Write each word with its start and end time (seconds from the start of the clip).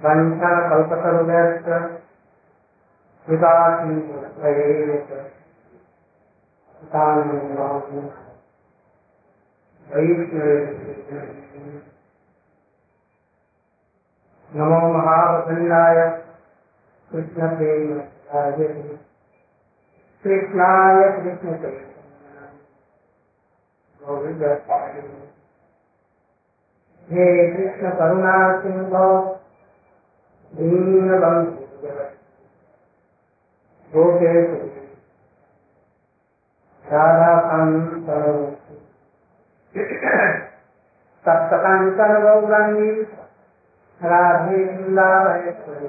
वंशा 0.00 0.50
कल्पतरुव्यस्त 0.70 1.68
नमो 14.50 14.80
महावसन्नाय 14.94 15.98
कृष्णप्रेमाय 17.12 18.66
कृष्णाय 20.24 21.10
कृष्णप्रेम 21.10 21.90
गोविंद 24.00 24.44
हे 27.08 27.26
कृष्ण 27.52 27.90
करुणा 27.90 28.36
सिंह 28.60 28.94
दीनबंधु 30.52 31.88
गोपेश 33.92 34.50
राधाकांत 36.84 38.08
सप्तकांचन 41.24 42.14
गौरांगी 42.22 42.90
राधे 44.00 44.64
वृंदावनेश्वरी 44.64 45.88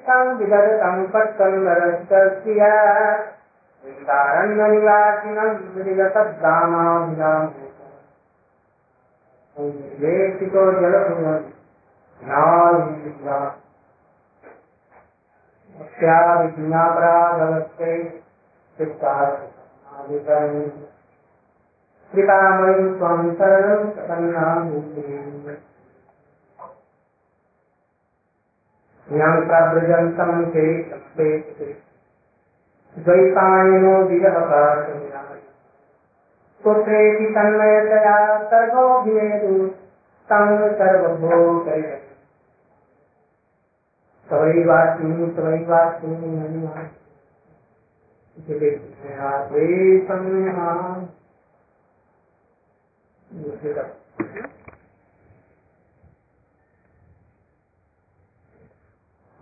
जातं 0.00 0.36
विदरतं 0.38 1.06
पट्टन्वरस्तस्या 1.12 2.74
वृन्दारण्यनिवासिनं 3.84 5.52
मृगतद्दामाभिनां 5.76 7.40
वेशितो 10.00 10.64
जलभुवन् 10.80 11.44
नाविद्या 12.30 13.38
कृपामयि 22.12 22.86
त्वं 22.98 23.34
शरणं 23.38 23.90
प्रपन्नामि 23.96 24.78
यं 29.12 29.46
प्रव्रजन्तं 29.46 30.50
ते। 30.50 30.82
द्वैपायनो 32.98 34.02
विरहपाशया 34.02 35.22
पुत्रेति 36.64 37.24
तन्मयतया 37.24 38.16
सर्वोऽभिनेतु 38.44 39.66
तं 40.30 40.72
सर्वभूतय। 40.74 42.02
तवैवास्मि 44.30 45.34
तवैवास्मि 45.36 46.16
हनुमा 46.16 46.88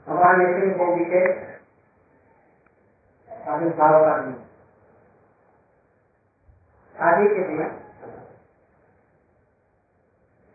भगवान 0.08 0.38
नितिन 0.41 0.70
गोपी 0.76 1.04
के 1.04 1.20
आविर्भाव 3.50 4.04
का 4.04 4.12
आदि 6.96 7.26
के 7.28 7.42
दिन 7.48 7.58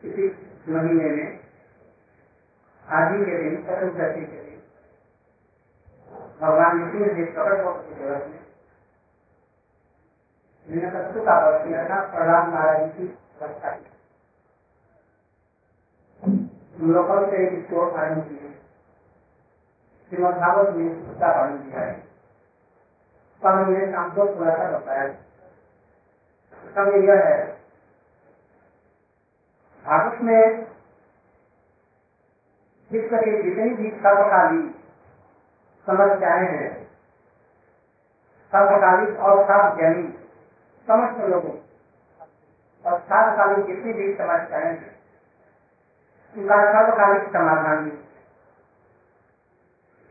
किसी 0.03 0.25
महीने 0.71 1.09
में, 1.09 1.39
आदि 2.85 3.19
के 3.25 3.37
दिन, 3.43 3.61
चतुर्दशी 3.63 4.25
के 4.25 4.41
दिन, 4.41 4.57
भगवान 6.41 6.81
नितिन 6.81 7.15
जी 7.15 7.25
प्रकट 7.31 7.63
हो 7.65 7.73
जगत 7.91 8.23
में 10.67 11.25
का 11.25 11.37
वध 11.45 11.63
किया 11.67 11.83
था, 11.89 12.01
प्रहलाद 12.11 12.49
महाराज 12.53 12.91
की 12.97 13.05
लोकल 16.87 17.29
से 17.31 17.43
एक 17.43 17.69
फ़ाइल 17.93 18.21
की 18.21 18.52
श्रीमद 20.13 20.33
भागवत 20.33 20.75
में 20.75 21.11
उसका 21.11 21.29
वर्णन 21.31 21.57
किया 21.59 21.81
है 21.81 22.01
को 24.09 24.25
थोड़ा 24.35 24.51
सा 24.57 24.67
बताया 24.71 25.05
यह 27.05 27.23
है 27.23 27.39
भागवत 29.85 30.21
में 30.21 30.67
जितनी 32.91 33.73
भी 33.73 33.91
सर्वकाली 33.97 34.61
समस्याएँ 35.87 36.47
हैं 36.47 36.69
सर्वकालिक 38.53 39.19
और 39.19 39.43
सार्वजनिक 39.43 40.15
समस्त 40.87 41.25
लोगों 41.25 41.57
और 42.83 42.99
सार्वकालिक 42.99 43.65
जितनी 43.65 43.93
भी 43.93 44.13
समस्याएँ 44.13 44.65
हैं 44.65 44.95
उनका 46.35 46.63
सर्वकालिक 46.71 47.29
समाधान 47.29 47.85
भी 47.85 47.97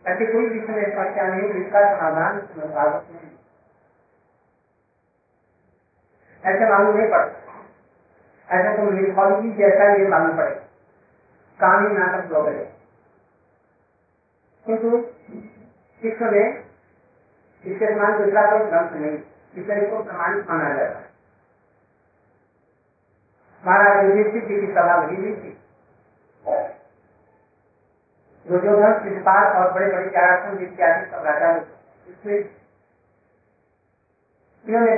ऐसी 0.06 0.26
कोई 0.26 0.46
विषय 0.46 0.72
में 0.72 0.94
समस्या 0.94 1.24
नहीं, 1.24 1.52
जिसका 1.52 1.98
समाधान 1.98 2.40
भागवत 2.74 3.06
में 3.10 3.32
ऐसे 6.44 6.70
मालूम 6.70 6.96
नहीं 6.96 7.10
पड़ता। 7.10 7.42
ऐसा 8.56 8.76
तो 8.76 8.82
मिथोलॉजी 8.82 9.52
जैसा 9.52 9.94
ये 9.94 10.08
मालूम 10.08 10.36
पड़े। 10.36 10.54
कहानी 11.60 11.88
नाटक 11.94 12.32
वगैरह। 12.32 12.64
किंतु 14.66 14.88
विश्व 16.02 16.24
में 16.24 16.64
इसके 17.64 17.94
समान 17.94 18.24
दूसरा 18.24 18.50
कोई 18.50 18.70
ग्रंथ 18.70 18.90
नहीं 18.90 19.18
इसे 19.62 19.86
को 19.86 20.04
प्रमाणित 20.04 20.50
माना 20.50 20.74
जाता 20.74 20.98
है। 20.98 21.12
महाराज 23.66 24.04
युधिष्ठिर 24.04 24.44
जी 24.44 24.66
की 24.66 24.72
सभा 24.72 24.94
हुई 24.94 25.16
थी। 25.16 25.58
दुर्योधन 28.48 29.02
शिवपाल 29.02 29.56
और 29.56 29.72
बड़े 29.72 29.92
बड़े 29.92 30.10
चारासन 30.10 30.58
इत्यादि 30.58 31.10
सब 31.10 31.16
राजा 31.16 31.56
इसमें 32.08 32.62
में 34.80 34.92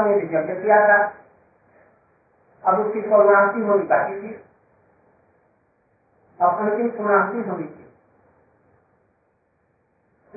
में 0.00 0.16
यज्ञ 0.16 0.62
किया 0.62 0.78
था। 0.88 1.14
अब 2.64 2.78
उसकी 2.80 3.00
होनी 3.60 3.82
बाकी 3.82 4.22
थी। 4.22 4.44
होनी 7.42 7.64
थी। 7.64 7.92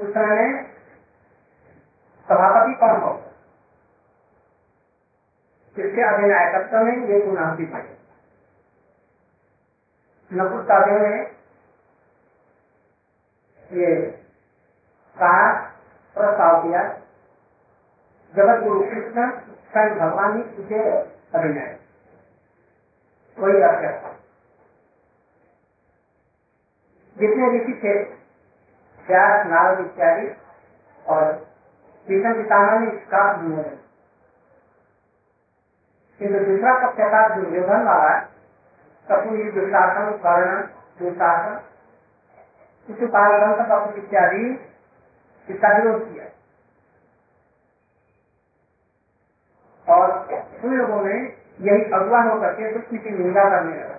उस 0.01 0.13
समय 0.13 0.25
में 0.25 0.63
सभापति 2.29 2.73
कौन 2.73 3.01
हो? 3.01 3.13
किसके 5.75 6.01
अधिनायकत्व 6.01 6.77
में 6.77 7.07
ये 7.07 7.25
पूर्णांति 7.25 7.65
पाई 7.65 7.81
नकुल 10.33 10.63
साधु 10.63 10.91
ने 10.91 11.38
ये 13.69 13.95
कहा 15.16 15.50
प्रस्ताव 16.16 16.62
किया 16.63 16.81
जगत 18.33 18.63
गुरु 18.63 18.80
कृष्ण 18.83 19.25
स्वयं 19.71 20.00
भगवान 20.00 20.38
ही 20.38 20.44
उसे 20.63 20.80
अभिनय। 21.33 21.77
वही 23.38 23.62
अभ्यर्थ 23.63 24.07
जितने 27.16 27.48
ऋषि 27.50 27.74
थे, 27.83 27.94
व्यास, 29.00 29.45
नारद 29.45 29.80
इत्यादि, 29.80 30.27
और 31.06 31.31
कृष्ण 32.07 32.33
पितामह 32.33 32.80
ने 32.80 32.92
इसका 32.92 33.21
अभिनय 33.30 33.69
किन्तु 36.19 36.39
दूसरा 36.45 36.74
पक्षकार 36.77 37.33
दुर्योधन 37.36 37.83
वाला 37.83 38.13
कपूरी 39.07 39.50
दुशासन 39.51 40.12
कर्ण 40.24 40.62
दुशासन 41.00 41.57
शिशुपाल 42.89 43.31
ग्रंथ 43.38 43.97
इत्यादि 43.97 44.44
इसका 45.50 45.77
विरोध 45.77 46.13
किया। 46.13 46.25
और 49.88 50.12
उन 50.63 50.74
लोगों 50.77 51.01
ने 51.03 51.13
यही 51.62 51.91
अगुआ 51.91 52.21
होकर 52.21 52.53
के 52.53 52.74
कृष्ण 52.74 52.97
की 52.97 53.09
निंदा 53.09 53.44
करने 53.50 53.75
लगा। 53.77 53.97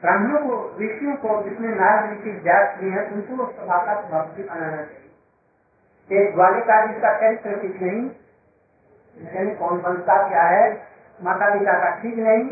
ब्राह्मणों 0.00 0.38
को, 0.38 0.78
ऋषियों 0.80 1.16
को 1.16 1.42
जिसने 1.42 1.68
नारद 1.68 2.12
ऋषि 2.12 2.32
जात 2.40 2.76
की 2.80 2.90
है, 2.90 3.06
उनको 3.10 3.46
सभा 3.52 3.78
का 3.84 3.94
भक्ति 4.02 4.42
बनाना 4.42 4.82
चाहिए। 4.82 6.20
एक 6.20 6.34
ग्वालिका 6.34 6.86
जिसका 6.86 7.18
चरित्र 7.20 7.60
ठीक 7.62 7.82
नहीं 7.82 9.56
कौन 9.56 9.80
बनता 9.82 10.28
क्या 10.28 10.42
है, 10.42 10.86
माता 11.22 11.58
पिता 11.58 11.72
का 11.72 12.02
ठीक 12.02 12.14
नहीं 12.14 12.44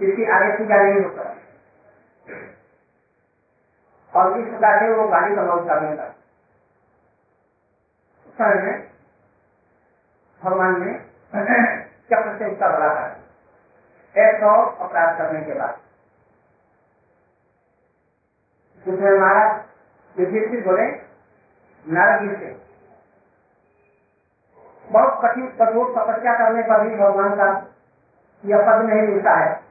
इसकी 0.00 0.24
आगे 0.30 0.52
पूजा 0.58 0.76
नहीं 0.82 1.04
होता। 1.04 1.22
और 4.12 4.40
इस 4.40 4.48
प्रकार 4.48 4.78
से 4.80 4.88
वो 4.94 5.08
गाड़ी 5.08 5.36
का 5.36 5.42
बहुत 5.42 5.66
लगा 5.66 5.80
में 8.62 8.82
भगवान 10.42 10.80
ने 10.84 10.92
चक्र 12.10 12.38
से 12.38 12.50
उसका 12.52 12.68
बड़ा 12.68 12.88
कर 12.94 14.20
एक 14.20 14.40
सौ 14.40 14.50
अपराध 14.84 15.18
करने 15.18 15.40
के 15.40 15.54
बाद। 15.58 15.80
उसने 18.86 19.18
मारा, 19.18 19.44
युधिष्ठिर 20.16 20.64
बोले, 20.64 20.86
नारद 21.86 22.38
से, 22.40 22.50
बहुत 24.84 25.20
कठिन 25.24 25.46
कठोर 25.48 25.92
तपस्या 25.92 26.34
करने 26.38 26.62
पर 26.62 26.88
भी 26.88 26.96
भगवान 26.96 27.36
का 27.36 27.46
यह 28.44 28.58
पद 28.58 28.84
नहीं 28.84 29.02
मिलता 29.02 29.34
है। 29.34 29.63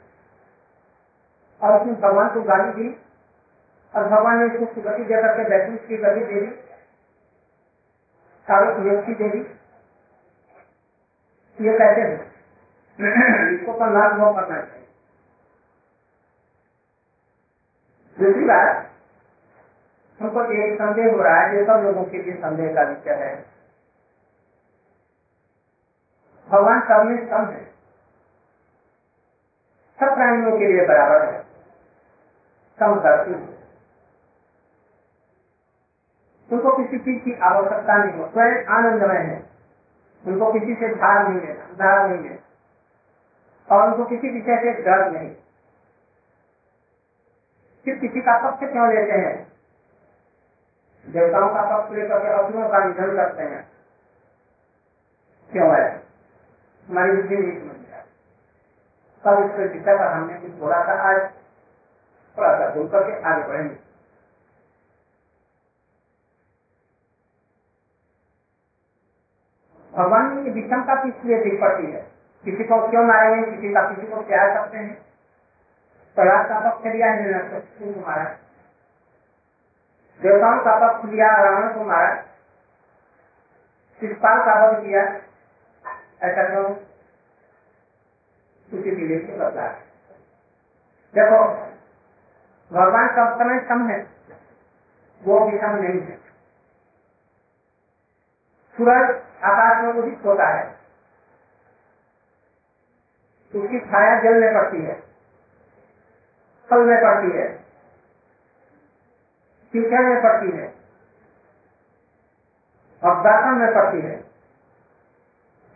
और 1.63 1.80
उसने 1.80 1.94
भगवान 2.01 2.30
को 2.30 2.42
गाली 2.42 2.71
दी 2.74 2.89
और 3.94 4.07
भगवान 4.10 4.39
ने 4.39 4.45
उसको 4.57 4.81
गति 4.81 5.04
दे 5.04 5.21
करके 5.21 5.44
वैकुंठ 5.50 5.88
की 5.88 5.98
गति 5.98 6.24
दे 6.25 6.42
दी 6.42 6.51
सारे 8.48 8.77
नियुक्ति 8.80 9.13
दे 9.13 9.30
दी। 9.30 9.39
ये 11.57 11.77
कहते 11.77 12.01
हैं, 12.01 12.18
इसको 13.54 13.74
पर 13.74 13.92
लाभ 13.92 14.13
न 14.13 14.31
करना 14.36 14.62
चाहिए 14.62 14.88
दूसरी 18.18 18.45
बात 18.45 18.89
हमको 20.19 20.44
एक 20.54 20.75
संदेह 20.75 21.12
हो 21.12 21.21
रहा 21.21 21.39
है, 21.42 21.56
ये 21.56 21.63
सब 21.66 21.83
लोगों 21.83 22.04
के 22.06 22.21
लिए 22.24 22.33
संदेह 22.36 22.74
का 22.75 22.83
विषय 22.89 23.24
है। 23.24 23.33
भगवान 26.48 26.81
सब 26.81 27.06
में 27.06 27.18
सम 27.30 27.45
है। 27.51 27.63
सब 30.00 30.16
प्राणियों 30.16 30.57
के 30.59 30.68
लिए 30.68 30.86
बराबर 30.88 31.25
है। 31.25 31.43
सम 32.83 33.00
करती 33.00 33.31
है। 33.31 33.63
उनको 36.51 36.77
किसी 36.77 37.00
चीज़ 37.00 37.24
की 37.24 37.39
आवश्यकता 37.39 37.97
नहीं 37.97 38.19
हो, 38.19 38.27
स्वयं 38.27 38.65
आनंदमय 38.65 39.18
है। 39.18 39.50
उनको 40.27 40.53
किसी 40.53 40.75
से 40.75 40.95
धार 40.95 41.27
नहीं 41.27 41.41
है 41.41 41.53
धार 41.75 42.09
नहीं 42.09 42.30
है। 42.30 42.44
और 43.71 43.88
उनको 43.88 44.06
किसी 44.06 44.30
विषय 44.30 44.57
से 44.57 44.81
डर 44.81 45.12
नहीं। 45.12 45.35
फिर 47.85 47.95
किसी 47.95 48.21
का 48.21 48.51
पक्ष 48.51 48.59
क्यों 48.59 48.95
लेते 48.95 49.12
हैं? 49.12 49.53
देवताओं 51.12 51.50
का 51.50 51.77
पक्ष 51.77 51.91
लेकर 51.91 52.19
के 52.19 52.27
असुरों 52.27 52.69
का 52.69 52.80
निधन 52.80 53.15
करते 53.15 53.44
हैं। 53.44 53.71
क्यों 55.51 55.75
है? 55.75 56.03
हमारी 56.89 57.12
बुद्धि 57.12 57.38
नहीं 57.38 57.59
समझ 57.59 57.88
गया 57.88 58.06
कल 59.25 59.44
इसके 59.44 59.74
विषय 59.74 59.97
पर 59.97 60.07
हमने 60.07 60.33
कुछ 60.33 60.51
बोला 60.51 60.77
था 60.77 60.94
आज 60.94 61.43
सा 62.41 62.69
भूल 62.69 62.88
करके 62.88 63.21
आगे 63.21 63.47
बढ़ेंगे। 63.47 63.75
भगवान 69.97 70.44
की 70.44 70.50
विषमता 70.50 71.03
किस 71.03 71.25
लिए 71.25 71.44
दिख 71.44 71.62
पड़ती 71.62 71.91
है? 71.91 72.01
किसी 72.45 72.63
को 72.63 72.89
क्यों 72.89 73.03
मारेंगे? 73.03 73.51
किसी 73.51 73.74
का 73.74 73.94
किसी 73.94 74.07
को 74.07 74.21
प्यार 74.21 74.53
करते 74.53 74.77
हैं? 74.77 75.06
प्रहलाद 76.15 76.50
का 76.50 76.69
पक्ष 76.69 76.85
लिया 76.85 77.12
है 77.12 77.41
मारा? 78.01 78.24
देवताओं 80.21 80.59
का 80.59 80.94
पक्ष 80.94 81.06
लिया, 81.06 81.44
रावण 81.44 81.74
को 81.74 81.83
मारा। 81.83 82.24
शिषपाल 84.00 84.39
का 84.39 84.65
वध 84.65 84.83
किया। 84.83 85.01
ऐसा 86.21 86.50
क्यों? 86.50 86.65
उसी 88.74 88.83
के 88.83 88.91
लिए 88.91 89.18
बदला। 89.18 89.68
देखो 91.18 91.72
भगवान 92.73 93.07
का 93.07 93.23
समय 93.35 93.59
सम 93.69 93.87
है, 93.89 93.97
वो 95.21 95.39
भी 95.39 95.51
विषम 95.51 95.75
नहीं 95.75 95.99
है। 96.01 96.15
सूरज 98.75 99.09
आकाश 99.43 99.83
में 99.83 99.93
उदित 99.93 100.25
होता 100.25 100.47
है। 100.47 100.63
उसकी 103.53 103.79
छाया 103.81 104.15
जल 104.21 104.39
में 104.39 104.53
पड़ती 104.53 104.81
है, 104.83 104.95
फल 106.69 106.85
में 106.85 106.97
पड़ती 106.97 107.37
है 107.37 107.47
कीचड़ 109.73 110.01
में 110.01 110.21
पड़ती 110.23 110.57
है, 110.57 110.73
और 113.01 113.53
में 113.53 113.73
पड़ती 113.73 114.01
है। 114.01 114.17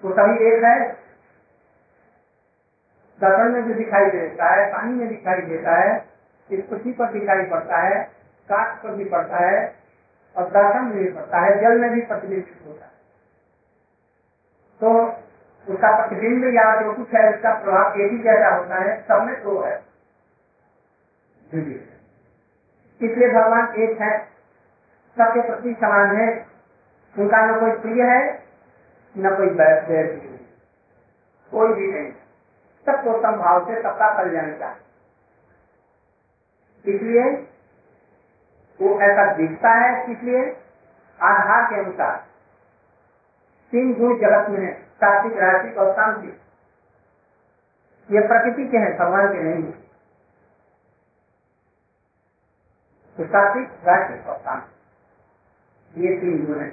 तो 0.04 0.12
सभी 0.14 0.46
एक 0.48 0.64
है। 0.64 0.90
दर्शन 3.20 3.52
में 3.52 3.64
भी 3.64 3.74
दिखाई 3.74 4.10
देता 4.12 4.54
है, 4.56 4.72
पानी 4.74 4.94
में 4.94 5.08
दिखाई 5.10 5.42
देता 5.44 5.76
है। 5.76 6.07
इस 6.50 6.66
पृथ्वी 6.66 6.92
पर 6.94 7.12
दिखाई 7.12 7.46
पड़ता 7.46 7.78
है 7.78 8.04
काट 8.50 8.82
पर 8.84 8.96
भी 8.96 9.06
पड़ता 9.06 9.38
है 9.40 9.62
और 10.36 10.50
दर्शन 10.50 10.86
में 10.86 10.98
भी 10.98 11.10
पड़ता 11.12 11.40
है 11.40 11.60
जल 11.62 11.80
में 11.80 11.90
भी 11.92 12.02
प्रतिनिधित्व 12.02 12.70
होता 12.70 12.86
है। 12.86 12.92
तो 14.82 14.90
उसका 15.68 15.90
प्रतिबिंब 15.98 16.44
या 16.56 16.66
जो 16.82 16.94
कुछ 16.94 17.14
है 17.16 17.24
उसका 17.34 17.54
प्रभाव 17.60 18.00
एक 18.02 18.12
ही 18.12 18.18
जैसा 18.24 18.54
होता 18.56 18.76
है 18.76 18.92
सब 19.02 19.24
में 19.24 19.36
दो 19.44 19.60
है। 19.62 19.76
इसलिए 23.02 23.30
भगवान 23.30 23.74
एक 23.78 24.02
है 24.02 24.18
सबके 25.18 25.42
प्रति 25.42 25.74
समान 25.82 26.16
है। 26.18 26.28
उनका 27.16 27.46
न 27.46 27.60
कोई 27.60 27.72
प्रिय 27.82 28.04
है 28.04 28.22
न 29.16 29.36
कोई 29.36 29.50
बैर 29.58 30.06
कोई 31.52 31.74
भी 31.74 31.92
नहीं। 31.92 32.12
सबको 32.88 33.18
संभाव 33.22 33.66
से 33.68 33.82
सबका 33.84 34.08
कल्याण 34.18 34.52
का 34.54 34.70
इसलिए 36.88 37.24
वो 38.80 38.90
ऐसा 39.02 39.24
दिखता 39.36 39.70
है 39.76 39.90
इसलिए 40.12 40.42
आधार 41.20 41.64
के 41.70 41.80
अनुसार। 41.82 42.16
तीन 43.74 43.94
गुण 43.94 44.18
जगत 44.20 44.50
में 44.50 44.60
है, 44.60 44.74
सात्विक 44.74 45.38
राशिक 45.38 45.78
और 45.78 45.92
शांति 45.94 46.28
ये 48.10 48.22
प्रकृति 48.28 48.68
के 48.68 48.78
हैं, 48.78 48.92
भगवान 48.98 49.28
के 49.28 49.44
नहीं 49.44 49.72
तो 53.18 53.26
सात्विक 53.26 54.28
और 54.28 54.38
शांति 54.38 56.02
ये 56.02 56.16
तीन 56.18 56.46
गुण 56.46 56.60
है। 56.60 56.70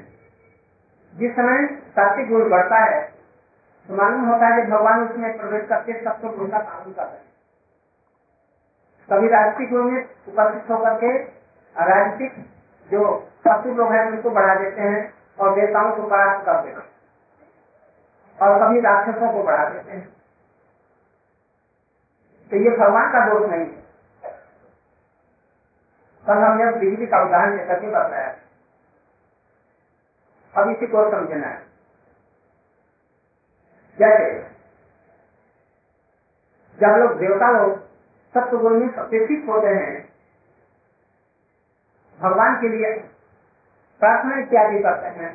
जिस 1.15 1.33
समय 1.33 1.67
सात्विक 1.91 2.29
गुण 2.29 2.49
बढ़ता 2.51 2.79
है 2.85 3.03
तो 3.89 3.97
मालूम 3.97 4.25
होता 4.29 4.47
है 4.47 4.63
कि 4.63 4.71
भगवान 4.71 5.03
उसमें 5.03 5.37
प्रवेश 5.39 5.69
करके 5.69 5.93
सबको 6.05 6.29
गुण 6.37 6.51
का 6.51 6.59
पालन 6.61 6.93
कर 6.93 7.03
रहे 7.03 7.13
हैं। 7.13 7.33
राजसिक 9.13 9.71
गुण 9.71 9.91
में 9.91 10.05
उपस्थित 10.05 10.71
होकर 10.71 10.95
के 10.95 11.19
राजनीतिक 11.85 12.47
जो 12.91 13.31
पशु 13.49 13.75
लोग 13.75 13.93
हैं 13.93 14.07
उनको 14.07 14.31
बढ़ा 14.31 14.55
देते 14.55 14.81
हैं 14.81 15.15
और 15.41 15.55
देवताओं 15.55 15.97
को 15.97 16.03
परास्त 16.03 16.47
कर 16.47 16.63
देते 16.63 16.81
हैं। 16.81 16.95
और 18.43 18.69
कभी 18.69 18.81
राक्षसों 18.81 19.33
को 19.33 19.43
बढ़ा 19.43 19.69
देते 19.69 19.91
हैं। 19.91 20.17
तो 22.51 22.57
ये 22.57 22.71
भगवान 22.71 23.13
का 23.13 23.29
दोष 23.29 23.51
नहीं 23.51 23.61
है। 23.61 23.85
कल 26.27 26.33
हमने 26.33 26.73
बिजली 26.73 27.07
का 27.07 27.23
उदाहरण 27.23 27.57
लेकर 27.57 27.81
के 27.81 27.87
बताया। 27.87 28.37
अब 30.57 30.71
इसी 30.71 30.87
को 30.87 31.11
समझना 31.11 31.47
है। 31.47 31.67
जैसे 33.99 34.43
जब 36.81 36.87
लोग 36.87 37.19
देवता 37.19 37.51
लोग 37.51 37.84
सत्य 38.35 38.57
गुण 38.57 38.79
में 38.81 38.89
प्रतिष्ठित 38.95 39.49
होते 39.49 39.69
हैं। 39.69 39.93
भगवान 42.19 42.61
के 42.61 42.69
लिए 42.69 42.93
प्रार्थना 44.01 44.39
इत्यादि 44.39 44.79
करते 44.79 45.09
हैं। 45.21 45.35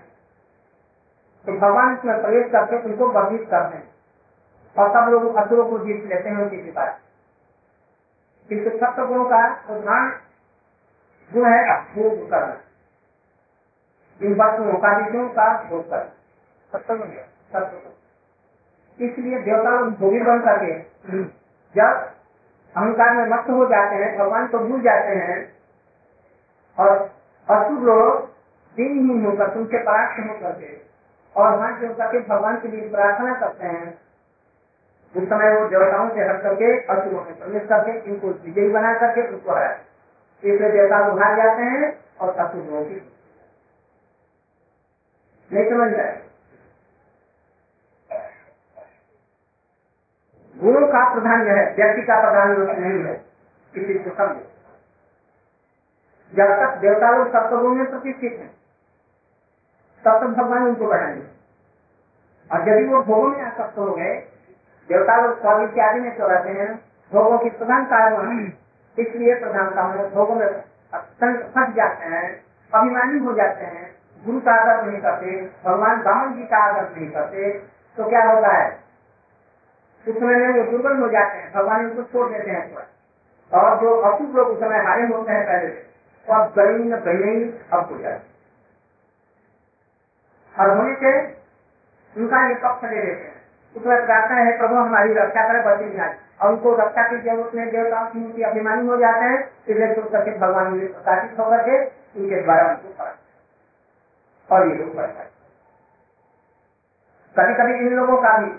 तो 1.46 1.54
भगवान 1.60 1.94
इसमें 1.94 2.22
प्रवेश 2.22 2.52
करके 2.52 2.82
उनको 2.84 3.08
वर्जित 3.10 3.48
करते 3.50 3.78
हैं। 3.78 3.88
और 4.76 4.90
सब 4.90 5.12
लोग 5.12 5.36
असुरों 5.36 5.70
को 5.70 5.78
जीत 5.80 6.06
लेते 6.06 6.30
हैं 6.30 6.38
उनके 6.38 6.64
पिता 6.64 6.86
किंतु 8.50 8.78
सत्य 8.78 9.06
गुणों 9.06 9.26
का 9.26 9.42
प्रधान 9.68 10.10
गुण 11.32 11.46
है 11.46 11.80
भोग 11.96 12.30
करना 12.30 12.56
इन 14.22 14.34
वस्तुओं 14.34 14.78
का 14.78 14.96
विषयों 14.98 15.28
का 15.30 15.48
भोग 15.64 15.90
करना 15.90 16.10
सत्य 16.72 17.90
इसलिए 19.00 19.40
देवता 19.40 19.82
भोगी 20.00 20.20
बन 20.20 20.40
करके 20.40 20.72
जब 21.76 22.19
अहंकार 22.78 23.16
में 23.16 23.26
मस्त 23.26 23.50
हो 23.50 23.66
जाते 23.66 23.96
हैं, 23.96 24.18
भगवान 24.18 24.48
को 24.48 24.60
भूल 24.60 24.82
जाते 24.82 25.16
हैं। 25.16 25.38
और 26.80 26.98
असुर 27.48 27.80
लोग 27.80 28.28
दिनहीन 28.76 29.26
होकर 29.26 29.54
तुमसे 29.54 29.78
पराक्ष 29.78 30.20
होकर 30.30 30.52
के 30.52 30.78
और 31.36 31.56
वहाँ 31.56 31.80
जो 31.80 31.94
करके 31.94 32.20
भगवान 32.20 32.58
के 32.58 32.68
लिए 32.68 32.90
प्रार्थना 32.90 33.34
करते 33.34 33.66
हैं। 33.66 33.98
उस 35.16 35.30
समय 35.30 35.54
वो 35.54 35.68
देवताओं 35.68 36.10
से 36.10 36.22
हट 36.22 36.42
करके 36.42 36.78
असुरों 36.94 37.22
में 37.22 37.40
प्रवेश 37.40 37.64
करके 37.70 38.12
इनको 38.12 38.28
विजयी 38.28 38.70
बना 38.70 38.94
करके 38.94 39.28
उनको 39.28 39.52
हरा 39.52 39.72
इसलिए 40.44 40.72
देवता 40.72 41.10
को 41.10 41.16
भाग 41.16 41.38
जाते 41.38 41.62
हैं 41.62 41.94
और 42.22 42.36
असुर 42.36 42.64
लोगों 42.64 42.84
नहीं 45.52 45.70
समझ 45.70 45.94
रहे 45.94 46.29
गुणों 50.60 50.88
का 50.88 51.02
प्रधान 51.14 51.48
है, 51.48 51.64
व्यक्ति 51.76 52.02
का 52.02 52.16
प्रधान 52.22 52.52
नहीं 52.80 53.04
है, 53.04 53.14
किसी 53.74 53.94
को 53.94 54.16
समझे। 54.16 54.48
जब 56.34 56.50
तक 56.54 56.78
देवता 56.78 57.10
लोग 57.12 57.28
सप्तगुण 57.28 57.76
में 57.76 57.90
प्रतिष्ठित 57.90 58.34
है, 58.40 58.48
तब 60.04 60.20
तक 60.22 60.38
भगवान 60.38 60.64
उनको 60.64 60.88
बढ़ाएँगे। 60.88 61.24
और 62.50 62.70
यदि 62.70 62.86
वो 62.86 63.02
भोगों 63.04 63.30
में 63.30 63.42
आसक्त 63.44 63.78
हो 63.78 63.94
गए 63.94 64.14
देवता 64.90 65.16
लोग 65.22 65.40
स्वर्ग 65.42 65.64
इत्यादि 65.64 66.00
में 66.00 66.18
तो 66.18 66.28
रहते 66.28 66.50
हैं, 66.50 66.76
भोगों 67.12 67.38
की 67.40 67.50
प्रधान 67.50 67.86
कारण 67.86 68.52
इसलिए 68.98 69.36
प्रधानता 69.36 69.88
में 69.88 70.14
भोगों 70.14 70.36
में 70.36 70.48
फंस 70.94 71.74
जाते 71.76 72.06
हैं, 72.06 72.44
अभिमानी 72.74 73.20
हो 73.20 73.34
जाते 73.34 73.66
हैं, 73.66 73.96
गुरु 74.26 74.40
का 74.40 74.54
आदर 74.54 74.86
नहीं 74.86 75.02
करते, 75.02 75.32
भगवान 75.66 76.02
बामन 76.02 76.34
जी 76.34 76.44
का 76.44 76.58
आदर 76.58 76.90
नहीं 76.92 77.10
करते 77.12 77.52
तो 77.98 78.10
क्या 78.10 78.24
होता 78.24 78.52
है? 78.54 78.89
उस 80.06 80.16
समय 80.16 80.36
में 80.36 80.50
वो 80.50 80.64
दुर्बल 80.72 80.98
हो 80.98 81.08
जाते 81.10 81.38
हैं। 81.38 81.52
भगवान 81.54 81.86
उनको 81.86 82.04
छोड़ 82.04 82.28
देते 82.32 82.52
हैं 82.52 82.64
और 83.52 83.80
जो 83.82 83.96
अशुभ 84.02 84.36
लोग 84.36 84.48
उस 84.48 84.60
समय 84.60 84.84
हारे 84.86 85.06
होते 85.08 85.32
हैं 85.32 85.46
पहले 85.46 85.70
से 85.70 86.34
अब 86.34 86.54
गई 86.58 86.84
न 86.86 87.02
गई 87.02 87.36
अब 87.74 87.92
हो 87.92 87.98
जाते 88.00 88.28
और 90.54 90.78
होने 90.78 90.96
से 90.96 91.12
उनका 92.16 92.48
ये 92.48 92.56
पक्ष 92.64 92.84
ले 92.84 92.96
लेते 92.98 93.24
हैं। 93.24 93.38
उसमें 93.76 94.06
प्रार्थना 94.06 94.38
है, 94.38 94.58
प्रभु, 94.58 94.76
हमारी 94.76 95.14
रक्षा 95.14 95.48
करें 95.48 95.64
बच्चे 95.66 95.90
जाए 95.98 96.16
और 96.42 96.52
उनको 96.52 96.74
रक्षा 96.76 97.04
की 97.10 97.18
ज़रूरत 97.20 97.56
नहीं, 97.56 97.72
देवताओं 97.72 98.08
की 98.08 98.20
उनकी 98.20 98.42
अभिमानी 98.44 98.88
हो 98.88 98.98
जाते 98.98 99.26
हैं, 99.26 99.40
इसलिए 99.68 99.94
छोड़ 99.96 100.08
करके 100.08 100.32
भगवान 100.40 100.80
प्रकाशित 100.80 101.40
होकर 101.40 101.62
के 101.64 101.76
उनके 102.20 102.42
द्वारा 102.42 102.64
उनको 102.70 102.90
और 104.50 104.68
ये 104.68 104.76
लोग 104.76 104.90
कभी 107.36 107.54
कभी 107.54 107.74
इन 107.80 107.94
लोगों 107.96 108.18
का 108.22 108.38
भी 108.38 108.50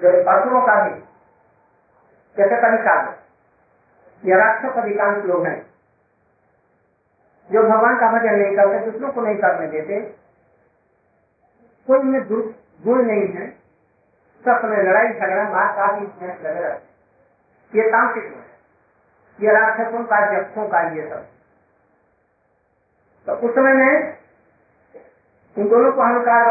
असुरों 0.00 0.60
का 0.62 0.74
भी 0.82 0.94
जैसे 2.36 2.56
कभी 2.62 2.82
काल 2.84 3.14
ये 4.22 4.36
राक्षस 4.36 4.78
अधिकांश 4.78 5.24
लोग 5.24 5.46
हैं 5.46 5.58
जो 7.50 7.62
भगवान 7.62 7.96
का 7.96 8.10
भजन 8.12 8.38
नहीं 8.38 8.56
करते 8.56 8.90
दूसरों 8.90 9.10
को 9.12 9.20
नहीं 9.20 9.36
करने 9.36 9.68
देते 9.68 10.00
कोई 11.88 11.98
उनमें 11.98 12.28
गुण 12.28 13.04
नहीं 13.04 13.28
है 13.34 13.46
सब 14.44 14.60
समय 14.62 14.82
लड़ाई 14.82 15.08
झगड़ा 15.10 15.48
मार 15.50 15.72
काफ़ी 15.76 16.06
लगे 16.06 16.60
रहते 16.60 17.78
ये 17.78 17.88
तांत्रिक 17.90 18.24
है 18.26 18.44
ये 19.38 19.52
राक्षसों 19.52 20.04
का 20.04 20.20
जक्षों 20.32 20.68
का 20.68 20.80
ये 20.90 21.08
सब 21.08 21.26
तो 23.26 23.34
उस 23.38 23.54
समय 23.54 23.72
में 23.74 24.16
उन 25.56 25.68
दोनों 25.68 25.92
को 25.92 26.02
अहंकार 26.02 26.50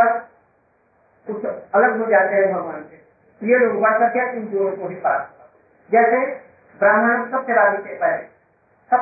अलग 1.74 2.00
हो 2.00 2.06
जाते 2.06 2.36
हैं 2.36 2.54
भगवान 2.54 2.84
से 2.84 3.04
ये 3.42 3.58
लोग 3.60 3.82
बढ़ 3.82 3.98
करके 4.00 4.22
इन 4.38 4.48
दोनों 4.50 4.76
को 4.78 4.88
ही 4.88 4.96
पास। 4.96 5.28
जैसे 5.90 6.20
ब्राह्मण 6.80 7.30
सबसे 7.32 7.54
राज़ी 7.54 7.78
थे 7.80 7.98
पहले 7.98 8.24
सब 8.92 9.02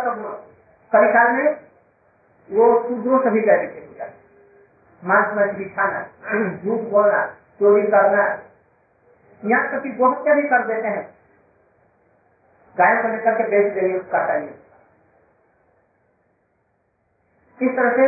कभी 0.92 1.12
काल 1.14 1.32
में 1.32 1.48
वो 2.50 2.66
शूद्रों 2.84 3.20
सभी 3.24 3.42
कहते 3.42 3.68
थे 3.68 3.82
पूजा। 3.82 4.08
मांस 5.04 5.34
मछली 5.38 5.66
खाना, 5.70 6.02
झूठ 6.56 6.90
बोलना, 6.92 7.26
चोरी 7.60 7.88
करना। 7.88 8.24
यहाँ 9.44 9.72
तक 9.72 9.84
कि 9.84 9.90
गोहत्या 9.92 10.34
भी 10.34 10.44
कर 10.50 10.66
देते 10.68 10.88
हैं। 10.88 11.06
गाय 12.76 13.02
को 13.02 13.08
लेकर 13.08 13.38
के 13.38 13.48
बेच 13.50 13.74
देंगे 13.74 13.98
उसका 14.00 14.26
टाइम। 14.28 14.44
इस 17.60 17.76
तरह 17.78 17.92
से 17.92 18.06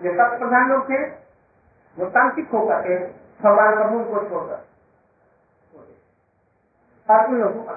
जो 0.00 0.12
सब 0.14 0.38
प्रधान 0.38 0.70
लोग 0.70 0.88
थे, 0.90 1.02
वो 1.96 2.06
तांत्रिक 2.10 2.50
होकर 2.50 2.80
के 2.82 2.96
भगवान 3.42 3.74
प्रभु 3.74 4.04
को 4.04 4.28
छोड़कर 4.28 4.64
लोगों 7.10 7.62
का 7.62 7.72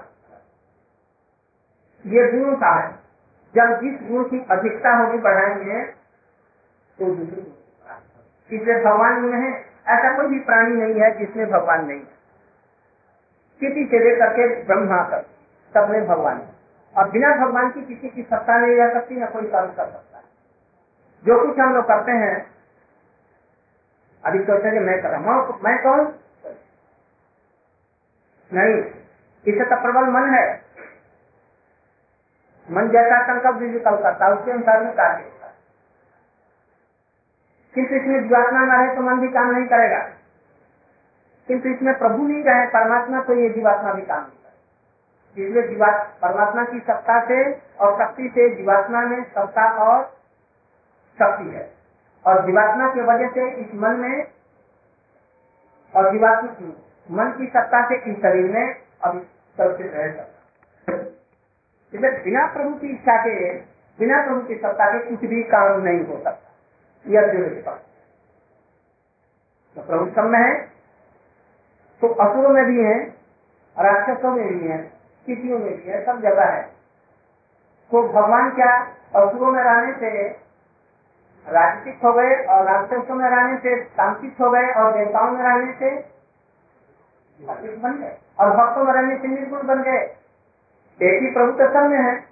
ये 2.05 2.31
गुणों 2.31 2.57
का 2.57 2.79
है। 2.79 2.91
जब 3.55 3.81
जिस 3.81 4.09
गुण 4.09 4.23
की 4.23 4.45
अधिकता 4.51 4.95
होगी, 4.97 5.17
बढ़ाएँगे 5.17 5.85
तो 6.99 7.15
दूसरे 7.15 7.59
इसलिए 8.57 8.83
भगवान 8.83 9.19
में 9.21 9.39
है। 9.39 9.61
ऐसा 9.87 10.15
कोई 10.15 10.27
भी 10.27 10.39
प्राणी 10.39 10.75
नहीं 10.75 11.01
है 11.01 11.17
जिसमें 11.17 11.49
भगवान 11.49 11.85
नहीं 11.85 11.99
है। 11.99 12.19
किसी 13.59 13.85
से 13.85 13.99
लेकर 13.99 14.33
के 14.33 14.63
ब्रह्मा 14.63 15.03
तक, 15.03 15.25
सब 15.73 15.89
में 15.89 16.07
भगवान 16.07 16.37
है। 16.37 16.49
और 16.97 17.09
बिना 17.09 17.35
भगवान 17.35 17.71
की 17.71 17.81
किसी 17.81 18.09
की 18.09 18.23
सत्ता 18.23 18.57
नहीं 18.57 18.75
रह 18.75 18.93
सकती, 18.93 19.15
न 19.15 19.25
कोई 19.25 19.47
कर्म 19.47 19.67
कर 19.67 19.85
सकता 19.85 20.23
जो 21.25 21.47
कुछ 21.47 21.59
हम 21.59 21.73
लोग 21.73 21.85
करते 21.85 22.11
हैं 22.11 22.51
अभी 24.25 24.39
सोचते 24.39 24.79
मैं 24.79 25.01
कर। 25.01 25.09
रहा 25.09 25.33
हूँ 25.33 25.59
मैं 25.63 25.83
कौन? 25.83 26.19
नहीं। 28.53 28.98
इसे 29.47 29.65
तो 29.65 29.81
प्रबल 29.81 30.09
मन 30.11 30.29
है। 30.29 30.45
मन 32.67 32.89
जैसा 32.89 33.21
संकल्प 33.23 33.55
विकल्प 33.55 33.99
करता 34.03 34.25
है, 34.25 34.33
उसके 34.33 34.51
अनुसार 34.51 34.83
में 34.83 34.93
कार्य 34.93 35.23
होता 35.23 35.47
किंतु 37.75 37.95
इसमें 37.95 38.21
जीवात्मा 38.23 38.59
न 38.59 38.71
रहे 38.71 38.95
तो 38.95 39.01
मन 39.01 39.19
भी 39.19 39.27
काम 39.27 39.51
नहीं 39.51 39.65
करेगा। 39.65 39.99
किंतु 41.47 41.69
इसमें 41.69 41.97
प्रभु 41.99 42.27
नहीं 42.27 42.43
रहे, 42.43 42.65
परमात्मा 42.65 43.21
तो 43.21 43.33
ये 43.33 43.49
जीवात्मा 43.49 43.93
भी 43.93 44.01
काम 44.01 44.19
नहीं 44.19 44.29
करेगा। 44.29 45.47
इसलिए 45.47 45.67
जीवात 45.67 46.17
परमात्मा 46.21 46.63
की 46.63 46.79
सत्ता 46.79 47.19
से 47.25 47.61
और 47.79 47.95
शक्ति 47.99 48.29
से 48.29 48.49
जीवात्मा 48.55 49.01
में 49.01 49.23
सत्ता 49.23 49.69
और 49.71 50.03
शक्ति 51.19 51.49
है। 51.49 51.73
और 52.25 52.45
जीवात्मा 52.45 52.93
की 52.93 53.01
वजह 53.01 53.27
से 53.27 53.49
इस 53.51 53.75
मन 53.75 53.95
में 53.95 54.27
और 55.95 56.11
जीवात्मा, 56.11 56.51
मन 57.11 57.31
की 57.31 57.45
सत्ता 57.47 57.87
से 57.89 57.95
इस 58.11 58.17
शरीर 58.17 58.51
में 58.51 58.88
अभी 59.01 59.19
सुरक्षित 59.57 59.93
रह 59.93 60.11
सकता 60.11 60.37
इसलिए 61.93 62.11
बिना 62.23 62.45
प्रभु 62.53 62.73
की 62.79 62.87
इच्छा 62.87 63.15
के, 63.17 63.53
बिना 63.99 64.21
प्रभु 64.25 64.41
की 64.47 64.55
सत्ता 64.55 64.89
के 64.91 64.99
कुछ 65.05 65.29
भी 65.29 65.43
काम 65.43 65.81
नहीं 65.81 66.05
हो 66.05 66.17
सकता। 66.23 66.47
यह 67.05 67.21
अर्जुन 67.21 67.47
के 67.49 67.61
पास। 67.61 67.79
तो 69.77 69.81
प्रभु 69.81 70.09
सब 70.11 70.29
में 70.29 70.39
है 70.39 70.53
तो 72.01 72.07
असुरों 72.23 72.49
में 72.49 72.65
भी 72.65 72.83
है, 72.83 72.99
राक्षसों 73.77 74.31
में 74.31 74.47
भी 74.49 74.67
है 74.67 74.77
स्थितियों 74.83 75.59
में 75.59 75.71
भी 75.71 75.91
है, 75.91 76.05
सब 76.05 76.21
जगह 76.21 76.45
है। 76.45 76.61
तो 77.91 78.01
भगवान 78.09 78.49
क्या 78.51 78.75
असुरों 79.15 79.51
में 79.51 79.63
रहने 79.63 79.93
से 79.93 80.27
राजसिक 81.47 82.03
हो 82.03 82.13
गए 82.13 82.35
और 82.45 82.63
राक्षसों 82.65 83.15
में 83.15 83.29
रहने 83.29 83.57
से 83.57 83.75
तांत्रिक 83.97 84.41
हो 84.41 84.49
गए 84.51 84.71
और 84.73 84.91
देवताओं 84.97 85.31
में 85.31 85.43
रहने 85.43 85.73
से 85.73 85.95
बन 87.41 87.99
गए 88.01 88.17
और 88.39 88.49
भक्तों 88.57 88.83
में 88.83 88.93
रहने 88.93 89.17
से 89.17 89.27
निर्गुण 89.27 89.67
बन 89.67 89.83
गए। 89.83 89.99
एक 91.01 91.21
ही 91.21 91.31
प्रभु 91.31 91.51
तो 91.51 91.87
में 91.87 91.97
है। 91.97 92.29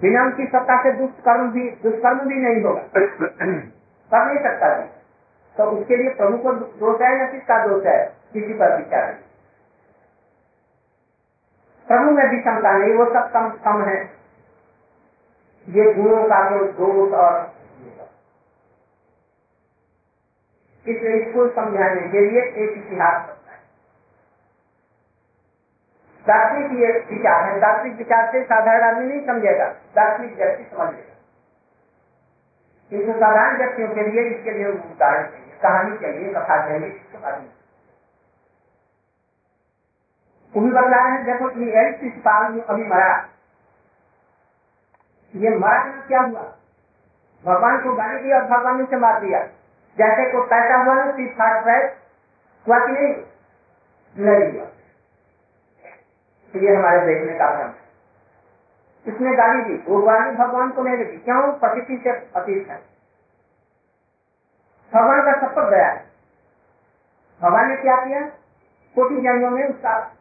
बिना 0.00 0.22
उनकी 0.22 0.46
सत्ता 0.46 0.82
से 0.82 0.92
दुष्कर्म 0.92 1.50
भी 1.50 1.70
दुष्कर्म 1.70 2.18
भी 2.18 2.34
नहीं 2.34 2.64
होगा। 2.64 2.82
कर 4.12 4.26
नहीं 4.26 4.38
सकता 4.38 4.68
भी 4.78 4.86
तो 5.56 5.64
उसके 5.64 5.96
लिए 5.96 6.10
प्रभु 6.10 6.38
को 6.38 6.52
दोष 6.52 7.00
है 7.00 7.18
या 7.18 7.26
किसका 7.26 7.66
दोष 7.66 7.86
है? 7.86 8.06
किसी 8.32 8.54
पर 8.54 8.76
विचार 8.76 9.04
नहीं। 9.04 9.22
प्रभु 11.86 12.10
में 12.10 12.28
भी 12.28 12.38
क्षमता 12.40 12.78
नहीं, 12.78 12.94
वो 12.94 13.04
सब 13.04 13.32
कम 13.32 13.48
कम 13.50 13.82
है। 13.82 14.02
ये 15.68 15.94
गुणों 15.94 16.28
का 16.28 16.50
दोष 16.50 17.12
और 17.12 17.54
इसलिए 20.86 21.16
इसको 21.16 21.48
समझाने 21.48 22.08
के 22.08 22.20
लिए 22.20 22.42
एक 22.42 22.78
इतिहास 22.78 23.37
दार्शनिक 26.28 26.80
ये 26.80 26.92
विचार 27.10 27.44
है। 27.44 27.60
दार्शनिक 27.60 27.96
विचार 27.96 28.32
से 28.32 28.44
साधारण 28.44 28.82
आदमी 28.82 29.06
नहीं 29.06 29.26
समझेगा। 29.26 29.68
दार्शनिक 29.68 30.36
व्यक्ति 30.36 30.64
समझ 30.64 30.94
लेगा 30.94 31.14
किंतु 32.90 33.12
साधारण 33.12 33.58
व्यक्तियों 33.58 33.88
के 33.88 34.02
लिए 34.02 34.22
इसके 34.22 34.50
लिए 34.50 34.66
उदाहरण 34.66 35.26
चाहिए, 35.26 35.58
कहानी 35.62 35.98
चाहिए, 35.98 36.32
कथा 36.32 36.68
चाहिए 36.68 37.50
वो 40.56 40.60
भी 40.60 40.70
बता 40.70 41.04
रहे 41.04 41.12
हैं, 41.12 41.24
देखो, 41.24 41.50
ये 41.50 41.72
एल 41.72 41.94
शिशुपाल 41.94 42.60
अभी 42.60 42.84
मरा। 42.84 43.28
ये 45.36 45.50
मरा 45.50 45.84
ना 45.84 46.04
क्या 46.08 46.20
हुआ? 46.20 46.54
भगवान 47.44 47.78
को 47.78 47.94
गाली 47.94 48.22
दिया 48.22 48.36
और 48.36 48.44
भगवान 48.44 48.78
ने 48.78 48.86
से 48.86 48.96
मार 48.96 49.20
दिया। 49.20 49.42
जैसे 49.98 50.32
को 50.32 50.42
पैसा 50.42 50.76
हुआ 50.76 50.94
ना 50.94 51.10
सी 51.10 51.26
फाट 51.26 51.66
हुआ 52.68 52.86
कि 52.86 52.92
नहीं? 52.92 53.14
नहीं 54.18 54.52
हुआ। 54.52 54.66
ये 56.56 56.76
हमारे 56.76 57.06
देखने 57.06 57.38
का 57.38 57.50
भ्रम 57.50 57.66
है। 57.66 57.88
इसने 59.06 59.36
गाली 59.36 59.62
दी 59.62 59.92
उर्वाणी 59.92 60.30
भगवान 60.30 60.70
को 60.70 60.82
नहीं 60.82 60.96
दी 60.96 61.04
क्यों 61.04 61.52
प्रकृति 61.52 62.00
से 62.04 62.10
अतीत 62.10 62.68
है? 62.68 62.76
भगवान 64.94 65.22
का 65.22 65.40
सब 65.40 65.54
पर 65.54 65.70
गया 65.70 65.88
है। 65.88 66.04
भगवान 67.42 67.68
ने 67.68 67.76
क्या 67.76 67.96
किया? 68.04 68.20
कोटि 68.94 69.20
जन्मों 69.20 69.50
में 69.50 69.68
उसका 69.68 70.14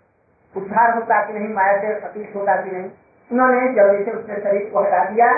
उद्धार 0.58 0.94
होता 0.96 1.26
कि 1.26 1.34
नहीं, 1.34 1.54
माया 1.54 1.82
से 1.82 1.94
अतीत 2.00 2.36
होता 2.36 2.62
कि 2.62 2.72
नहीं, 2.72 2.92
उन्होंने 3.32 3.74
जल्दी 3.74 4.06
से 4.06 4.12
उसके 4.12 4.42
शरीर 4.42 4.70
को 4.70 4.80
हटा 4.80 5.04
दिया 5.06 5.32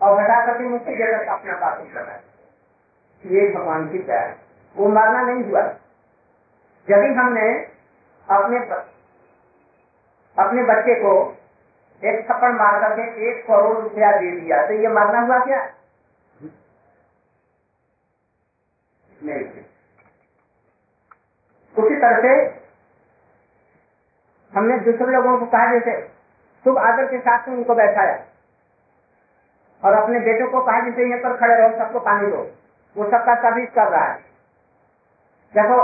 और 0.00 0.20
हटा 0.20 0.46
करके 0.46 0.64
मुक्ति 0.64 0.96
जगत 0.96 1.28
अपना 1.28 1.56
पालन 1.56 1.84
कर 1.84 2.28
ये 3.26 3.54
भगवान 3.54 3.88
की 3.88 3.98
प्यार 3.98 4.36
वो 4.76 4.88
मारना 4.88 5.22
नहीं 5.22 5.44
हुआ। 5.44 5.60
यदि 6.90 7.14
हमने 7.14 7.48
अपने 8.28 8.58
अपने 10.38 10.62
बच्चे 10.62 10.94
को 10.94 11.12
एक 12.02 12.30
थप्पड़ 12.30 12.52
मार 12.52 12.80
करके 12.80 13.30
एक 13.30 13.46
करोड़ 13.46 13.78
रुपया 13.78 14.10
दे 14.16 14.30
दिया। 14.40 14.66
तो 14.66 14.74
ये 14.74 14.88
मारना 14.88 15.20
हुआ 15.20 15.38
क्या? 15.44 15.62
नहीं 19.24 19.44
उसी 21.76 21.96
तरह 21.96 22.20
से 22.22 22.34
हमने 24.52 24.78
दूसरे 24.78 25.12
लोगों 25.12 25.38
को 25.38 25.46
कहा, 25.46 25.72
जैसे 25.72 26.08
शुभ 26.64 26.78
आदर 26.78 27.06
के 27.06 27.18
साथ 27.18 27.48
में 27.48 27.56
उनको 27.56 27.74
बैठाया 27.74 28.16
और 29.82 29.94
अपने 29.94 30.20
बेटों 30.20 30.48
को 30.50 30.60
कहा, 30.60 30.80
जैसे 30.80 31.08
यहाँ 31.08 31.20
पर 31.20 31.36
खड़े 31.36 31.54
रहो, 31.54 31.78
सबको 31.78 32.00
पानी 32.00 32.30
दो। 32.30 32.42
वो 32.96 33.04
सबका 33.04 33.34
सर्विस 33.34 33.68
कर 33.70 33.88
रहा 33.88 34.04
है। 34.04 34.18
देखो, 35.54 35.80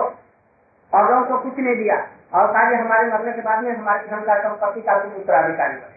औरों 0.92 1.24
को 1.24 1.38
कुछ 1.38 1.58
नहीं 1.58 1.76
दिया। 1.76 1.96
और 2.34 2.52
कहा 2.52 2.62
हमारे 2.78 3.08
मरने 3.08 3.32
के 3.32 3.40
बाद 3.40 3.64
में 3.64 3.72
हमारे 3.72 4.08
धन 4.08 4.20
का 4.20 4.42
संपत्ति 4.42 4.80
का 4.80 5.02
तुम 5.02 5.12
उत्तराधिकारी 5.12 5.74
बनेगा 5.74 5.90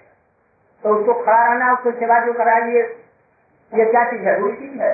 तो 0.83 0.95
उसको 0.95 1.13
खड़ा 1.23 1.43
रहना, 1.45 1.73
उसको 1.73 1.91
सेवा 1.91 2.19
जो 2.19 2.33
करा 2.33 2.57
ये 2.57 2.81
ये 3.73 3.85
क्या 3.85 4.03
चीज़ 4.11 4.21
है? 4.21 4.39
बुरी 4.39 4.57
चीज़ 4.57 4.81
है? 4.81 4.91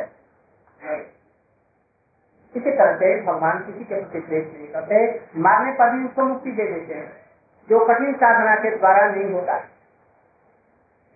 इसी 2.55 2.71
तरह 2.71 2.95
से 2.95 3.21
भगवान 3.21 3.59
किसी 3.59 3.83
के 3.83 3.95
प्रति 3.95 4.19
द्वेष 4.19 4.45
नहीं 4.53 4.67
करते। 4.67 4.97
मारने 5.35 5.71
पर 5.71 5.89
भी 5.89 6.05
उसको 6.05 6.23
मुक्ति 6.23 6.51
दे 6.51 6.63
देते 6.63 6.93
हैं। 6.93 7.11
जो 7.69 7.79
कठिन 7.85 8.13
साधना 8.13 8.55
के 8.55 8.75
द्वारा 8.77 9.07
नहीं 9.07 9.31
होता। 9.31 9.57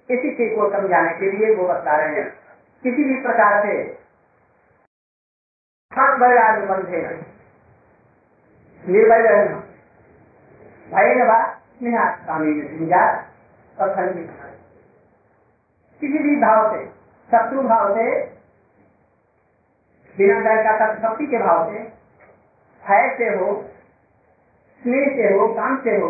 इसी 0.10 0.32
चीज़ 0.36 0.56
को 0.56 0.70
समझाने 0.72 1.14
के 1.14 1.32
लिए 1.32 1.56
वो 1.56 1.68
बता 1.68 1.96
रहे 1.96 2.16
हैं। 2.16 2.30
किसी 2.84 3.04
भी 3.04 3.22
प्रकार 3.22 3.62
से 3.64 3.74
निर्भय 8.84 9.20
रहना। 9.20 9.67
भय 10.88 11.14
और 13.80 13.90
किसी 16.02 16.20
भी 16.20 16.36
भाव 16.36 16.76
से, 16.76 16.86
शत्रु 17.32 17.62
भाव 17.62 17.96
से, 17.96 18.26
बिना 20.18 20.40
डर 20.40 20.64
का 20.64 21.10
भक्ति 21.10 21.28
के 21.28 21.38
भाव 21.38 21.74
से, 21.74 21.80
भय 22.88 23.16
से 23.18 23.26
हो, 23.26 23.66
स्नेह 24.84 25.10
से 25.10 25.34
हो, 25.34 25.48
काम 25.48 25.84
से 25.84 25.98
हो, 25.98 26.08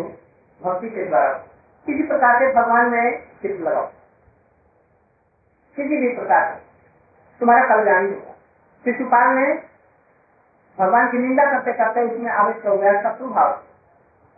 भक्ति 0.62 0.88
के 0.90 1.04
द्वारा, 1.04 1.32
किसी 1.86 2.02
प्रकार 2.02 2.38
से 2.38 2.52
भगवान 2.52 2.90
में 2.90 3.22
चित्त 3.42 3.60
लगाओ। 3.60 3.86
किसी 5.76 5.96
भी 5.96 6.16
प्रकार 6.16 6.54
से, 6.54 6.60
तुम्हारा 7.40 7.76
कल्याण 7.76 8.04
होगा। 8.06 8.32
शिशुपाल 8.84 9.36
ने 9.36 9.54
भगवान 10.78 11.10
की 11.10 11.18
निंदा 11.18 11.44
करते 11.44 11.72
करते 11.72 12.02
उसमें 12.02 12.30
आविष्ट 12.30 12.66
हो 12.66 12.78
गया 12.78 13.02
शत्रु 13.02 13.28
भाव। 13.28 13.62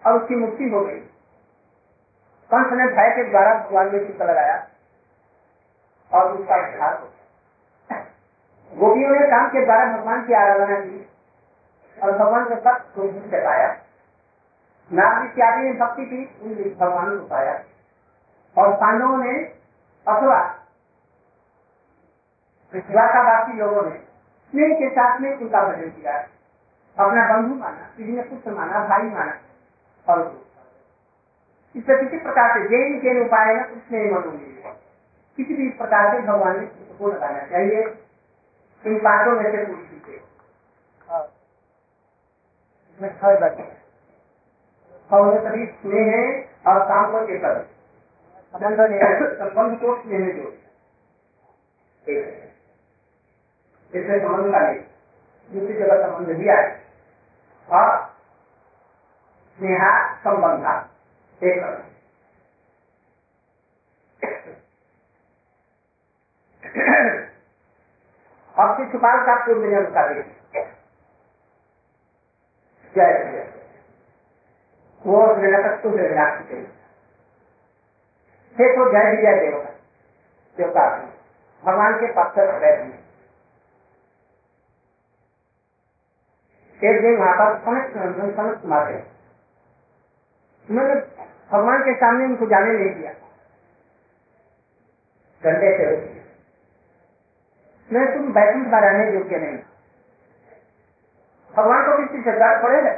और 0.07 0.23
उसकी 0.23 0.35
मुक्ति 0.35 0.69
हो 0.69 0.81
गई। 0.81 1.01
कंस 2.53 2.73
ने 2.73 2.87
भय 2.87 3.11
के 3.17 3.31
द्वारा 3.31 3.55
भगवान 3.55 3.87
में 3.87 4.07
चित्त 4.07 4.23
लगाया? 4.23 4.67
और 6.13 6.33
उसका 6.33 6.57
उद्धार 6.57 7.01
हो 7.01 7.07
गोपियों 8.77 9.11
ने 9.11 9.27
काम 9.27 9.49
के 9.49 9.65
द्वारा 9.65 9.85
भगवान 9.93 10.27
की 10.27 10.33
आराधना 10.33 10.81
की 10.81 11.09
और 12.03 12.19
भगवान 12.19 12.45
के 12.45 12.57
साथ 12.57 12.81
से 12.81 13.45
पाया 13.45 13.69
नाग 14.93 15.25
इत्यादि 15.25 15.63
ने 15.63 15.73
भक्ति 15.73 16.05
की, 16.07 16.41
उन 16.43 16.55
भगवान 16.79 17.19
को 17.19 17.27
पाया। 17.27 17.63
और 18.59 18.73
पांडवों 18.73 19.17
ने 19.17 19.45
अथवा 20.09 20.57
बाकी 22.75 23.53
लोगों 23.53 23.83
ने 23.83 23.97
स्नेह 24.51 24.79
के 24.79 24.91
साथ 24.91 25.19
में 25.21 25.37
उनका 25.37 25.63
भजन 25.63 25.89
किया। 25.91 26.19
अपना 26.99 27.37
बंधु 27.37 27.55
माना, 27.55 27.89
किसी 27.97 28.13
ने 28.13 28.23
पुत्र 28.23 28.51
माना, 28.51 28.85
भाई 28.85 29.03
माना। 29.03 29.33
और 30.07 30.21
इस 31.75 31.85
किसी 31.87 32.19
प्रकार 32.19 32.49
से 32.53 32.69
जैन 32.69 33.01
जैन 33.01 33.19
उपाय 33.25 33.55
उसने 33.67 33.99
किसी 35.39 35.55
भी 35.55 35.69
प्रकार 35.79 36.05
से 36.13 36.23
भगवान 36.27 36.61
ने 36.61 36.67
को 36.99 37.09
लगाना 37.09 37.43
चाहिए। 37.51 37.83
इन 38.85 38.99
पाँचों 39.01 39.33
में 39.33 39.51
से 39.53 39.65
कुछ 39.67 39.79
चीज़ें 39.81 40.19
इसमें 42.89 43.11
छह 43.11 43.39
बातें 43.41 43.69
और 45.11 45.39
सभी 45.45 45.67
स्नेह 45.67 46.71
और 46.71 46.79
काम 46.89 47.05
को 47.13 47.19
एकल 47.35 47.57
संबंध 48.53 49.79
को 49.81 49.95
स्नेह 50.03 50.21
में 50.21 50.33
जोड़। 50.37 50.53
इसमें 53.93 54.19
संबंध 54.19 54.53
का 54.53 54.61
नहीं। 54.61 54.81
दूसरी 55.51 55.75
जगह 55.75 56.07
संबंध 56.07 56.37
दिया 56.37 56.57
है 56.57 56.69
और 57.69 58.00
स्नेहा 59.61 59.89
संबंधा। 60.19 60.73
एक 61.41 61.65
अब 68.57 68.71
शिशुपाल 68.77 69.19
का 69.27 69.35
पूर्व 69.47 69.65
नियम 69.65 69.87
का 69.95 70.05
जय 70.13 70.23
जय 72.95 73.43
वो 75.03 75.19
निरकत्व 75.37 75.91
से 75.91 76.09
विनाश 76.09 76.41
थे 76.49 76.59
तो 78.57 78.91
जय 78.93 79.05
विजय 79.11 79.35
देवता। 79.41 79.71
देवता 80.57 80.89
भगवान 81.63 81.93
के 82.01 82.13
पक्ष 82.15 82.37
बैठ 82.63 82.79
एक 86.81 86.97
दिन 87.03 87.15
वहाँ 87.19 87.35
पर 87.39 87.49
समस्त 87.65 88.37
समस्त 88.37 88.67
मारे 88.67 88.99
उन्होंने 90.69 90.95
भगवान 91.53 91.83
के 91.83 91.95
सामने 91.95 92.25
उनको 92.25 92.47
जाने 92.47 92.73
नहीं 92.73 92.95
दिया। 92.95 93.13
डंडे 95.43 95.77
से 95.77 95.85
मैं 97.89 98.07
तुम 98.15 98.33
बैकुंठ 98.33 98.67
में 98.67 98.81
रहने 98.81 99.13
योग्य 99.13 99.39
नहीं। 99.39 99.59
भगवान 101.55 101.87
को 101.87 101.97
किसी 101.99 102.23
से 102.23 102.33
डर 102.33 102.63
पड़ेगा 102.63 102.93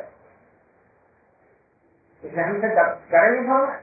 इसलिए 2.22 2.44
हमसे 2.44 2.68
डरेंगे 2.68 3.40
भगवान 3.42 3.78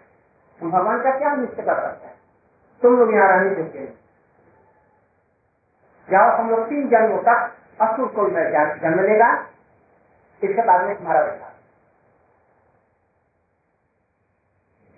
हम 0.60 0.72
भगवान 0.72 1.02
का 1.04 1.18
क्या 1.18 1.36
निश्चय 1.36 1.63
कर 1.63 1.82
सकते 1.82 2.08
हैं? 2.08 2.15
तुम 2.82 2.98
लोग 3.00 3.13
यहाँ 3.13 3.28
रहने 3.30 3.50
योग्य 3.50 3.80
नहीं। 3.80 3.88
जाओ, 6.08 6.30
हम 6.38 6.50
लोग 6.50 6.65
तीन 6.70 6.88
जन्मों 6.89 7.22
तक 7.24 7.56
असुर 7.82 8.08
को 8.08 8.30
जन्म 8.30 9.02
लेगा। 9.04 9.32
इसके 10.42 10.62
बाद 10.62 10.86
में 10.86 10.96
तुम्हारा 10.98 11.22
बैठा 11.24 11.49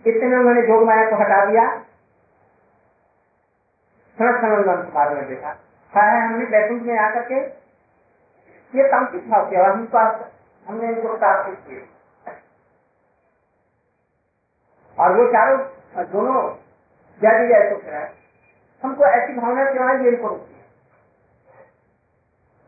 इतने 0.07 0.27
में 0.27 0.37
उन्होंने 0.37 0.61
जोग 0.61 0.83
माया 0.83 1.09
को 1.09 1.15
हटा 1.15 1.45
दिया। 1.45 1.85
में 5.13 5.27
देखा। 5.27 5.57
है, 6.01 6.27
हमने 6.27 6.45
बैकुंठ 6.45 6.81
में 6.81 6.99
आकर 6.99 7.25
के 7.25 7.35
ये 8.77 8.87
तांत्रिक 8.87 9.29
भाव 9.29 9.49
किया? 9.49 9.71
हम 9.71 9.85
पास 9.85 10.31
हमने 10.67 10.87
इनको 10.87 11.07
किए 11.55 11.89
और 14.99 15.17
वो 15.17 15.27
चारों, 15.27 15.59
दोनों 16.11 16.49
तो 17.75 17.81
है। 17.91 18.13
हमको 18.83 19.05
ऐसी 19.05 19.33
भावना 19.33 19.71
क्यों 19.71 19.97
है 19.97 20.03
ये 20.03 20.11
इनको 20.11 20.27
रुकती 20.27 20.53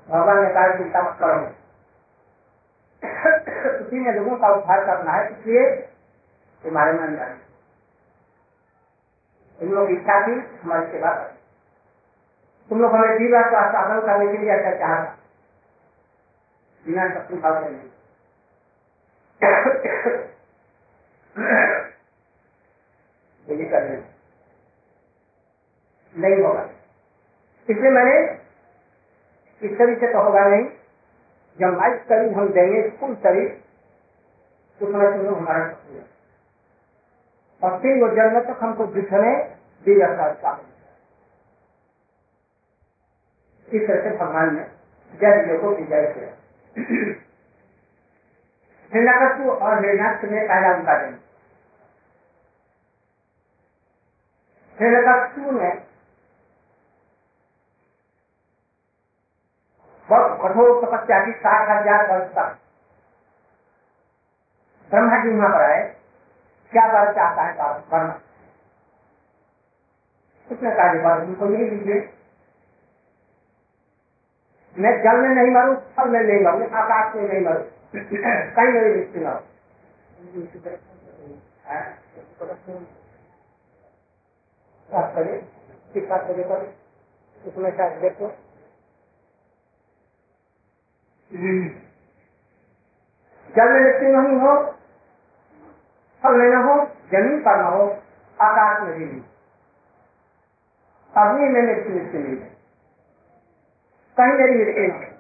भगवान 0.10 0.44
ने 0.44 0.50
कहा, 0.50 0.78
चिंता 0.78 1.02
मत 1.02 1.18
करो। 1.20 1.46
उसी 3.86 4.00
में 4.00 4.14
लोगों 4.14 4.38
का 4.38 4.48
उद्धार 4.48 4.86
करना 4.86 5.12
है, 5.12 5.40
इसलिए 5.40 5.93
हमारे 6.66 6.92
में 6.92 7.00
अंदर 7.00 7.38
इन 9.60 9.72
लोग 9.72 9.90
इच्छा 9.92 10.16
थी, 10.28 10.34
हमारी 10.62 10.92
सेवा 10.92 11.12
करें। 11.14 11.36
तुम 12.70 12.82
लोग 12.82 12.94
हमें 12.94 13.18
जीवा 13.18 13.42
का 13.42 13.62
साधन 13.72 14.00
करने 14.02 14.28
के 14.32 14.38
लिए 14.38 14.52
ऐसा 14.52 14.72
चाह 14.80 15.04
बिना 16.86 17.10
शक्ति 17.10 17.36
भाव 17.36 17.64
से 17.64 17.70
नहीं। 17.70 17.90
करने 23.70 23.96
नहीं 26.16 26.44
होगा। 26.44 26.64
इसलिए 27.68 27.92
मैंने 27.92 28.16
इस 29.62 29.72
से 30.00 30.08
तो 30.14 30.22
होगा 30.24 30.44
नहीं, 30.46 30.66
जब 31.60 31.78
लाइफ 31.78 32.02
शरीर 32.10 32.34
हम 32.34 32.48
देंगे 32.50 32.82
फुल 32.90 33.16
शरीर 33.16 33.50
तो 34.82 34.92
समय 34.92 35.12
तुम 35.12 35.22
लोग 35.22 35.38
हमारा 35.38 35.66
और 37.64 37.80
फिर 37.82 38.02
वो 38.02 38.08
जन्म 38.16 38.40
तक 38.44 38.64
हमको 38.64 38.86
दिखने 38.94 39.34
दिया 39.86 40.08
करता 40.16 40.52
इस 43.68 43.88
तरह 43.88 44.02
से 44.04 44.10
भगवान 44.18 44.56
ने 44.56 44.64
जय 45.14 45.58
को 45.60 45.70
विजय 45.70 46.06
किया। 46.14 46.32
हिरण्यकशु 48.92 49.52
और 49.52 49.86
हिरण्याक्ष 49.86 50.24
में 50.24 50.48
पहला 50.48 50.74
उनका 50.76 50.98
जन्म। 51.00 51.18
हिरण्यकशु 54.78 55.52
ने 55.52 55.72
बहुत 60.10 60.38
कठोर 60.42 60.70
तपस्या 60.86 61.26
की 61.26 61.32
साठ 61.40 61.70
हज़ार 61.70 62.12
वर्ष 62.12 62.30
तक 62.36 62.58
ब्रह्मा 64.92 65.24
जी 65.24 65.30
वहाँ 65.30 65.50
पर 65.50 65.62
आए। 65.64 65.93
क्या 66.74 66.86
वर 66.88 67.14
चाहता 67.14 67.44
है 67.44 67.54
करना 67.82 68.20
उसने 70.52 70.72
कहा 70.72 70.92
वर 71.04 71.22
उनको 71.22 71.46
नहीं 71.46 71.70
दीजिए 71.70 72.14
मैं 74.76 74.92
जल 75.02 75.18
में 75.18 75.30
नहीं 75.30 75.52
मरू, 75.52 75.74
फल 75.76 76.10
में 76.10 76.20
नहीं 76.20 76.40
मरू 76.42 76.76
आकाश 76.76 77.16
में 77.16 77.24
नहीं 77.24 77.42
मरू। 77.42 77.64
कहीं 78.56 78.72
मेरी 78.74 78.90
मृत्यु 78.94 79.24
न 79.24 79.34
करो 82.40 82.56
शायद 87.72 88.00
देखो। 88.02 88.28
जल 93.50 93.70
में 93.70 93.82
मृत्यु 93.82 94.10
नहीं 94.10 94.40
हो 94.40 94.54
फल 96.24 96.38
में 96.38 96.50
न 96.50 96.64
हो 96.66 96.76
ज़मीन 97.12 97.40
पर 97.46 97.62
न 97.62 97.72
हो 97.74 97.86
आकाश 98.38 98.82
में 98.84 98.94
भी 98.94 99.06
नहीं 99.06 99.22
अग्नि 101.14 101.48
में 101.50 101.62
मृत्यु 101.62 101.96
नहीं 101.96 102.38
है 102.38 102.52
कहीं 104.18 104.38
मेरी 104.38 104.56
मृत्यु 104.56 104.88
नहीं 104.88 105.12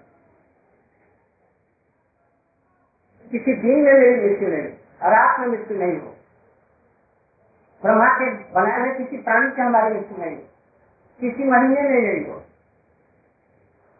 किसी 3.31 3.53
दिन 3.61 3.83
में 3.83 3.93
मेरी 3.93 4.15
मृत्यु 4.21 4.49
नहीं 4.49 5.11
रात 5.11 5.39
में 5.39 5.47
मृत्यु 5.47 5.77
नहीं 5.77 5.99
हो 5.99 6.09
ब्रह्मा 7.83 8.07
के 8.17 8.31
बनाए 8.53 8.81
हुए 8.81 8.91
किसी 8.97 9.17
प्राणी 9.21 9.51
से 9.55 9.61
हमारी 9.61 9.93
मृत्यु 9.93 10.17
नहीं 10.17 10.37
किसी 11.19 11.49
महीने 11.49 11.81
में 11.89 12.01
नहीं 12.01 12.25
हो 12.25 12.41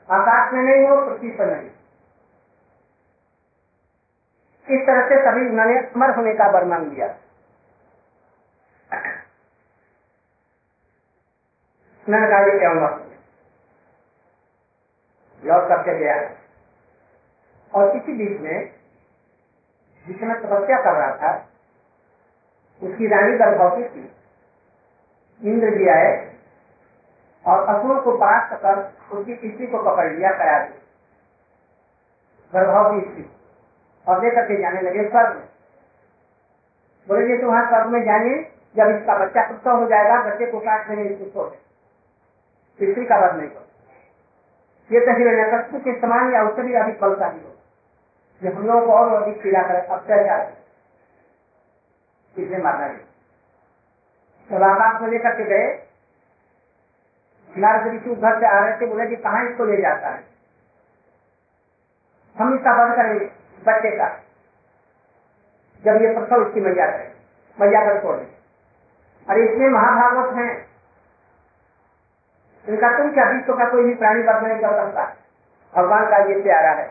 आकाश 0.09 0.53
में 0.53 0.61
नहीं 0.61 0.87
हो 0.87 0.95
पृथ्वी 1.01 1.31
पर 1.37 1.51
नहीं 1.51 1.69
इस 4.67 4.85
तरह 4.87 5.07
से 5.09 5.15
सभी 5.21 5.41
उन्होंने 5.49 5.77
अमर 5.77 6.15
होने 6.15 6.33
का 6.33 6.47
वर्णन 6.51 6.89
दिया। 6.89 7.07
ये 12.05 12.57
क्या 12.59 12.69
मत 12.73 13.01
लौट 15.39 15.67
करके 15.69 15.97
गया? 15.99 16.15
और 17.71 17.95
इसी 17.97 18.13
बीच 18.13 18.39
में 18.41 18.57
जिसमें 20.05 20.35
तपस्या 20.41 20.77
कर 20.83 20.93
रहा 20.93 21.11
था, 21.17 21.31
उसकी 22.81 23.07
रानी 23.07 23.37
गर्भवती 23.37 23.83
थी 23.85 24.03
इंद्र 25.41 25.69
जी 25.77 25.87
आए 25.89 26.11
और 27.45 27.67
असुर 27.69 28.01
को 28.01 28.11
पास 28.17 28.51
कर 28.61 28.81
उसकी 29.11 29.35
स्त्री 29.35 29.67
को 29.67 29.83
पकड़ 29.83 30.11
लिया 30.11 30.31
कया 30.33 30.57
गर्भवती 32.53 32.99
स्त्री 33.09 33.23
और 34.07 34.23
लेकर 34.23 34.45
के 34.45 34.61
जाने 34.61 34.81
लगे 34.81 35.09
स्वर्ग 35.09 35.35
में। 35.35 35.47
बोले 37.07 37.27
जी 37.27 37.41
तो 37.41 37.47
वहाँ 37.47 37.65
स्वर्ग 37.67 37.87
में 37.87 38.03
जाइए 38.05 38.35
जब 38.75 38.89
इसका 38.91 39.17
बच्चा 39.17 39.41
प्रसव 39.47 39.79
हो 39.79 39.87
जाएगा, 39.87 40.21
बच्चे 40.23 40.45
को 40.45 40.59
काट 40.59 40.87
देंगे 40.87 41.03
इसको 41.05 41.49
स्त्री 42.79 43.05
का 43.05 43.17
वध 43.17 43.35
नहीं 43.37 43.49
ये 44.89 44.99
तो 44.99 45.11
हिरण्यकश्यप 45.17 45.83
के 45.83 45.91
समान 45.99 46.33
या 46.33 46.41
उससे 46.43 46.61
भी 46.61 46.73
अधिक 46.73 46.99
बलशाली 47.01 47.39
हो 47.39 47.51
जो 48.41 48.51
हम 48.55 48.65
लोगों 48.67 48.85
को 48.87 48.93
और 48.93 49.21
अधिक 49.21 49.41
पीड़ा 49.43 49.61
करे, 49.61 49.79
अत्याचार 49.79 50.41
इसलिए 52.35 52.57
मारना 52.57 52.87
नहीं। 52.87 52.97
तो 54.49 54.63
आकाश 54.65 55.01
में 55.01 55.09
लेकर 55.09 55.35
के 55.35 55.43
गए, 55.43 55.67
नारद 57.49 57.87
ऋषि 57.87 58.15
घर 58.15 58.39
से 58.39 58.45
आ 58.47 58.59
रहे 58.59 58.79
थे, 58.81 58.85
बोले 58.85 59.05
जी 59.07 59.15
कहाँ 59.17 59.45
इसको 59.45 59.65
ले 59.65 59.77
जाता 59.81 60.09
है? 60.09 60.23
हम 62.35 62.55
इसका 62.55 62.73
बंद 62.77 62.95
करेंगे। 62.95 63.25
बच्चे 63.63 63.91
का। 63.97 64.07
जब 65.83 66.01
ये 66.01 66.13
प्रसव 66.13 66.47
इसकी 66.47 66.61
मैया 66.61 66.85
करे 66.91 67.11
मैया 67.57 67.85
कर 67.85 68.01
छोड़ 68.01 68.15
और 69.27 69.39
इसमें 69.39 69.69
महाभागवत 69.69 70.37
है। 70.37 70.47
इनका 72.65 72.97
तुम 72.97 73.11
क्या 73.13 73.29
विश्व 73.29 73.53
का 73.53 73.69
कोई 73.69 73.83
भी 73.83 73.93
प्राणी 73.93 74.23
वर्ग 74.23 74.47
नहीं 74.47 74.59
कर 74.59 74.75
सकता? 74.77 75.05
भगवान 75.73 76.05
का 76.05 76.17
ये 76.17 76.41
प्यारा 76.41 76.71
है। 76.71 76.85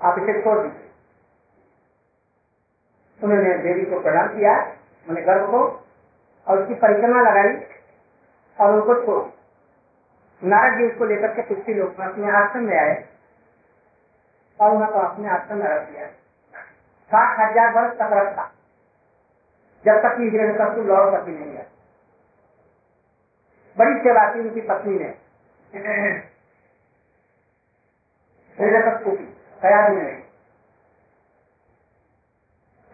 आप 0.00 0.18
इसे 0.18 0.42
छोड़ 0.42 0.58
दीजिए। 0.58 0.90
उन्होंने 3.20 3.58
देवी 3.58 3.84
को 3.84 4.00
प्रणाम 4.00 4.28
किया 4.28 4.52
मैंने 5.06 5.22
गर्भ 5.22 5.50
को, 5.50 5.60
और 6.46 6.58
उसकी 6.58 6.74
परिक्रमा 6.74 7.20
लगाई, 7.20 7.54
और 8.58 8.72
उनको 8.72 8.94
छोड़ 9.06 9.24
नारद 10.42 10.78
जी 10.78 10.86
उसको 10.86 11.04
लेकर 11.04 11.34
के 11.34 11.42
पृथ्वी 11.42 11.74
लोग 11.74 12.00
आश्रम 12.00 12.64
में 12.64 12.78
आए। 12.78 12.94
और 14.60 14.70
उन्हें 14.70 14.90
तो 14.92 14.98
अपने 14.98 15.28
आश्रम 15.28 15.58
में 15.58 15.66
रख 15.66 15.88
दिया। 15.90 16.06
साठ 17.10 17.40
हज़ार 17.40 17.72
वर्ष 17.72 17.98
तक 17.98 18.12
रखा। 18.12 18.50
जब 19.84 20.02
तक 20.02 20.16
कि 20.16 20.30
हिरण 20.30 20.52
कस्तु 20.52 20.82
लौट 20.82 21.12
सकती 21.12 21.32
नहीं 21.32 21.56
है। 21.56 21.66
बड़ी 23.76 23.98
सेवा 24.00 24.32
की 24.32 24.40
उनकी 24.40 24.60
पत्नी 24.60 24.98
ने। 24.98 25.14
हिरण्यकश्यप 28.58 29.18
की 29.18 29.24
कया 29.62 29.88
भी 29.88 29.96
नहीं 29.96 30.22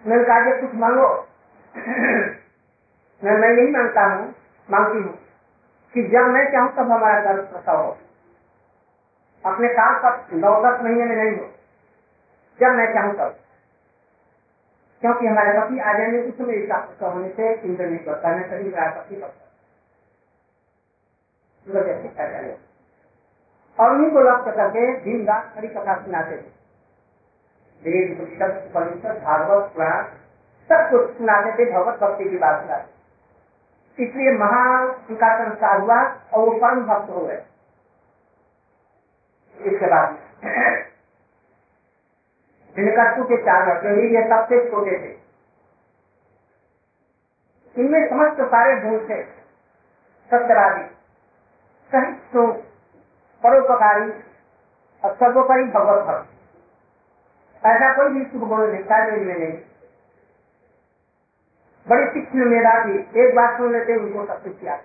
मैंने 0.05 0.25
कहा 0.25 0.61
कुछ 0.61 0.75
मांगो। 0.75 1.09
मैं 3.23 3.35
मैं 3.39 3.49
यही 3.51 3.71
माँगता 3.71 4.05
हूँ, 4.05 4.35
मांगती 4.69 5.03
हूँ 5.03 5.13
कि 5.95 6.03
जब 6.09 6.27
मैं 6.27 6.45
चाहूँ 6.53 6.73
तब 6.73 6.91
हमारा 6.91 7.21
गर्भ 7.21 7.45
प्रसव 7.45 7.77
हो। 7.77 7.97
अपने 9.47 9.69
काम 9.69 9.95
पर 9.99 10.37
नौ 10.37 10.51
दस 10.65 10.81
महीने 10.81 11.05
में 11.05 11.17
नहीं 11.17 11.37
हो 11.39 11.47
जब 12.61 12.67
मैं 12.67 12.95
चाहूँ 12.95 13.15
तब। 13.15 13.39
क्योंकि 15.01 15.27
हमारे 15.27 15.61
पति 15.61 15.79
आ 15.79 15.93
जाएँगे 15.93 16.19
उस 16.23 16.39
समय 16.39 16.55
इसका 16.55 17.07
होने 17.09 17.29
से 17.29 17.55
इंद्र 17.55 17.87
नहीं 17.87 17.99
करता 17.99 18.29
मैं 18.29 18.51
कभी 18.51 18.65
मेरा 18.65 18.91
पति 18.91 19.17
करता 19.17 19.49
और 23.79 23.91
उन्हीं 23.91 24.11
को 24.11 24.21
लक्ष्य 24.21 24.53
करके 24.53 24.97
दिन 25.01 25.27
रात 25.27 25.53
हरी 25.57 25.69
कथा 25.69 25.95
सुनाते 25.95 26.37
थे। 26.37 26.51
वेद 27.83 28.19
परिषद 28.75 29.23
भागवत, 29.25 29.73
पुराण, 29.75 30.03
सब 30.69 30.91
कुछ 30.91 31.19
सुनाते 31.19 31.53
थे, 31.59 31.73
भगवत 31.73 32.01
भक्ति 32.01 32.25
की 32.25 32.39
बात 32.39 32.63
सुनाते 32.63 32.93
इसलिए 34.05 34.33
महा 34.33 34.81
उनका 35.11 35.45
संस्कार 35.45 35.81
हुआ 35.81 36.03
और 36.35 36.39
वो 36.39 36.51
परम 36.51 36.81
भक्त 36.81 37.11
हो 37.11 37.27
गए। 37.27 37.43
इसके 39.67 39.87
बाद 39.87 40.09
हिनकस्तु 42.77 43.25
के 43.25 43.37
चार 43.43 43.69
लड़के 43.69 43.89
ये 44.15 44.23
सबसे 44.29 44.59
छोटे 44.71 44.93
थे। 44.99 45.11
इनमें 47.77 48.09
समस्त 48.09 48.41
सारे 48.47 48.77
गुण 48.81 48.99
थे। 49.09 49.23
सत्यवादी, 50.31 50.85
सहित 51.91 52.17
तो 52.33 52.47
परोपकारी 53.43 54.11
और 55.03 55.15
सर्वोपरि 55.15 55.65
भगवत 55.65 56.05
भक्त। 56.05 57.67
ऐसा 57.67 57.93
कोई 57.97 58.09
भी 58.09 58.25
शुभ 58.25 58.49
गुण 58.49 58.61
नहीं 58.67 58.83
जो 58.83 59.17
इनमें 59.17 59.39
नहीं। 59.39 59.59
बड़ी 61.87 62.07
तीक्ष्ण 62.11 62.45
मेधा 62.47 62.75
थी 62.85 62.97
एक 63.21 63.35
बात 63.37 63.57
सुन 63.57 63.73
लेते 63.73 63.97
उनको 63.97 64.27
सब 64.27 64.43
कुछ 64.45 64.59
किया 64.61 64.77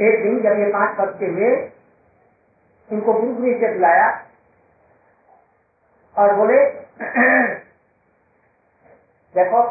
एक 0.00 0.22
दिन 0.22 0.40
जब 0.42 0.58
ये 0.58 0.66
पाँच 0.72 0.96
बच्चे 0.98 1.26
हुए 1.26 1.50
उनको 2.92 3.12
गुरु 3.12 3.52
से 3.60 3.72
बुलाया 3.74 4.06
और 6.16 6.34
बोले 6.34 6.58
देखो 9.34 9.62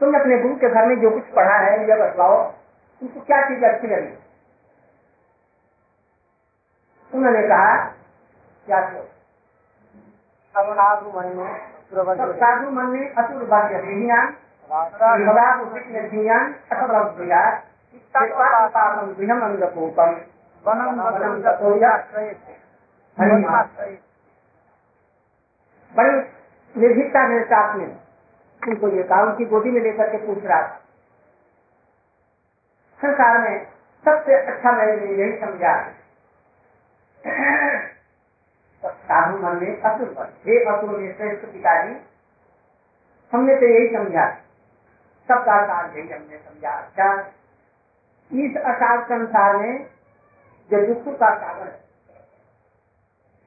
तुम 0.00 0.14
अपने 0.20 0.38
गुरु 0.38 0.54
के 0.56 0.68
घर 0.68 0.86
में 0.86 1.00
जो 1.00 1.10
कुछ 1.10 1.24
पढ़ा 1.36 1.56
है 1.56 1.72
यह 1.88 1.96
बतलाओ 1.96 2.36
तुमको 3.00 3.20
क्या 3.20 3.40
चीज़ 3.48 3.64
अच्छी 3.64 3.86
लगी? 3.86 4.12
उन्होंने 7.12 7.42
कहा 7.48 7.74
क्या 8.66 8.80
साधु 10.54 11.10
मन 11.18 11.26
में 11.36 11.50
साधु 12.40 12.70
मन 12.70 12.86
में 12.86 13.04
असुर 13.14 13.44
भाग्य। 13.46 13.76
अंगकोपम 19.42 20.20
बड़ी 25.96 26.16
निर्भीकता 26.80 27.28
मेरे 27.28 27.44
साथ 27.44 27.76
में। 27.76 28.00
उनको 28.68 28.88
ये 28.88 29.02
कहा 29.02 29.22
उनकी 29.22 29.44
गोदी 29.44 29.70
में 29.70 29.80
लेकर 29.80 30.08
के 30.08 30.26
पूछ 30.26 30.44
रहा 30.44 30.62
था। 30.62 30.80
संसार 33.02 33.38
में 33.38 33.66
सबसे 34.04 34.34
अच्छा 34.34 34.72
मैंने 34.72 35.22
यही 35.22 35.40
समझा। 35.40 35.88
साधु 38.86 39.38
मन 39.38 39.56
में 39.56 39.82
असुर 39.82 40.08
पर 40.08 40.22
हे 40.22 40.64
असुर 40.64 40.98
में 40.98 41.16
श्रेष्ठ 41.16 41.44
पिताजी 41.44 41.96
हमने 43.32 43.54
तो 43.54 43.66
यही 43.66 43.96
समझा। 43.96 44.30
सबका 45.28 45.66
साथ 45.66 45.96
यही 45.96 46.08
हमने 46.08 46.38
समझा। 46.38 46.70
अच्छा 46.70 47.32
इस 48.30 48.56
असाध 48.56 49.00
संसार 49.04 49.56
में 49.56 49.86
जो 50.70 50.86
दुख 50.86 51.14
का 51.18 51.28
कारण 51.36 51.66
है, 51.66 51.78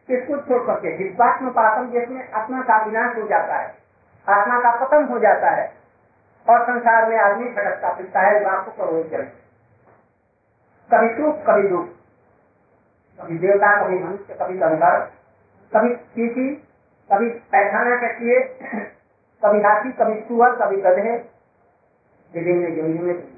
इसको 0.10 0.38
छोड़ 0.38 0.66
करके, 0.68 0.96
विश्वात्म 0.98 1.50
पातम 1.50 1.92
जिसमें 1.92 2.32
आत्मा 2.32 2.62
का 2.62 2.84
विनाश 2.86 3.16
हो 3.18 3.28
जाता 3.28 3.60
है, 3.60 3.68
आत्मा 4.28 4.60
का 4.60 4.72
पतन 4.78 5.08
हो 5.12 5.20
जाता 5.20 5.50
है, 5.52 5.72
और 6.48 6.64
संसार 6.64 7.10
में 7.10 7.18
आदमी 7.18 7.50
भटकता 7.50 7.94
फिरता 7.94 8.22
है 8.22 8.44
लाखों 8.44 8.72
करोड़ 8.74 9.08
चल 9.08 9.24
कभी 10.90 11.10
सुख 11.16 11.46
कभी 11.48 11.68
दुख, 11.70 11.88
कभी 13.20 13.38
देवता, 13.38 13.76
कभी 13.84 14.00
मनुष्य, 14.00 14.38
कभी 14.42 14.58
गंधर 14.58 15.00
कभी 15.72 15.96
किसी 16.16 16.50
कभी 17.10 17.30
पैखाना 17.52 17.96
के 17.96 18.40
कभी 19.44 19.62
हाथी, 19.62 19.92
कभी 19.92 20.20
सुअर 20.20 20.56
कभी 20.56 20.82
गधे 20.82 21.16
विभिन्न 22.34 22.74
योनियों 22.78 23.04
में 23.04 23.33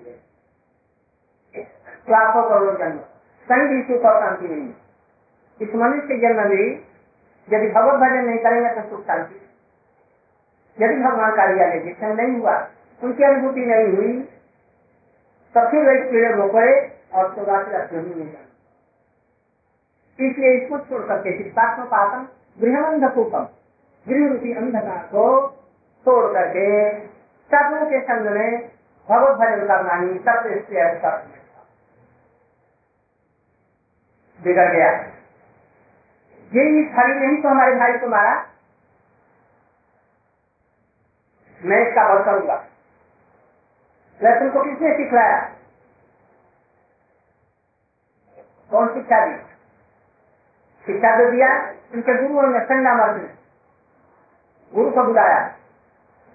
लाखों 2.08 2.44
करोड़ 2.50 2.78
जन्म 2.78 2.98
कहीं 3.48 3.68
भी 3.68 3.82
सुख 3.84 4.06
और 4.06 4.20
शांति 4.22 4.48
नहीं 4.48 4.70
इस 5.60 5.76
मनुष्य 5.76 6.18
जन्म 6.18 6.50
में 6.50 6.66
यदि 7.48 7.68
भगवत 7.68 8.00
भजन 8.02 8.26
नहीं 8.26 8.40
करेंगे 8.40 8.70
तो 8.70 8.90
सुख 8.90 9.04
शांति 9.08 9.42
यदि 10.78 10.96
भगवान 11.04 11.36
का 11.36 11.46
निर्देशन 11.46 12.16
नहीं 12.16 12.40
हुआ, 12.40 12.56
उनकी 13.02 13.24
अनुभूति 13.24 13.66
नहीं 13.66 13.96
हुई 13.96 14.14
तो 15.56 15.70
फिर 15.72 15.86
वही 15.86 16.00
कीड़े 16.10 16.32
रोकड़े 16.32 16.72
और 17.14 17.36
जाना? 17.46 17.84
इसलिए 20.20 20.52
इसको 20.58 20.78
छोड़ 20.80 21.02
करके 21.08 21.38
चित्तात्म 21.38 21.84
पातम 21.86 22.28
गृह 22.58 23.08
कूपम 23.08 23.48
गृह 24.06 24.28
रूपी 24.28 24.54
अंधकार 24.54 25.04
को 25.12 25.26
छोड़ 26.06 26.26
करके 26.34 26.68
साधुओं 27.52 27.86
के 27.86 28.02
संग 28.02 28.28
में 28.28 28.70
भगवत 29.10 29.38
भजन 29.38 29.66
करना 29.68 29.96
ही 29.96 30.18
सबसे 30.20 31.45
बिगड़ 34.46 34.72
गया। 34.72 34.90
ये 36.54 36.64
हरी 36.96 37.14
नहीं 37.14 37.42
तो 37.44 37.50
हमारे 37.50 37.76
भाई 37.76 37.98
को 37.98 38.08
मारा। 38.08 38.34
मैं 41.62 41.88
इसका 41.88 42.14
बल 42.14 42.24
करूँगा। 42.24 42.66
लहसुन 44.24 44.50
को 44.50 44.64
किसने 44.64 44.98
सिखलाया? 44.98 45.40
कौन 48.72 48.94
शिक्षा 48.94 49.26
दी? 49.26 49.36
शिक्षा 50.86 51.18
तो 51.18 51.32
दिया, 51.32 51.48
उनके 51.94 52.28
गुरु 52.28 52.48
ने 52.48 52.60
संडा 52.60 52.94
मर्द 52.94 53.22
ने 53.22 53.28
गुरु 54.74 54.92
को 54.92 55.04
बुलाया। 55.04 55.48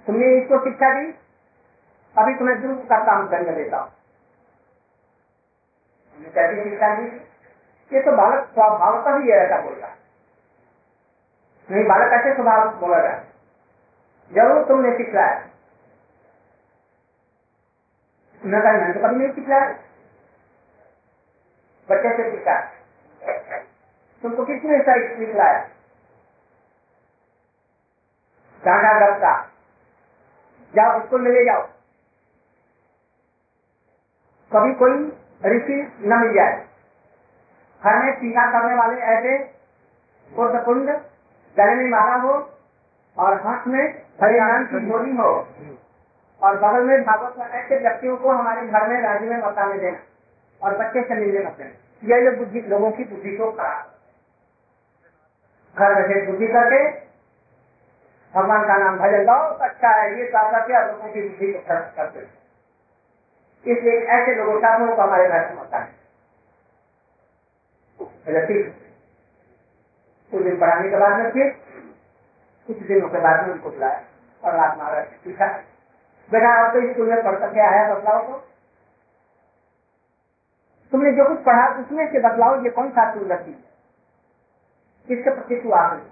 तुमने 0.07 0.43
इसको 0.43 0.65
शिक्षा 0.65 0.93
दी? 1.01 1.07
अभी 2.19 2.35
तुम्हें 2.35 2.61
गुरु 2.63 2.75
का 2.75 3.05
काम 3.05 3.29
करने 3.29 3.53
देता 3.53 3.77
हूँ। 3.77 3.93
कैसी 6.35 6.71
शिक्षा 6.71 6.95
दी? 6.95 7.30
ये 7.91 8.01
तो 8.03 8.13
बालक 8.17 8.51
स्वभाव 8.55 9.03
का 9.05 9.17
ही, 9.17 9.31
ऐसा 9.33 9.61
बोल 9.63 9.73
रहा 9.75 9.95
नहीं, 11.69 11.85
बालक 11.87 12.13
ऐसे 12.15 12.35
स्वभाव 12.35 12.69
बोलेगा? 12.81 13.13
ज़रूर 14.31 14.65
तुमने 14.67 14.97
सिखलाया 14.97 15.39
न 18.43 18.61
कहा 18.63 18.73
मैंने 18.73 19.01
कभी 19.01 19.17
नहीं 19.17 19.33
सिखलाया 19.35 19.71
बच्चे 21.89 22.17
से 22.17 22.31
सीखा 22.31 22.57
तुमको 24.23 24.45
किसने 24.45 24.77
ऐसा 24.77 24.95
सिखलाया 25.17 25.59
डांडा 28.63 28.93
डरता 29.01 29.33
जाओ 30.75 30.99
उसको 31.01 31.19
मिले 31.19 31.45
जाओ। 31.45 31.63
कभी 34.51 34.75
कोई 34.75 34.97
ऋषि 35.47 35.77
न 36.03 36.19
मिल 36.21 36.35
जाए। 36.35 36.70
घर 37.83 37.97
में 38.05 38.13
टीका 38.15 38.45
करने 38.53 38.75
वाले 38.77 39.01
ऐसे 39.11 39.37
कुंड 40.31 40.89
गले 41.57 41.75
में 41.75 41.89
माला 41.91 42.17
हो 42.23 42.33
और 43.17 43.41
हाथ 43.43 43.67
में 43.67 43.85
हरियाणा 44.23 44.63
की 44.63 44.81
झोली 44.89 45.13
हो। 45.17 45.31
और 46.41 46.57
बगल 46.59 46.85
में 46.85 47.03
भागवत 47.05 47.39
में 47.39 47.47
ऐसे 47.47 47.79
व्यक्तियों 47.79 48.17
को 48.17 48.31
हमारे 48.31 48.67
घर 48.69 48.87
में 48.89 49.01
राज्य 49.03 49.27
में 49.27 49.41
बताने 49.41 49.79
देना 49.79 49.99
और 50.61 50.77
बच्चे 50.79 51.03
से 51.03 51.15
मिलने 51.15 51.45
मत 51.47 51.57
देना। 51.59 52.31
बुद्धि, 52.37 52.61
लोगों 52.61 52.91
की 52.91 53.05
बुद्धि 53.05 53.37
को 53.37 53.51
खराब 53.53 53.87
घर 55.77 55.95
बैठे 55.95 56.27
बुद्धि 56.27 56.47
करके 56.49 56.79
भगवान 58.35 58.67
का 58.67 58.77
नाम 58.77 58.97
भजन 58.99 59.25
गाओ 59.25 59.49
अच्छा 59.59 59.89
है, 59.91 60.19
ये 60.19 60.27
कहा 60.27 60.51
करके 60.51 60.73
लोगों 60.87 61.09
की 61.13 61.29
बुद्धि 61.29 61.53
को 61.53 61.59
खराब 61.69 61.93
करते 61.97 62.19
इसलिए 63.65 63.97
ऐसे 64.09 64.35
लोगों 64.35 64.61
को 64.61 65.03
हमारे 65.03 65.29
घर 65.29 65.49
से 65.49 65.55
ठीक 68.27 68.75
कुछ 70.33 70.43
दिन 70.43 70.59
पढ़ाने 70.61 70.91
के 70.91 70.97
बाद 70.97 71.19
में 71.19 71.31
फिर 71.31 71.51
कुछ 72.69 72.77
दिनों 72.89 73.09
के 73.09 73.21
बाद 73.21 73.47
में 73.47 73.53
उनको 73.53 73.71
बुलाया 73.71 74.03
और 74.43 74.55
रात 74.55 74.77
महाराज 74.79 75.07
पूछा, 75.25 75.47
बेटा, 76.31 76.49
आप 76.49 76.73
तो 76.75 76.93
स्कूल 76.93 77.09
में 77.11 77.23
पढ़ 77.25 77.39
करके 77.39 77.61
आया 77.61 77.95
बतलाओ 77.95 78.27
तो। 78.27 78.39
तुमने 80.93 81.13
जो 81.13 81.25
कुछ 81.29 81.43
पढ़ा, 81.45 81.67
उसमें 81.81 82.13
से 82.13 82.21
बतलाओ 82.21 82.63
ये 82.65 82.71
कौन 82.71 82.91
सा 82.91 83.11
रखी 83.17 83.53
किसके 85.09 85.31
प्रति 85.31 85.61
तू 85.63 85.73
आगे 85.73 86.03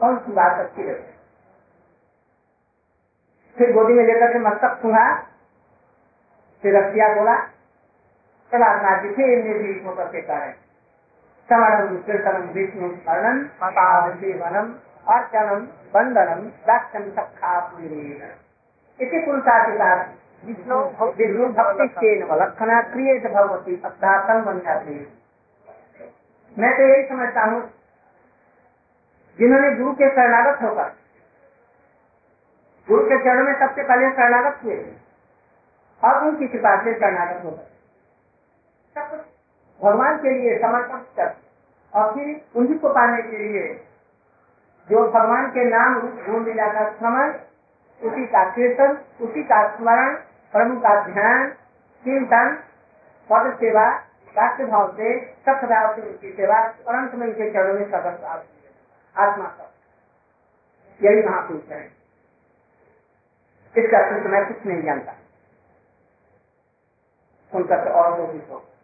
कौन 0.00 0.18
सी 0.18 0.32
बात 0.32 0.60
अच्छी 0.60 0.82
लगी 0.82 1.16
फिर 3.56 3.72
गोदी 3.72 3.92
में 3.92 4.04
लेकर 4.06 4.32
के 4.32 4.38
मस्तक 4.38 4.78
सुना 4.82 5.04
फिर 6.62 6.76
रखिया 6.76 7.14
बोला, 7.14 7.36
चला 8.52 8.96
जी 9.02 9.14
फिर 9.14 9.44
निर्भीक 9.44 9.84
होकर 9.86 10.06
के 10.06 10.20
कह 10.20 10.38
रहे 10.38 10.67
श्रवणम 11.48 11.96
कीर्तनम 12.06 12.46
विष्णु 12.54 12.88
स्मरणम 12.94 13.38
पावनम 13.58 14.66
अर्चनम 15.06 15.60
बंदनम 15.94 16.40
दाक्षम 16.66 17.04
सखा 17.12 17.52
इति 19.00 19.18
पुरुषाधिकार। 19.18 19.98
विष्णु 20.44 20.76
विष्णु 21.18 21.46
भक्ति 21.54 21.86
के 21.94 22.10
लक्षणा 22.36 22.80
क्रिय 22.90 23.18
भगवती 23.20 23.80
अध्यात्म 23.84 24.36
बन 24.42 24.58
जाती 24.60 24.94
मैं 26.56 26.70
तो 26.76 26.82
यही 26.84 27.08
समझता 27.08 27.44
हूँ, 27.44 27.60
जिन्होंने 29.38 29.70
गुरु 29.74 29.92
के 29.94 30.08
शरणागत 30.10 30.62
होकर, 30.62 30.88
गुरु 32.88 33.02
के 33.04 33.18
चरण 33.24 33.44
में 33.46 33.54
सबसे 33.60 33.82
पहले 33.84 34.10
शरणागत 34.12 34.60
हुए 34.64 34.76
और 36.02 36.24
उनकी 36.24 36.46
कृपा 36.48 36.76
से 36.84 36.94
शरणागत 36.94 37.44
होकर। 37.44 37.66
सब 38.96 39.10
कुछ 39.10 39.20
भगवान 39.82 40.16
के 40.16 40.30
लिए 40.30 40.58
समर्पण 40.58 40.98
कर। 41.16 41.36
और 41.94 42.14
फिर 42.14 42.40
उन्हीं 42.56 42.78
को 42.78 42.88
पाने 42.88 43.22
के 43.22 43.38
लिए 43.38 43.66
जो 44.88 45.08
भगवान 45.10 45.50
के 45.50 45.64
नाम 45.64 46.00
गुण 46.00 46.44
लीला 46.44 46.66
का 46.72 46.84
श्रवण 46.92 47.32
उसी 48.02 48.26
का 48.26 48.44
कीर्तन, 48.50 48.98
उसी 49.20 49.42
का 49.42 49.76
स्मरण, 49.76 50.14
प्रभु 50.52 50.80
का 50.80 50.94
ध्यान, 51.04 51.50
चिंतन 52.04 52.58
पद 53.30 53.56
सेवा 53.56 53.88
राष्ट्र 54.38 54.66
भाव 54.66 54.92
से 54.92 55.34
सत्य 55.46 55.66
भाव 55.66 55.96
से 55.96 56.02
उनकी 56.02 56.32
सेवा, 56.32 56.58
और 56.88 56.94
अंत 56.94 57.14
में 57.14 57.26
उनके 57.26 57.50
चरणों 57.50 57.74
में 57.74 57.86
सदस्य 57.90 58.26
आत्मा 59.16 59.46
सब 59.46 61.04
यही 61.04 61.22
महापुरुष 61.22 61.68
है। 61.68 61.84
इसका 63.76 63.98
अर्थ 63.98 64.26
मैं 64.26 64.46
कुछ 64.46 64.66
नहीं 64.66 64.82
जानता। 64.82 65.14
उनका 67.54 67.84
तो 67.84 67.90
और 67.90 68.18
लोग 68.18 68.77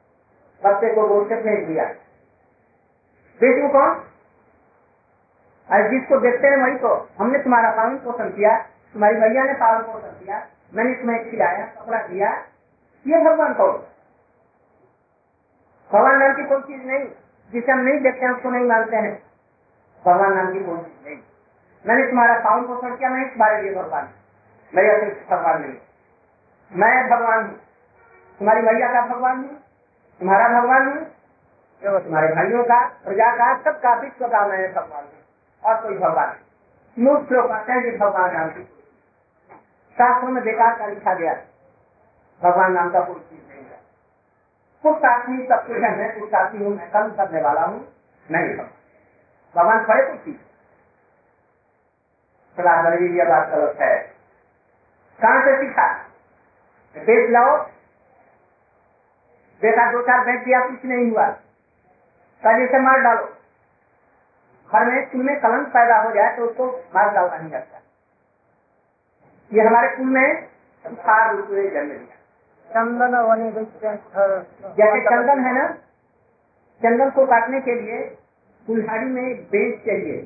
बच्चे 0.64 0.94
को 0.94 1.08
बोल 1.08 1.24
के 1.24 1.42
फेंक 1.42 1.68
दिया। 1.68 1.84
बेटू 3.40 3.68
कौन? 3.68 4.04
और 5.72 5.90
जिसको 5.90 6.20
देखते 6.20 6.46
हैं 6.46 6.56
वही 6.56 6.78
को 6.78 7.08
हमने 7.18 7.38
तुम्हारा 7.38 7.70
पालन 7.70 7.96
पोषण 7.96 8.30
किया, 8.30 8.58
तुम्हारी 8.92 9.14
भैया 9.14 9.44
ने 9.44 9.52
पालन 9.52 9.82
पोषण 9.82 10.24
किया, 10.24 10.46
मैंने 10.74 10.94
तुम्हें 10.94 11.30
खिलाया, 11.30 11.66
कपड़ा 11.66 12.02
दिया, 12.02 12.32
ये 13.06 13.24
भगवान 13.24 13.54
कौन? 13.54 13.72
भगवान 15.92 16.18
नाम 16.18 16.34
की 16.34 16.42
कोई 16.42 16.60
चीज़ 16.62 16.86
नहीं, 16.86 17.08
जिसे 17.52 17.72
हम 17.72 17.78
नहीं 17.78 18.00
देखते 18.00 18.26
हैं 18.26 18.32
उसको 18.32 18.50
नहीं 18.50 18.64
मानते 18.64 18.96
हैं। 18.96 19.22
भगवान 20.06 20.32
नाम 20.32 20.52
की 20.52 20.60
कोई 20.60 20.76
चीज़ 20.76 21.08
नहीं। 21.08 21.18
मैंने 21.86 22.06
तुम्हारा 22.06 22.38
पालन 22.38 22.66
पोषण 22.66 22.96
किया, 22.96 23.10
मैं 23.10 23.28
तुम्हारे 23.28 23.62
लिए 23.62 23.74
भगवान 23.74 24.08
अतिरिक्त 24.76 25.30
भगवान 25.30 25.62
नहीं 25.62 25.74
मैं 26.72 27.10
भगवान 27.10 27.44
हूँ। 27.44 27.54
तुम्हारी 28.38 28.62
भैया 28.62 28.92
का 28.92 29.06
भगवान 29.06 29.36
हूँ। 29.36 29.63
तुम्हारा 30.20 30.48
भगवान 30.50 30.86
हूँ? 30.88 31.04
तुम्हारे 31.82 32.28
भाइयों 32.34 32.62
का 32.64 32.78
प्रजा 33.04 33.30
का 33.36 33.46
सबका 33.62 33.94
विश्व 34.00 34.26
का 34.26 34.46
मैं 34.48 34.72
भगवान 34.74 35.04
हूँ। 35.04 35.22
और 35.62 35.80
कोई 35.82 35.98
भगवान 35.98 36.34
लोग 36.96 37.32
लोग 37.32 37.48
कहते 37.50 37.72
हैं 37.72 37.82
कि 37.82 37.96
भगवान 37.98 38.30
राम 38.30 38.48
की 38.50 38.62
शास्त्र 39.96 40.28
में 40.28 40.42
बेकार 40.44 40.78
का 40.78 40.86
लिखा 40.86 41.14
गया 41.14 41.34
भगवान 42.40 42.72
नाम 42.72 42.90
का 42.90 43.00
कोई 43.00 43.20
चीज़ 43.20 43.48
नहीं 43.48 43.64
है। 43.64 43.80
पुरुषार्थी 44.84 45.46
सब 45.48 45.66
कुछ 45.66 45.82
है 45.82 45.90
मैं 45.98 46.12
पुरुषार्थी 46.14 46.64
हूँ 46.64 46.74
मैं 46.76 46.88
कर्म 46.90 47.10
करने 47.16 47.42
वाला 47.42 47.64
हूँ 47.64 47.80
नहीं 48.26 48.56
भगवान। 49.54 49.84
खड़े 49.84 50.02
कुछ 50.10 50.24
चीज़ 50.24 50.36
सलाह 52.56 52.88
ये 52.94 53.24
बात 53.28 53.48
गलत 53.48 53.78
है 53.80 53.94
कहाँ 55.18 55.40
से 55.44 55.56
सीखा? 55.58 55.86
बेच 56.96 57.30
लाओ। 57.30 57.56
देखा 59.64 59.90
दो 59.92 60.00
चार 60.06 60.24
बेच 60.24 60.40
दिया 60.44 60.60
कुछ 60.66 60.84
नहीं 60.86 61.10
हुआ। 61.10 61.26
कल 62.42 62.66
से 62.72 62.78
मार 62.80 63.00
डालो। 63.02 63.26
घर 64.70 64.84
में 64.86 65.10
कुल 65.10 65.22
में 65.22 65.36
कलंक 65.40 65.68
पैदा 65.68 65.96
हो 66.02 66.10
जाए 66.12 66.36
तो 66.36 66.44
उसको 66.44 66.66
मार 66.94 67.10
डालना 67.14 67.36
नहीं 67.36 67.50
लगता 67.50 67.80
ये 69.50 69.62
हमारे 69.62 69.88
कुल 69.96 70.06
में 70.08 70.28
संसार 70.84 71.34
रूप 71.36 71.48
में 71.50 71.70
जन्म 71.70 71.90
लिया। 71.90 72.14
चंदन 72.68 73.12
जैसे 74.78 75.00
चंदन 75.02 75.44
है 75.44 75.52
ना 75.54 75.66
चंदन 76.80 77.10
को 77.10 77.26
काटने 77.26 77.60
के 77.60 77.74
लिए 77.80 77.98
कुल्हाड़ी 78.66 79.06
में 79.06 79.22
एक 79.22 79.42
बेच 79.50 79.84
चाहिए। 79.86 80.22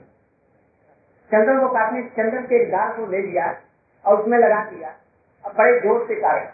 चंदन 1.31 1.59
को 1.61 1.69
काटने 1.69 2.03
चंदन 2.17 2.43
के 2.45 2.65
दाल 2.71 2.93
को 2.93 3.07
ले 3.07 3.21
लिया 3.23 3.47
और 4.05 4.21
उसमें 4.21 4.39
लगा 4.39 4.63
दिया। 4.65 4.95
और 5.45 5.53
बड़े 5.55 5.81
ज़ोर 5.81 6.07
से 6.09 6.15
काटा। 6.21 6.45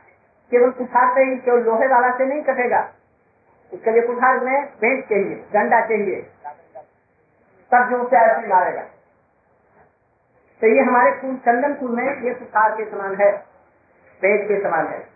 केवल 0.50 0.70
कुठार 0.70 1.14
से 1.14 1.20
ही, 1.20 1.37
केवल 1.37 1.61
लोहे 1.61 1.87
वाला 1.87 2.18
से 2.18 2.26
नहीं 2.26 2.42
कटेगा। 2.42 2.92
उसके 3.72 3.90
लिए 3.90 4.02
कुठार 4.02 4.40
में 4.40 4.66
बेंच 4.80 5.04
चाहिए, 5.04 5.44
डंडा 5.52 5.80
चाहिए। 5.80 6.30
तब 7.72 7.90
जो 7.90 7.98
उसे 7.98 8.16
ऐसे 8.16 8.46
मारेगा। 8.46 8.83
तो 10.61 10.66
ये 10.66 10.80
हमारे 10.80 11.12
कुल 11.12 11.37
चंदन 11.37 11.74
कुल 11.74 11.96
में 11.96 12.22
ये 12.22 12.35
कुठार 12.35 12.76
के 12.76 12.90
समान 12.90 13.14
है 13.14 13.38
पेट 14.20 14.48
के 14.48 14.62
समान 14.62 14.87
है। 14.87 15.09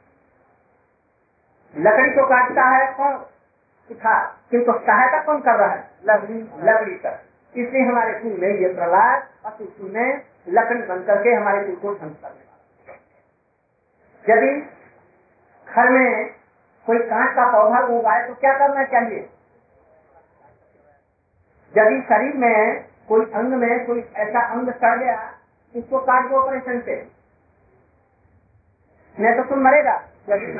लकड़ी 1.76 2.10
को 2.10 2.26
काटता 2.26 2.62
है 2.62 2.94
कौन? 2.94 3.16
कुठार। 3.88 4.36
किंतु 4.50 4.72
सहायता 4.72 5.22
कौन 5.22 5.40
कर 5.40 5.54
रहा 5.54 5.70
है? 5.70 5.90
लकड़ी 6.04 6.50
लकड़ी 6.58 6.94
कर 6.94 7.18
इसलिए 7.56 7.82
हमारे 7.82 8.18
कुल 8.18 8.32
में 8.32 8.48
ये 8.48 8.74
प्रहलाद 8.74 9.28
कुल 9.46 9.90
में 9.90 10.22
लकड़ी 10.48 10.82
बन 10.82 11.02
करके 11.02 11.30
हमारे 11.30 11.64
कुल 11.66 11.76
को 11.76 11.94
ध्वंस 11.94 12.16
करने 12.22 12.48
यदि 14.32 14.77
घर 15.68 15.88
में 15.90 16.28
कोई 16.86 16.98
कांच 17.04 17.34
का 17.36 17.50
पौधा 17.52 17.80
उगाए 17.88 18.26
तो 18.28 18.34
क्या 18.34 18.52
करना 18.58 18.84
चाहिए? 18.86 19.28
यदि 21.74 22.00
शरीर 22.02 22.36
में 22.36 22.84
कोई 23.08 23.24
अंग 23.32 23.52
में 23.54 23.86
कोई 23.86 24.00
ऐसा 24.16 24.40
अंग 24.52 24.70
सड़ 24.72 24.98
गया, 24.98 25.18
इसको 25.74 25.98
काट 26.00 26.28
दो 26.30 26.36
ऑपरेशन 26.36 26.80
से 26.80 26.96
नहीं 29.16 29.34
तो 29.36 29.42
तुम 29.44 29.58
मरेगा। 29.58 29.96
गैंग्रीन 30.28 30.58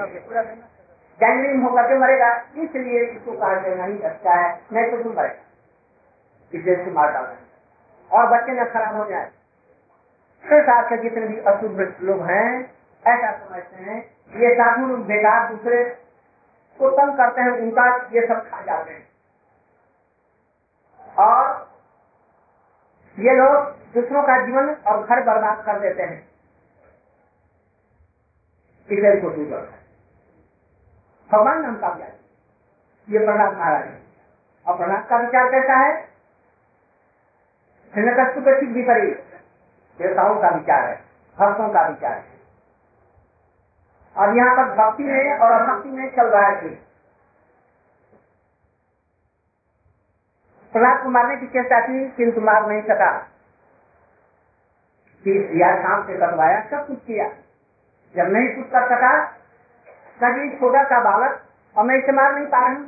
होकर 1.63 1.87
के 1.89 1.99
मरेगा। 1.99 2.29
इसलिए 2.57 3.01
इसको 3.03 3.33
काट 3.33 3.63
देना 3.63 3.85
ही 3.85 3.99
अच्छा 4.03 4.35
है, 4.35 4.61
नहीं 4.73 4.91
तो 4.91 5.03
तुम 5.03 5.13
मरेगा। 5.13 5.43
इसलिए 6.53 6.75
इसको 6.75 6.91
मार 6.91 7.13
डालना 7.13 7.37
और 8.11 8.27
बच्चे 8.31 8.53
न 8.53 8.65
खराब 8.67 8.97
हो 8.97 9.05
जाए। 9.11 9.27
संसार 10.45 10.83
के 10.85 10.97
जितने 11.03 11.27
भी 11.27 11.37
अशुभ 11.43 11.81
लोग 12.03 12.23
हैं, 12.23 12.49
ऐसा 13.05 13.33
समझते 13.39 13.83
हैं 13.83 14.01
ये 14.29 14.55
साधु 14.55 14.87
लोग 14.87 15.07
बेकार 15.07 15.55
दूसरे 15.55 15.85
को 16.79 16.91
तंग 16.91 17.17
करते 17.17 17.41
हैं, 17.41 17.51
उनका 17.51 17.97
ये 17.97 18.27
सब 18.27 18.51
खा 18.51 18.63
जाते 18.63 18.91
हैं। 18.93 19.09
और 21.19 21.69
ये 23.19 23.35
लोग 23.35 23.65
दूसरों 23.95 24.23
का 24.23 24.47
जीवन 24.47 24.75
और 24.75 25.07
घर 25.07 25.23
बर्बाद 25.23 25.65
कर 25.67 25.81
देते 25.81 26.03
हैं। 26.03 26.29
दूर 29.21 29.33
भगवान 31.33 31.63
नाम 31.63 31.77
का 31.77 31.95
ज्ञान 31.97 32.11
ये 33.09 33.19
प्रहलाद 33.19 33.55
महाराज। 33.55 33.85
है 33.85 34.03
और 34.67 34.77
प्रहलाद 34.77 35.07
का 35.09 35.17
विचार 35.17 35.51
कैसा 35.51 35.75
है? 35.75 36.09
हिरण्यकश्यप 37.95 38.45
के 38.45 38.61
ठीक 38.61 38.71
विपरीत। 38.71 39.41
देवताओं 39.99 40.43
का 40.43 40.49
विचार 40.49 40.85
है, 40.85 40.97
भक्तों 41.39 41.69
का 41.69 41.89
विचार 41.89 42.13
है। 42.13 42.38
अब 44.19 44.37
यहाँ 44.37 44.55
पर 44.57 44.75
भक्ति 44.77 45.05
में 45.05 45.39
और 45.39 45.53
अभक्ति 45.53 45.89
में 45.91 46.11
चल 46.17 46.27
रहा 46.27 46.47
है 46.47 46.69
प्रहलाद 50.73 51.03
को 51.03 51.11
मारने 51.11 51.37
की 51.37 51.47
चेष्टा 51.49 51.79
की, 51.81 52.09
किंतु 52.09 52.41
मार 52.41 52.67
नहीं 52.69 52.83
सका 52.83 53.11
दिया 55.25 55.69
शाम 55.83 56.03
से 56.07 56.17
कटवाया, 56.17 56.61
सब 56.63 56.87
कुछ 56.87 56.99
किया। 57.07 57.29
जब 58.15 58.33
नहीं 58.33 58.49
कुछ 58.57 58.67
कर 58.73 58.85
सका 58.89 59.13
कभी 60.21 60.51
छोटा 60.59 60.83
सा 60.85 61.01
बालक, 61.01 61.41
और 61.77 61.85
मैं 61.85 61.97
इसे 61.97 62.13
मार 62.13 62.35
नहीं 62.35 62.47
पा 62.47 62.67
रही, 62.67 62.85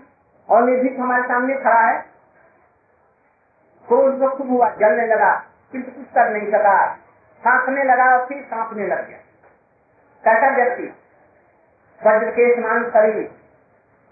और 0.49 0.62
निर्भीक 0.64 0.99
हमारे 1.01 1.23
सामने 1.23 1.55
खड़ा 1.57 1.81
है 1.81 1.99
क्रोध 3.88 4.21
तो 4.21 4.29
खूब 4.37 4.51
हुआ 4.51 4.69
जलने 4.77 5.07
लगा, 5.07 5.33
किंतु 5.73 5.90
कुछ 5.90 6.07
कर 6.14 6.33
नहीं 6.33 6.51
सका। 6.51 6.77
सांसने 7.43 7.85
लगा 7.85 8.05
और 8.16 8.25
फिर 8.27 8.43
कांपने 8.51 8.87
लग 8.87 9.07
गया। 9.09 9.19
कैसा 10.25 10.55
व्यक्ति? 10.57 10.93
वज्र 12.03 12.31
के 12.31 12.45
स्नान 12.55 12.85
शरीर 12.91 13.23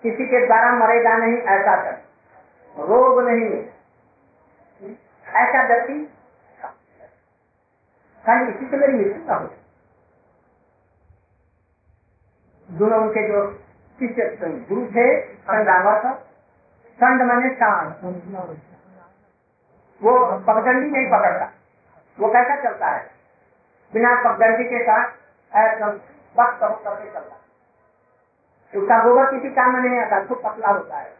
किसी 0.04 0.24
के 0.26 0.44
द्वारा 0.46 0.72
मरेगा 0.72 1.16
नहीं, 1.16 1.36
ऐसा 1.36 1.76
कर। 1.84 1.94
रोग 2.76 3.20
नहीं 3.28 3.44
ऐसा 5.26 5.62
व्यक्ति 5.66 5.96
खाली 8.24 8.50
इसी 8.50 8.68
से 8.70 8.76
मेरी 8.76 8.92
मृत्यु 8.92 9.22
न 9.22 9.30
हो 9.30 9.48
दोनों 12.68 12.98
उनके 13.02 13.22
जो 13.28 13.40
शिष्य 13.98 14.22
गुरु 14.68 14.84
थे 14.86 15.06
संड 16.98 17.22
मैंने 17.22 17.50
शांत 17.54 18.00
वो 20.00 20.12
पगडंडी 20.46 20.90
नहीं 20.90 21.06
पकड़ता। 21.10 21.46
वो 22.18 22.28
कैसा 22.32 22.56
चलता 22.62 22.86
है? 22.86 23.02
बिना 23.92 24.14
पगडंडी 24.22 24.64
के 24.64 24.82
साथ 24.84 25.04
ऐसा 25.52 25.86
वक्त 25.86 26.60
करके 26.60 27.12
चलता 27.12 27.37
उसका 28.76 29.02
गोबर 29.02 29.30
किसी 29.30 29.54
काम 29.54 29.76
में 29.76 29.90
नहीं 29.90 30.00
आता, 30.00 30.24
खूब 30.24 30.42
पतला 30.44 30.68
होता 30.68 30.96
है। 30.96 31.14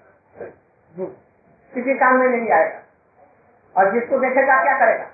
किसी 1.75 1.95
काम 1.95 2.17
में 2.17 2.29
नहीं 2.29 2.51
आएगा। 2.51 2.81
और 3.77 3.93
जिसको 3.93 4.19
देखेगा, 4.19 4.63
क्या 4.63 4.79
करेगा? 4.79 5.05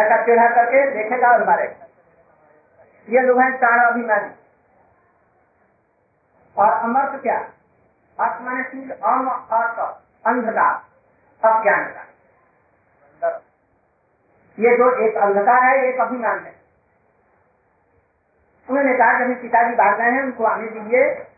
ऐसा 0.00 0.26
टेढ़ा 0.26 0.48
करके 0.48 0.90
देखेगा 0.90 1.28
और 1.28 1.46
मारेगा। 1.46 1.86
ये 3.08 3.20
लोग 3.20 3.40
हैं 3.40 3.56
चार 3.56 3.92
अभिमानी। 3.92 4.30
और 6.56 6.70
अमर्थ 6.70 7.22
क्या? 7.22 7.38
अर्थ 8.20 8.42
माने 8.42 8.64
चीज़ 8.64 8.92
अम 8.92 9.28
अर्थ 9.30 9.78
अंधकार, 10.26 10.74
अज्ञान 11.50 11.84
का। 11.84 12.02
ये 14.58 14.76
जो 14.76 15.08
एक 15.08 15.14
अंधकार 15.14 15.62
है, 15.62 15.82
एक 15.84 16.00
अभिमान 16.00 16.38
है। 16.38 16.56
उन्होंने 18.70 18.94
कहा 18.94 19.24
जब 19.24 19.42
पिताजी 19.42 19.76
बाहर 19.76 19.96
गए 19.96 20.10
हैं, 20.10 20.22
उनको 20.22 20.44
आने 20.44 20.66
दीजिए। 20.66 21.32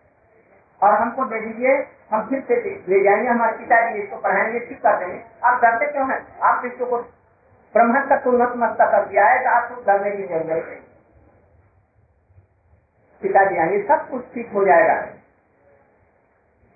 और 0.80 0.94
हमको 0.94 1.24
दे 1.24 1.40
दीजिए, 1.40 1.76
हम 2.12 2.28
फिर 2.28 2.40
से 2.42 2.54
ले 2.88 3.02
जाएँगे, 3.04 3.28
हमारे 3.28 3.56
पिताजी 3.58 3.98
इसको 4.00 4.16
पढ़ाएँगे, 4.18 4.58
ठीक 4.60 4.78
कर 4.82 4.98
देंगे। 4.98 5.22
आप 5.44 5.62
डरते 5.62 5.86
क्यों 5.92 6.10
हैं? 6.10 6.20
आप 6.40 6.64
इसको 6.66 6.86
को 6.86 6.98
ब्रह्म 7.74 8.00
का 8.08 8.16
तुलनत 8.20 8.52
मस्ता 8.56 8.86
कर 8.92 9.06
दिया 9.06 9.24
है 9.26 9.42
तो 9.44 9.50
आपको 9.50 9.80
डरने 9.82 10.10
की 10.10 10.22
ज़रूरत 10.24 10.46
नहीं 10.48 10.76
पिताजी 13.22 13.56
आएँगे, 13.56 13.82
सब 13.86 14.08
कुछ 14.10 14.24
ठीक 14.34 14.52
हो 14.54 14.64
जाएगा। 14.64 14.94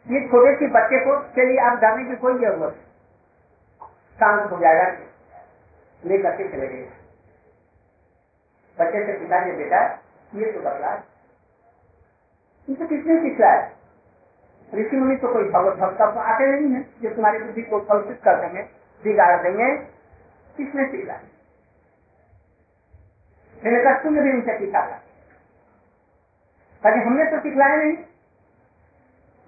ये 0.07 0.21
छोटे 0.29 0.55
सी 0.57 0.67
बच्चे 0.69 0.99
को, 1.01 1.17
के 1.35 1.45
लिए 1.47 1.59
आप 1.61 1.79
डरने 1.81 2.05
की 2.05 2.17
कोई 2.17 2.39
ज़रूरत 2.39 2.75
शांत 4.19 4.51
हो 4.53 4.59
जाएगा, 4.59 4.87
लेकर 6.03 6.37
के 6.37 6.49
चले 6.49 6.67
गए। 6.69 6.89
बच्चे 8.79 9.05
से 9.07 9.19
पिताजी 9.19 9.53
बेटा 9.55 9.81
ये 10.33 10.51
तो 10.53 10.61
बदला। 10.61 10.93
इसे 12.69 12.87
किसने 12.87 13.21
सिखलाया 13.21 13.61
ऋषि 14.73 14.97
मुनि 14.97 15.17
तो 15.17 15.33
कोई 15.33 15.49
भगवत 15.51 15.79
भक्त 15.79 15.99
तो 15.99 16.21
आते 16.21 16.47
नहीं 16.47 16.75
है, 16.75 16.83
जो 17.03 17.15
तुम्हारी 17.15 17.39
बुद्धि 17.39 17.63
को 17.63 17.81
कलुषित 17.81 18.21
कर 18.25 18.41
देंगे, 18.41 18.63
बिगाड़ 19.03 19.43
देंगे 19.43 19.69
किसने 20.57 20.87
सीखा 20.87 21.21
मैंने 23.57 23.83
कहा, 23.85 23.93
तुमने 24.03 24.23
भी 24.23 24.33
उनसे 24.33 24.59
सीखा 24.59 24.81
था 24.81 24.97
ताकि 26.83 27.01
हमने 27.01 27.25
तो 27.31 27.41
सिखलाया 27.41 27.77
नहीं। 27.77 27.97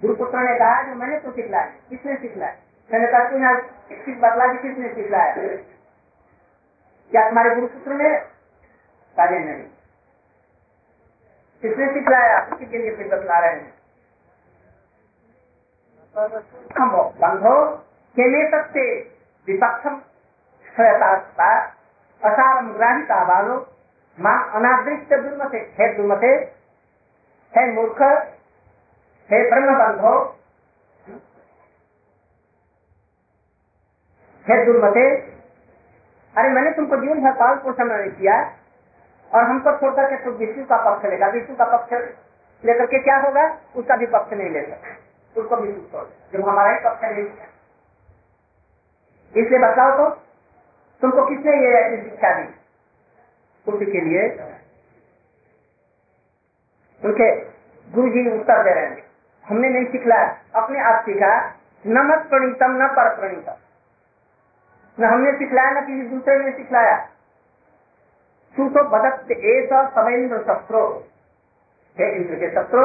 गुरुपुत्र 0.03 0.39
ने 0.41 0.59
कहा 0.59 0.83
जो 0.83 0.95
मैंने 0.95 1.19
तो 1.21 1.31
सिखलाया 1.33 1.67
किसने 1.89 2.17
सिखलाया 2.17 2.55
मैंने 2.91 3.07
कहा, 3.07 3.29
तुम 3.29 3.43
यहाँ 3.43 3.61
चीज़ 3.91 4.19
बदला 4.19 4.47
की 4.53 4.59
किसने 4.59 4.89
सिखलाया 4.95 5.35
क्या 7.11 7.29
तुम्हारे 7.29 7.55
गुरुपुत्र 7.55 7.95
ने? 7.95 8.11
कार्य 9.17 9.39
नहीं। 9.39 9.65
किसने 11.63 11.93
सिखलाया 11.95 12.39
उसी 12.47 12.67
के 12.67 12.79
लिए 12.79 12.95
फिर 12.97 13.09
बतला 13.09 13.39
रहे 13.39 13.51
हैं? 13.53 13.73
बंधो 16.17 17.55
केने 18.17 18.43
सकते 18.51 18.83
विपक्षम 19.49 19.95
असारम 22.23 22.71
ग्राहिता 22.73 23.23
बालो, 23.25 23.57
माँ 24.19 24.37
अनादृष्ट 24.55 25.15
दुर्मते, 25.15 25.59
हे 25.79 25.89
दुर्मते, 25.95 26.33
हे 27.53 27.65
मूर्ख, 27.73 28.03
हे 29.31 29.39
ब्रह्म 29.51 29.75
बंधो, 29.79 30.15
हे 34.47 34.65
दुर्मते, 34.65 35.07
अरे 36.35 36.49
मैंने 36.49 36.71
तुमको 36.71 36.97
जीवन 36.97 37.21
भर 37.21 37.33
पाल 37.35 37.57
पोषण 37.57 37.93
नहीं 37.93 38.11
किया, 38.11 38.37
और 39.31 39.43
हमको 39.43 39.77
छोड़कर 39.79 40.11
के 40.11 40.25
तुम 40.25 40.35
विष्णु 40.37 40.65
का 40.65 40.77
पक्ष 40.85 41.05
लेगा। 41.07 41.27
विष्णु 41.29 41.57
का 41.57 41.65
पक्ष 41.77 41.93
लेकर 42.65 42.87
के 42.87 42.99
क्या 42.99 43.17
होगा? 43.19 43.45
उसका 43.77 43.97
भी 43.97 44.07
पक्ष 44.07 44.33
नहीं 44.33 44.51
ले 44.51 44.63
सकते। 44.63 45.04
उसको 45.37 45.57
भी 45.57 45.73
छोड़ 45.73 46.05
जब 46.33 46.49
हमारा 46.49 46.71
ही 46.71 46.79
पक्ष 46.85 47.05
नहीं 47.05 47.25
किया 47.25 47.47
इसलिए 49.37 49.59
बताओ 49.59 49.97
तो। 49.99 50.11
तुमको 51.03 51.27
किसने 51.27 51.53
ये 51.57 51.73
ऐसी 51.75 52.03
शिक्षा 52.03 52.29
दी? 52.35 52.45
उसी 53.67 53.87
के 53.87 54.01
लिए। 54.01 54.29
उनके 57.05 57.29
गुरु 57.91 58.09
जी 58.09 58.41
उत्तर 58.41 58.63
दे 58.65 58.71
रहे 58.71 58.85
हैं। 58.85 59.03
हमने 59.45 59.69
नहीं 59.69 59.87
सिखलाया 59.87 60.29
अपने 60.55 60.81
आप 60.81 61.03
सीखा 61.03 61.33
न 61.87 61.99
मत 62.01 62.29
प्रणीतम, 62.29 62.71
न 62.83 62.89
पर 62.89 63.09
प्रणीतम। 63.17 63.57
न 65.01 65.05
हमने 65.05 65.33
सिखलाया 65.33 65.71
न 65.71 65.81
किसी 65.81 66.09
दूसरे 66.09 66.39
ने 66.39 66.53
सिखलाया 66.53 66.97
तू 68.57 68.69
तो 68.69 68.85
बदक 68.85 69.33
ऐसा 69.33 69.89
सवेंद्र 69.89 70.39
शस्त्रो। 70.43 70.83
हे 71.99 72.11
इंद्र 72.17 72.35
के 72.35 72.51
शत्रु 72.55 72.85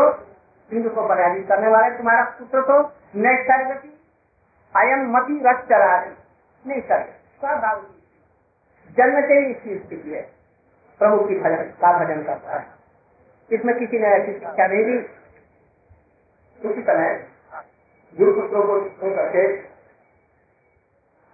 इंद्र 0.72 0.89
को 0.89 1.07
पराजित 1.07 1.47
करने 1.47 1.67
वाले 1.67 1.97
तुम्हारा 1.97 2.24
पुत्र 2.39 2.61
तो 2.61 2.82
नैष्ठर्गति 3.15 3.93
अयम 4.76 5.05
मति 5.11 5.39
रक्षराज 5.45 6.09
नहीं 6.65 6.82
सर 6.82 7.03
स्वभाव 7.39 7.82
जन्म 8.97 9.22
से 9.28 9.39
ही 9.39 9.51
इसकी 9.51 9.78
स्थिति 9.78 10.09
है। 10.09 10.22
प्रभु 10.99 11.24
की 11.26 11.39
भजन, 11.39 11.63
का 11.82 11.91
भजन 11.99 12.24
करता 12.24 12.59
है। 12.59 12.65
इसमें 13.49 13.78
किसी 13.80 13.99
ने 13.99 14.07
ऐसी 14.07 14.34
शिक्षा 14.34 14.67
नहीं 14.67 14.84
दी। 14.86 14.97
उसी 16.59 16.82
तरह 16.82 17.13
गुरु 18.13 18.32
पुत्रों 18.34 18.63
को 18.63 18.80
करके 19.15 19.47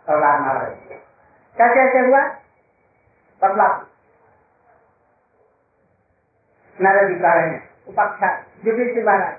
प्रहलाद 0.08 0.42
महाराज 0.42 0.74
क्या 1.58 1.68
कैसे 1.76 2.00
हुआ? 2.08 2.22
बदलाव 3.42 3.86
नारद 6.78 7.08
जी 7.08 7.16
कह 7.16 7.34
रहे 7.34 7.50
हैं 7.50 7.75
उपाख्या 7.88 8.44
युधिष्ठिर 8.66 9.06
महाराज। 9.06 9.38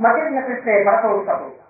मध्य 0.00 0.30
न 0.30 0.46
कृष्ण 0.46 0.84
भरत 0.84 1.04
उत्सव 1.04 1.42
होगा 1.44 1.64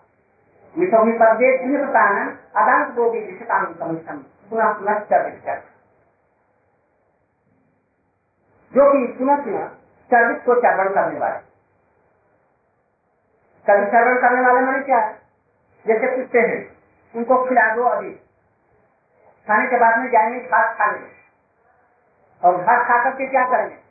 विषमी 0.78 1.12
पदे 1.12 1.59
गृहतान 1.59 2.28
अदांत 2.57 2.95
गोगी 2.95 3.20
विषतान 3.20 3.74
समितम 3.74 4.16
पुनः 4.51 4.72
पुनः 4.72 4.99
चर्चित 4.99 5.64
जो 8.74 8.93
कि 8.93 9.12
पुनः 9.12 9.45
पुनः 9.45 9.68
चर्वित 10.11 10.43
को 10.47 10.55
चरण 10.55 10.95
करने 10.95 11.18
वाले। 11.18 11.39
कभी 13.66 13.86
चरण 13.86 14.20
करने 14.20 14.41
वाले 14.41 14.61
मैंने 14.61 14.84
क्या? 14.84 15.12
जैसे 15.86 16.16
कुत्ते 16.16 16.39
हैं, 16.39 16.76
उनको 17.16 17.45
खिला 17.45 17.74
दो 17.74 17.82
अभी 17.82 18.11
खाने 19.49 19.66
के 19.66 19.76
बाद 19.76 19.99
में 19.99 20.11
जाएँगे, 20.11 20.41
घास 20.41 20.78
खा 20.78 20.91
लेंगे। 20.91 21.09
और 22.45 22.57
घास 22.57 22.89
खा 22.89 23.05
करके 23.05 23.26
क्या 23.26 23.45
करेंगे? 23.45 23.88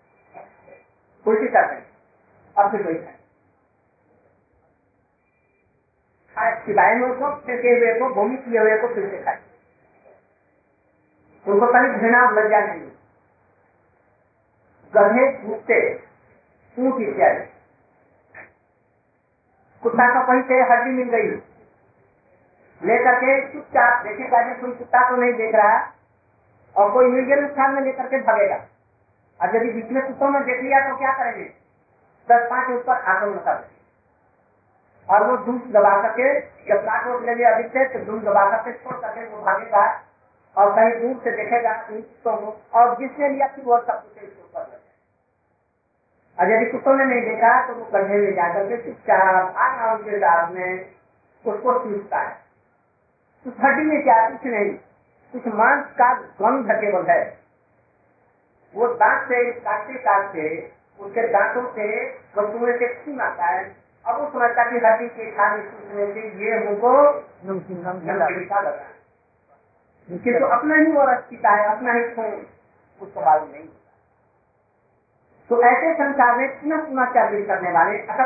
उल्टी 1.27 1.47
कर 1.47 1.65
देंगे 1.67 1.85
और 2.55 2.71
फिर 2.71 2.81
वही 2.83 2.95
खाए। 2.95 3.15
खिलाए 6.65 6.97
हुए 6.99 7.13
को 7.15 7.29
फेंके 7.37 7.69
हुए 7.69 7.93
को, 7.99 8.09
भूमि 8.15 8.37
किए 8.37 8.59
हुए 8.59 8.77
को 8.77 8.87
फिर 8.93 9.09
से 9.09 9.23
खाए। 9.23 9.39
उनको 11.45 11.67
कहीं 11.73 11.89
घृणा 11.91 12.21
लज्जा 12.31 12.59
नहीं 12.59 12.81
गधे 14.93 15.25
कुत्ते 15.37 15.79
ऊट 16.77 17.01
इत्यादि। 17.01 17.43
कुत्ता 19.83 20.05
का 20.13 20.21
कहीं 20.23 20.41
से 20.43 20.55
हड्डी 20.71 20.91
मिल 20.91 21.09
गई। 21.09 21.29
लेकर 22.81 23.15
के 23.15 23.35
चुपचाप 23.51 24.03
देखेगा 24.05 24.41
कोई 24.53 24.71
कुत्ता 24.71 25.09
तो 25.09 25.15
नहीं 25.15 25.33
देख 25.33 25.55
रहा, 25.55 25.77
और 26.75 26.91
कोई 26.93 27.07
मीडियम 27.07 27.47
स्थान 27.47 27.73
में 27.73 27.81
लेकर 27.81 28.07
के 28.07 28.17
भागेगा। 28.21 28.57
और 29.41 29.55
यदि 29.55 29.69
बीच 29.69 29.91
में 29.91 30.05
कुत्तों 30.07 30.29
में 30.29 30.43
देख 30.43 30.61
लिया 30.63 30.89
तो 30.89 30.97
क्या 30.97 31.11
करेंगे? 31.13 31.43
दस 32.29 32.47
पाँच 32.49 32.69
उस 32.69 32.85
पर 32.85 32.93
आक्रमण 32.93 33.37
कर 33.37 33.65
और 35.09 35.23
वो 35.23 35.37
दूध 35.37 35.71
दबा 35.71 36.01
करके, 36.01 36.39
जब 36.39 36.85
नाक 36.85 37.07
रोक 37.07 37.23
लेंगे 37.23 37.43
अधिक 37.43 37.67
से 37.67 37.85
तो 37.85 37.99
दूध 38.05 38.23
दबा 38.23 38.49
करके 38.51 38.73
छोड़ 38.73 38.95
करके 38.95 39.25
वो 39.25 39.41
भागेगा 39.41 39.85
और 40.57 40.75
कहीं 40.75 41.01
दूर 41.01 41.21
से 41.23 41.31
देखेगा 41.31 41.73
को 41.91 42.61
और 42.73 42.95
जिसने 42.95 43.29
लिया 43.29 43.47
फिर 43.47 43.65
वो 43.65 43.79
सब 43.81 44.03
कुछ 44.03 44.17
और 46.39 46.51
यदि 46.51 46.65
कुत्तों 46.65 46.93
ने 46.93 47.05
नहीं 47.05 47.21
देखा 47.21 47.67
तो 47.67 47.73
वो 47.73 47.85
गड्ढे 47.85 48.15
में 48.15 48.35
जाकर 48.35 48.67
के 48.69 48.77
चुपचाप 48.77 49.55
आराम 49.57 49.97
के 49.97 50.17
दाग 50.19 50.51
में 50.51 50.85
उसको 51.45 51.79
चूसता 51.79 52.17
है। 52.17 52.37
उस 53.47 53.53
हड्डी 53.61 53.83
में 53.83 54.03
क्या, 54.03 54.29
कुछ 54.29 54.45
नहीं। 54.45 54.71
कुछ 55.33 55.47
मांस 55.47 55.85
का 55.85 56.13
गंध 56.13 56.71
केवल 56.71 57.05
है। 57.09 57.46
वो 58.73 58.87
दांत 58.93 59.27
से 59.27 59.51
काटते 59.59 59.93
काटते 60.03 60.47
उसके 60.99 61.27
दांतों 61.27 61.65
से 61.73 61.87
वस्तुएँ 62.37 62.77
से 62.77 62.87
खून 62.93 63.21
आता 63.21 63.45
है। 63.45 63.63
अब 64.05 64.19
वो 64.19 64.29
समझता 64.33 64.63
की 64.69 64.85
हड्डी 64.85 65.07
के 65.07 65.31
खाने 65.31 65.63
सूखने 65.63 66.05
से 66.13 66.45
ये 66.45 66.57
हमको 66.57 66.91
नमकीन 67.45 67.81
लगा 68.11 68.27
किंतु 70.09 70.39
तो 70.39 70.45
अपना 70.45 70.75
ही 70.75 70.91
वो 70.91 71.05
रस 71.05 71.23
पीता 71.29 71.49
है 71.51 71.65
अपना 71.71 71.93
ही 71.93 72.03
खून 72.09 72.45
उसको 73.01 73.21
मालूम 73.21 73.49
नहीं 73.49 73.67
तो 75.49 75.61
ऐसे 75.63 75.93
संसार 75.93 76.35
में 76.37 76.47
पुनः 76.61 76.83
पुनः 76.85 77.11
चार्जिंग 77.13 77.45
करने 77.47 77.71
वाले 77.71 77.97
अगर 77.97 78.25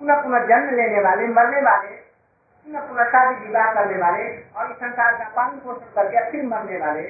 पुनः 0.00 0.22
पुनः 0.22 0.46
जन्म 0.46 0.74
लेने 0.76 1.02
वाले 1.02 1.26
मरने 1.28 1.60
वाले 1.60 1.88
पुनः 1.88 2.86
पुनः 2.88 3.08
शादी 3.08 3.46
विवाह 3.46 3.72
करने 3.74 3.98
वाले 3.98 4.24
और 4.56 4.70
इस 4.70 4.76
संसार 4.76 5.16
का 5.18 5.28
पालन 5.36 5.58
पोषण 5.58 5.92
करके 5.94 6.30
फिर 6.30 6.46
मरने 6.46 6.78
वाले 6.78 7.02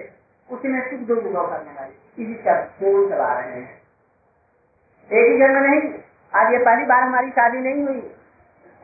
उसी 0.50 0.68
में 0.68 0.80
सुख 0.90 1.00
दुर्भोग 1.08 1.50
करने 1.50 1.72
वाली। 1.72 2.22
इसी 2.22 2.34
का 2.44 2.54
खेल 2.68 3.08
चला 3.10 3.32
रहे 3.32 3.50
हैं। 3.52 3.80
एक 5.10 5.26
ही 5.26 5.38
जन्म 5.38 5.58
नहीं, 5.60 5.92
आज 6.32 6.52
ये 6.52 6.58
पहली 6.64 6.84
बार 6.86 7.02
हमारी 7.02 7.30
शादी 7.30 7.58
नहीं 7.58 7.86
हुई। 7.86 8.00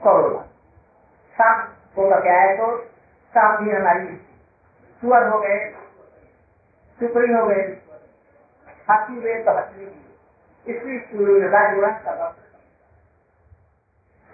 करोड़ 0.01 0.43
सांप 1.37 1.59
होगा 1.99 2.19
क्या 2.21 2.41
है 2.41 2.57
तो 2.57 2.77
सांप 3.35 3.61
भी 3.61 3.71
हमारी 3.71 4.07
सुअर 5.03 5.29
हो 5.29 5.39
गए, 5.41 5.59
सुपरी 6.99 7.33
हो 7.33 7.47
गए 7.47 7.62
हाथी 8.89 9.14
हुए 9.14 9.35
तो 9.45 9.57
हथनी 9.59 9.87
इसलिए 10.67 10.99
जुड़ा 11.09 11.61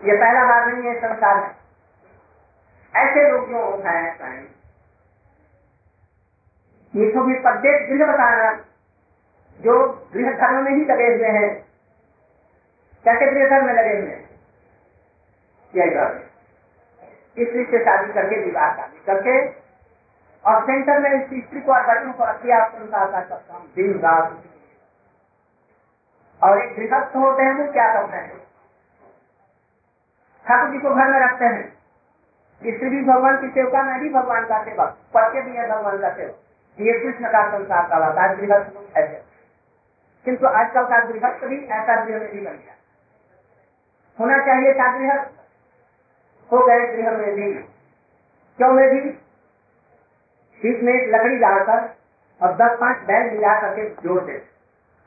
ये 0.00 0.14
पहला 0.14 0.44
बार 0.44 0.66
नहीं 0.66 0.82
है, 0.84 0.94
संसार 1.00 1.36
में। 1.36 1.50
ऐसे 2.94 3.28
लोग 3.30 3.48
जो 3.48 3.60
हैं 3.84 4.18
ये 6.94 7.10
तो 7.12 7.22
भी 7.22 7.34
प्रत्येक 7.38 7.88
गृह 7.88 8.12
बताना 8.12 8.52
जो 9.60 9.74
गृह 10.12 10.30
धर्म 10.32 10.64
में 10.64 10.72
ही 10.72 10.84
लगे 10.84 11.06
हुए 11.06 11.28
हैं। 11.38 11.48
कैसे 13.04 13.30
गृह 13.30 13.48
धर्म 13.50 13.66
में 13.66 13.74
लगे 13.74 13.96
हुए 13.96 14.10
हैं? 14.10 14.20
इसलिए 17.38 17.64
से 17.64 17.78
शादी 17.84 18.12
करके 18.12 18.38
विवाह 18.44 18.72
शादी 18.76 19.02
करके 19.06 19.36
और 20.44 20.62
सेंटर 20.62 20.98
में 20.98 21.10
इस 21.10 21.44
स्त्री 21.44 21.60
को 21.60 21.72
बच्चों 21.88 22.12
को 22.12 22.24
संसार 22.24 23.06
का 23.22 23.58
दिन 23.76 23.98
रात 23.98 24.42
और 26.40 26.62
एक 26.62 26.74
गृहस्थ 26.76 27.16
होते 27.16 27.42
हैं, 27.42 27.54
वो 27.54 27.72
क्या 27.72 27.92
करते 27.94 28.16
हैं? 28.16 28.38
ठाकुर 30.46 30.70
जी 30.70 30.78
को 30.78 30.94
घर 30.94 31.10
में 31.10 31.18
रखते 31.20 31.44
हैं। 31.44 31.68
स्त्री 32.62 32.88
भी 32.90 33.04
भगवान 33.04 33.40
की 33.40 33.48
सेवका 33.50 33.82
मैं 33.82 34.00
भी 34.00 34.08
भगवान 34.10 34.46
का 34.46 34.62
सेवक 34.64 34.96
पत्य 35.14 35.42
भी 35.42 35.56
है 35.56 35.68
भगवान 35.68 35.98
का 35.98 36.10
सेवक। 36.16 36.38
ये 36.78 36.92
कृष्ण 37.00 37.28
का 37.28 37.40
संसार 37.50 37.88
का 37.88 37.96
होता 38.06 38.22
है। 38.22 38.36
गृहस्थ 38.36 38.96
ऐसे 38.96 39.20
किंतु 40.26 40.46
आजकल 40.48 40.84
का 40.84 40.98
गृहस्थ 41.04 41.44
भी 41.46 41.56
ऐसा 41.56 42.04
गृह 42.04 42.18
में 42.18 42.30
भी 42.30 42.40
बन 42.40 42.52
गया। 42.52 42.74
होना 44.18 44.38
चाहिए 44.46 44.72
था 44.74 44.90
गृहस्थ 44.98 46.52
हो 46.52 46.66
गए 46.66 46.86
गृह 46.88 47.10
में 47.12 47.34
भी। 47.34 47.52
क्यों 48.58 48.72
में 48.72 48.88
भी? 48.90 49.00
बीच 50.60 50.82
में 50.82 50.92
एक 50.92 51.08
लकड़ी 51.14 51.36
डालकर 51.38 51.80
और 52.40 52.52
दस 52.56 52.78
पाँच 52.80 52.98
बैल 53.06 53.30
मिला 53.30 53.60
करके 53.60 53.88
जोड़ 54.02 54.20
दे 54.22 54.42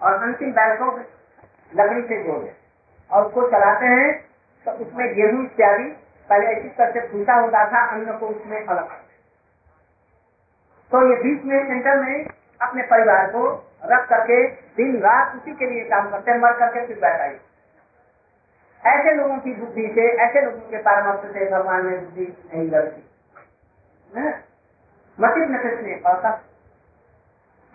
और 0.02 0.14
अंतिम 0.24 0.52
बैल 0.54 0.76
को 0.78 0.92
लकड़ी 1.72 2.02
से 2.04 2.24
जोड़ 2.24 2.40
दे 2.44 2.54
और 3.10 3.26
उसको 3.26 3.48
चलाते 3.50 3.86
हैं 3.88 4.14
तो 4.66 4.72
उसमें 4.84 5.14
गेहूँ, 5.16 5.44
इत्यादि 5.46 5.84
पहले 6.30 6.46
ऐसी 6.48 6.70
तरह 6.70 6.92
से 6.92 7.08
फूटा 7.08 7.34
होता 7.36 7.66
था, 7.66 7.86
अन्न 7.88 8.18
को 8.18 8.28
उसमें 8.28 8.58
अलग 8.58 8.90
तो 10.96 11.00
ये 11.10 11.16
बीच 11.16 11.44
में 11.44 11.56
सेंटर 11.68 11.96
में 12.02 12.28
अपने 12.62 12.84
परिवार 12.84 13.26
को 13.32 13.40
रख 13.86 14.04
करके 14.10 14.36
दिन 14.76 15.00
रात 15.02 15.36
उसी 15.36 15.54
के 15.54 15.70
लिए 15.70 15.84
काम 15.84 16.10
करते 16.12 16.38
मर 16.40 16.54
करके 16.60 16.86
फिर 16.88 17.00
बैठा 17.00 17.26
ऐसे 18.84 19.14
लोगों 19.14 19.38
की 19.38 19.54
बुद्धि 19.54 19.88
से, 19.96 20.06
ऐसे 20.26 20.42
लोगों 20.42 20.70
के 20.70 20.78
पारमर्श 20.78 21.34
से 21.34 21.50
भगवान 21.52 21.86
में 21.86 22.06
बुद्धि 22.06 22.28
नहीं 22.54 22.70
लगती 22.70 23.02
मती 25.20 25.42
न 25.46 25.58
कृष्ण 25.58 26.32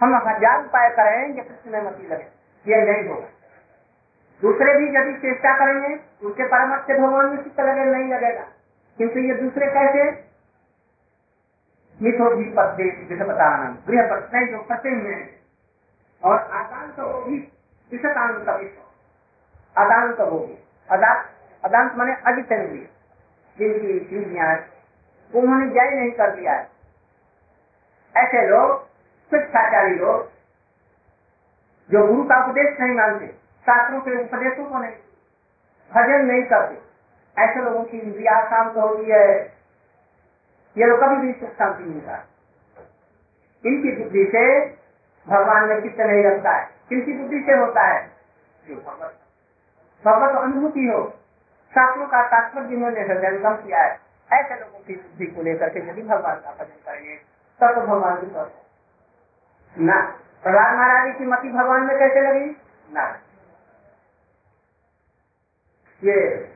हम 0.00 0.14
हज़ार 0.28 0.64
उपाय 0.64 0.88
करेंगे 0.90 1.42
कृष्ण 1.42 1.70
में 1.72 1.82
मती 1.82 2.08
लगे। 2.08 2.72
ये 2.72 2.80
नहीं 2.84 3.08
होगा। 3.08 3.28
दूसरे 4.42 4.74
भी 4.78 4.86
यदि 4.96 5.12
चेष्टा 5.18 5.52
करेंगे, 5.58 5.92
उनके 6.24 6.46
परामर्श 6.48 6.82
से 6.86 6.98
भगवान 6.98 7.26
में 7.26 7.42
चित्त 7.42 7.60
लगे, 7.60 7.84
नहीं 7.84 8.12
लगेगा। 8.12 8.46
किंतु 8.98 9.18
ये 9.20 9.34
दूसरे 9.34 9.66
कैसे? 9.66 10.30
मिथो 12.03 12.34
भी 12.36 12.44
पद्य 12.51 13.24
पदान 13.24 13.78
गृह 13.88 14.07
प्रत्यय 14.09 14.46
जो 14.46 14.59
फंसे 14.59 14.90
हुए 14.90 15.16
और 16.22 16.38
आकांत 16.38 16.98
वो 17.01 17.22
भी 17.22 17.36
विषकांत 17.90 18.48
अदांत 19.76 20.20
वो 20.20 20.38
भी। 20.38 20.55
अदांत 21.64 21.94
मैंने 21.94 22.14
अजितेंद्रिय 22.26 22.88
जिनकी 23.59 24.16
इंद्रियाँ 24.16 24.55
उन्होंने 25.34 25.66
जय 25.66 25.90
नहीं 25.90 26.11
कर 26.11 26.34
दिया 26.36 26.53
है। 26.53 26.68
ऐसे 28.14 28.46
लोग, 28.46 28.86
शिक्षाचारी 29.32 29.94
लोग, 29.94 30.30
जो 31.90 32.07
गुरु 32.07 32.22
का 32.24 32.44
उपदेश 32.46 32.80
नहीं 32.80 32.94
मानते, 32.94 33.26
शास्त्रों 33.66 34.01
के 34.01 34.20
उपदेशों 34.20 34.64
को 34.64 34.78
नहीं, 34.78 34.92
भजन 35.90 36.24
नहीं 36.24 36.42
करते, 36.42 36.78
ऐसे 37.36 37.61
लोगों 37.61 37.84
की 37.84 37.98
इंद्रिया 37.98 38.40
शांत 38.51 38.76
होती 38.76 39.11
है 39.11 39.49
ये 40.81 40.87
लोग 40.87 41.01
कभी 41.01 41.16
भी 41.16 41.33
शांति 41.47 41.85
नहीं 41.85 42.01
था 42.01 42.26
इनकी 43.66 43.97
बुद्धि 43.97 44.24
से 44.24 44.66
भगवान 45.28 45.68
में 45.68 45.83
चित्त 45.83 46.01
नहीं 46.01 46.24
रखता 46.24 46.51
है। 46.51 46.70
किनकी 46.89 47.12
बुद्धि 47.12 47.43
से 47.47 47.53
होता 47.53 47.83
है। 47.83 48.11
भगवत 50.05 50.37
अनुभूति 50.37 50.87
हो 50.87 51.14
शास्त्रों 51.70 52.07
का 52.07 52.22
तात्पर्य 52.26 52.68
जिन्होंने 52.68 53.01
हृदयंगम 53.01 53.55
किया 53.57 53.83
है। 53.83 54.01
ऐसे 54.33 54.55
लोगों 54.61 54.78
की 54.78 54.97
बुद्धि 54.97 55.26
को 55.26 55.43
लेकर 55.43 55.68
के 55.68 55.78
यदि 55.78 56.03
भगवान 56.03 56.37
का 56.37 56.51
भजन 56.51 56.83
करेंगे, 56.87 57.16
तब 57.61 57.74
तो 57.74 57.81
भगवान 57.81 58.20
की 58.20 58.26
तरफ़ 58.26 59.81
ना। 59.81 60.01
प्रहलाद 60.43 60.74
महाराज 60.76 61.18
की 61.18 61.24
मति 61.24 61.49
भगवान 61.49 61.83
में 61.83 61.99
कैसे 61.99 62.20
लगी? 62.20 62.57
ना। 62.93 63.18
ये 66.05 66.51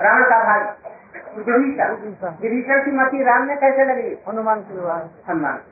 राम 0.00 0.24
का 0.24 0.38
भाई। 0.44 0.60
विभीषण 1.36 1.94
विभीषण 2.42 2.84
की 2.84 2.90
मती 2.90 3.22
राम 3.22 3.46
में 3.46 3.56
कैसे 3.58 3.84
लगी? 3.84 4.16
हनुमान 4.28 4.62
की 4.62 4.74
हनुमान 5.30 5.62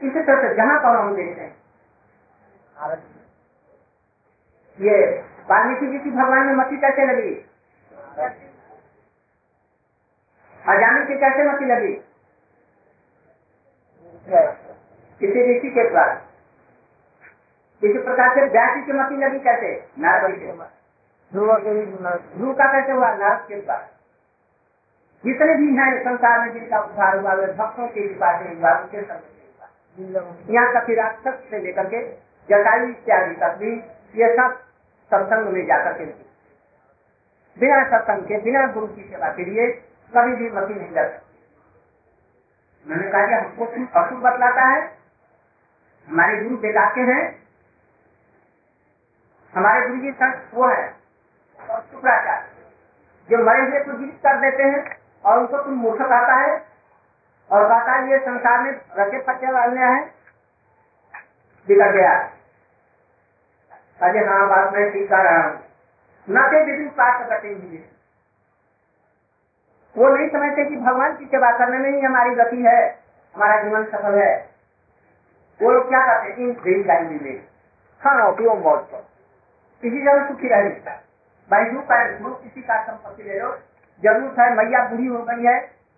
इसी 0.00 0.22
तरह 0.22 0.48
से 0.48 0.54
जहाँ 0.54 0.78
पर 0.80 0.96
हम 0.96 1.14
देखते 1.16 1.40
हैं 1.40 1.56
ये 4.80 4.96
वाल्मीकि 5.50 5.86
जी 5.86 5.98
की 5.98 6.10
भगवान 6.10 6.46
में 6.46 6.54
मती 6.54 6.76
कैसे 6.76 7.06
लगी? 7.06 7.34
अजानी 10.68 11.04
की 11.06 11.18
कैसे 11.20 11.42
मती 11.52 11.64
लगी? 11.64 11.94
किसी 15.20 15.58
ऋषि 15.58 15.70
के 15.70 15.88
द्वारा। 15.90 16.12
इसी 17.82 17.98
प्रकार 17.98 18.34
से 18.34 18.44
व्यासी 18.44 18.82
की 18.86 18.92
मती 18.92 19.16
लगी 19.16 19.38
कैसे? 19.38 19.74
नारद 19.98 20.81
के 21.36 21.86
ध्रुव 22.38 22.52
का 22.52 22.72
कैसे 22.72 22.92
हुआ? 22.92 23.14
नारद 23.14 23.48
के 23.48 23.60
पास। 23.60 23.88
जितने 25.24 25.54
भी 25.54 25.76
हैं 25.76 26.04
संसार 26.04 26.40
में 26.40 26.52
जिनका 26.52 26.80
उद्धार 26.80 27.18
हुआ, 27.18 27.32
वे 27.32 27.46
भक्तों 27.46 27.88
के 27.88 28.08
कृपा 28.08 28.42
से 28.42 28.48
हुआ 28.48 28.78
उनके 28.78 29.02
संग। 29.02 29.20
यहाँ 30.50 30.72
तक 30.74 30.86
राक्षस 30.90 31.50
से 31.50 31.58
लेकर 31.58 31.86
के 31.86 32.12
जटायु 32.50 32.88
इत्यादि 32.88 33.34
तक 33.34 33.54
भी 33.54 33.76
ये 34.22 34.36
सब 34.36 34.60
सत्संग 35.10 35.48
में 35.48 35.66
जाकर 35.66 35.92
के 35.92 36.04
बिना 37.60 37.84
सत्संग 37.84 38.22
के, 38.22 38.38
बिना 38.38 38.66
गुरु 38.66 38.86
की 38.86 39.02
सेवा 39.02 39.28
के 39.28 39.44
लिए 39.44 39.70
कभी 40.16 40.36
भी 40.36 40.50
मती 40.50 40.74
नहीं 40.74 40.90
लग 40.90 41.12
सकती। 41.12 41.38
मैंने 42.90 43.10
कहा 43.10 43.26
कि 43.26 43.32
हमको 43.32 43.64
अशुभ 44.00 44.18
बतलाता 44.18 44.62
है। 44.62 44.98
हमारे 46.08 46.44
गुरु 46.44 46.56
बेदाके 46.56 47.00
हैं। 47.00 47.42
हमारे 49.54 49.88
गुरु 49.88 50.00
जी 50.00 50.12
संत 50.12 50.50
वो 50.54 50.68
है। 50.68 51.01
शुक्राचार्य 51.66 52.48
जो 53.30 53.44
मरे 53.44 53.60
हुए 53.60 53.80
को 53.80 53.92
जीवित 53.92 54.14
कर 54.14 54.40
देते 54.40 54.62
हैं 54.62 54.98
और 55.24 55.38
उनको 55.38 55.58
तुम 55.62 55.74
मूर्ख 55.74 56.02
कहता 56.02 56.34
है। 56.34 56.64
और 57.50 57.68
कहता 57.68 57.92
है, 57.92 58.10
ये 58.10 58.18
संसार 58.18 58.60
में 58.60 58.80
रखे 58.98 59.18
पच्चे 59.18 59.52
वाले 59.52 59.80
हैं। 59.80 60.14
बिगड़ 61.68 61.92
गया। 61.92 62.30
अरे 64.02 64.18
हाँ 64.18 64.48
बात 64.48 64.72
मैं 64.72 64.92
ठीक 64.92 65.10
कर 65.10 65.16
रहा 65.16 65.48
हूँ। 65.48 65.64
न 66.30 66.42
के 66.42 66.64
विधि 66.64 66.88
पाठ 66.88 67.28
करते 67.28 67.48
वो 69.96 70.08
नहीं 70.08 70.28
समझते 70.28 70.64
कि 70.64 70.76
भगवान 70.76 71.16
की 71.16 71.24
सेवा 71.24 71.58
करने 71.58 71.78
में 71.78 71.90
ही 71.90 72.00
हमारी 72.00 72.34
गति 72.34 72.62
है, 72.62 72.98
हमारा 73.36 73.62
जीवन 73.62 73.84
सफल 73.84 74.14
है। 74.14 74.50
वो 75.62 75.70
लोग 75.70 75.88
क्या 75.88 76.06
करते 76.06 76.42
हैं 76.42 76.54
मौत 78.54 78.80
पर 78.80 79.06
किसी 79.82 80.02
जगह 80.02 80.28
सुखी 80.28 80.48
रह 80.48 80.68
सकता। 80.68 81.01
भाई 81.52 81.64
जो 81.64 81.80
जो 82.18 82.34
किसी 82.34 82.62
का 82.62 82.82
संपत्ति 82.82 83.22
ले 83.22 83.38
लो, 83.38 83.48
ज़रूर 84.02 84.40
है 84.40 84.54
मैया 84.56 84.88
बुरी 84.88 85.06
हो 85.06 85.22
गई 85.22 85.44
है, 85.44 85.56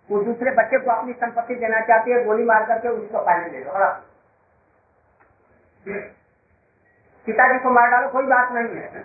वो 0.09 0.23
दूसरे 0.23 0.51
बच्चे 0.51 0.77
को 0.77 0.91
अपनी 0.91 1.13
संपत्ति 1.13 1.55
देना 1.55 1.79
चाहती 1.79 2.11
है, 2.11 2.23
गोली 2.23 2.43
मार 2.43 2.65
करके 2.65 2.87
उसको 2.87 3.19
पानी 3.19 3.49
ले 3.49 3.63
लो 3.63 3.93
पिताजी 7.27 7.59
को 7.59 7.69
मार 7.69 7.89
डालो, 7.89 8.09
कोई 8.09 8.25
बात 8.25 8.51
नहीं 8.51 8.75
है। 8.75 9.03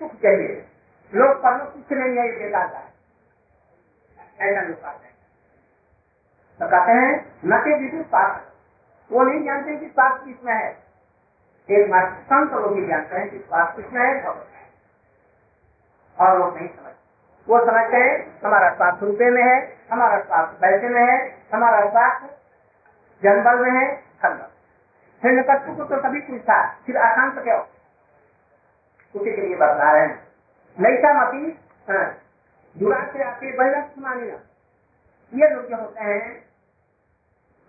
सुख 0.00 0.14
चाहिए 0.14 0.66
लोग 1.12 1.36
पर 1.36 1.58
कुछ 1.58 1.92
नहीं 1.92 2.16
है, 2.16 2.26
ये 2.26 2.38
बेकार 2.38 2.66
का 2.66 2.82
ऐसा 4.44 4.60
लोग 4.60 4.82
कहते 4.82 5.06
हैं। 5.06 5.14
तो 6.60 6.66
कहते 6.66 6.92
हैं, 6.92 7.32
न 7.44 7.58
के 7.58 7.78
विद्युत 7.78 8.06
पाप। 8.06 8.52
वो 9.12 9.22
नहीं 9.22 9.44
जानते 9.44 9.76
कि 9.76 9.86
पाप 9.86 10.24
किसमें 10.24 10.54
है। 10.54 10.70
एक 11.70 11.90
बार 11.90 12.10
संत 12.22 12.52
लोग 12.52 12.76
ही 12.76 12.86
जानते 12.86 13.16
हैं 13.16 13.30
कि 13.30 13.38
पाप 13.38 13.76
किसमें 13.76 14.02
है 14.02 14.22
और 16.18 16.38
लोग 16.38 16.56
नहीं 16.56 16.68
समझते। 16.68 16.94
वो 17.48 17.58
समझते 17.66 17.96
हैं, 17.98 18.14
हमारा 18.44 18.68
स्वार्थ 18.74 19.02
रुपये 19.02 19.30
में 19.30 19.42
है, 19.42 19.56
हमारा 19.90 20.18
स्वार्थ 20.20 20.60
पैसे 20.60 20.88
में 20.88 21.02
है, 21.02 21.16
हमारा 21.54 21.80
स्वार्थ 21.88 22.24
जनबल 23.22 23.56
में 23.62 23.70
है 23.72 23.84
फिर 25.22 25.42
कट्टू 25.42 25.74
को 25.76 25.84
तो 25.86 25.96
कभी 26.02 26.20
कुछ 26.22 26.40
था 26.42 26.58
फिर 26.86 26.96
अशांत 26.98 27.38
क्यों 27.44 27.60
उसी 29.14 29.30
के 29.32 29.42
लिए 29.42 29.56
बता 29.56 29.90
रहे 29.92 30.00
हैं। 30.00 30.16
नैसा 30.76 31.12
मती 31.14 31.42
जुड़ा 32.76 32.98
से 33.12 33.22
आके 33.24 33.52
बहलक 33.58 33.94
मानी 33.98 34.26
ये 35.32 35.48
लोग 35.50 35.64
जो 35.66 35.76
होते 35.76 36.00
हैं, 36.00 36.18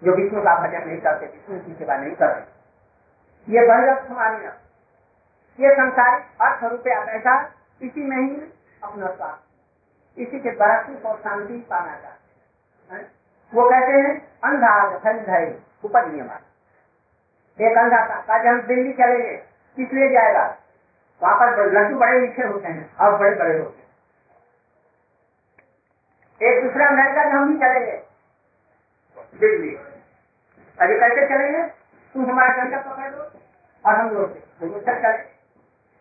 जो 0.02 0.16
विष्णु 0.16 0.41
का 0.41 0.56
भजन 0.58 0.88
नहीं 0.88 1.00
करते, 1.02 1.26
विष्णु 1.28 1.60
की 1.60 1.74
सेवा 1.76 1.98
नहीं 1.98 2.16
करते, 2.16 2.41
ये 3.48 3.68
बहलक 3.68 4.12
मानी 4.12 4.45
ये 5.60 5.74
संसारिक 5.76 6.41
अर्थ 6.41 6.64
रुपया 6.66 7.00
पैसा 7.06 7.36
इसी 7.82 8.02
में 8.02 8.18
ही 8.18 8.36
अपना 8.84 9.08
स्वास्थ्य 9.08 10.22
इसी 10.22 10.40
के 10.40 10.52
सुख 10.52 11.06
और 11.06 11.18
शांति 11.18 11.58
पाना 11.70 11.96
चाहते 11.96 12.96
हैं। 12.96 13.12
वो 13.54 13.70
कहते 13.70 13.92
हैं, 13.92 14.14
अंधा 14.44 14.98
धन 14.98 15.62
उपज 15.84 16.08
नियम 16.08 16.30
एक 17.60 17.78
अंधा 17.78 18.00
था 18.22 18.50
हम 18.50 18.62
दिल्ली 18.62 18.94
चलेंगे, 18.94 19.38
किस 19.78 19.94
लिए 19.94 20.10
जाएगा? 20.10 20.58
वहाँ 21.24 21.36
पर 21.38 21.72
लड्डू 21.72 21.98
बड़े 22.00 22.20
लिखे 22.22 22.44
होते 22.44 22.68
हैं, 22.68 22.96
और 22.96 23.18
बड़े 23.18 23.36
बड़े 23.36 23.58
होते 23.60 23.82
हैं। 23.82 23.88
एक 26.52 26.64
दूसरा 26.64 26.88
अमेरिका 26.88 27.24
में 27.24 27.32
हम 27.32 27.54
भी 27.54 27.60
चलेंगे। 27.60 27.98
दिल्ली। 29.40 29.76
अभी 30.82 31.00
कैसे 31.00 31.26
चलेंगे? 31.28 31.64
तुम 32.14 32.30
हमारा 32.32 32.64
डंडा 32.64 32.78
पकड़ 32.82 33.10
दो 33.12 33.22
और 33.86 33.96
हम 33.96 34.10
लोग 34.10 34.34
चले 34.86 35.18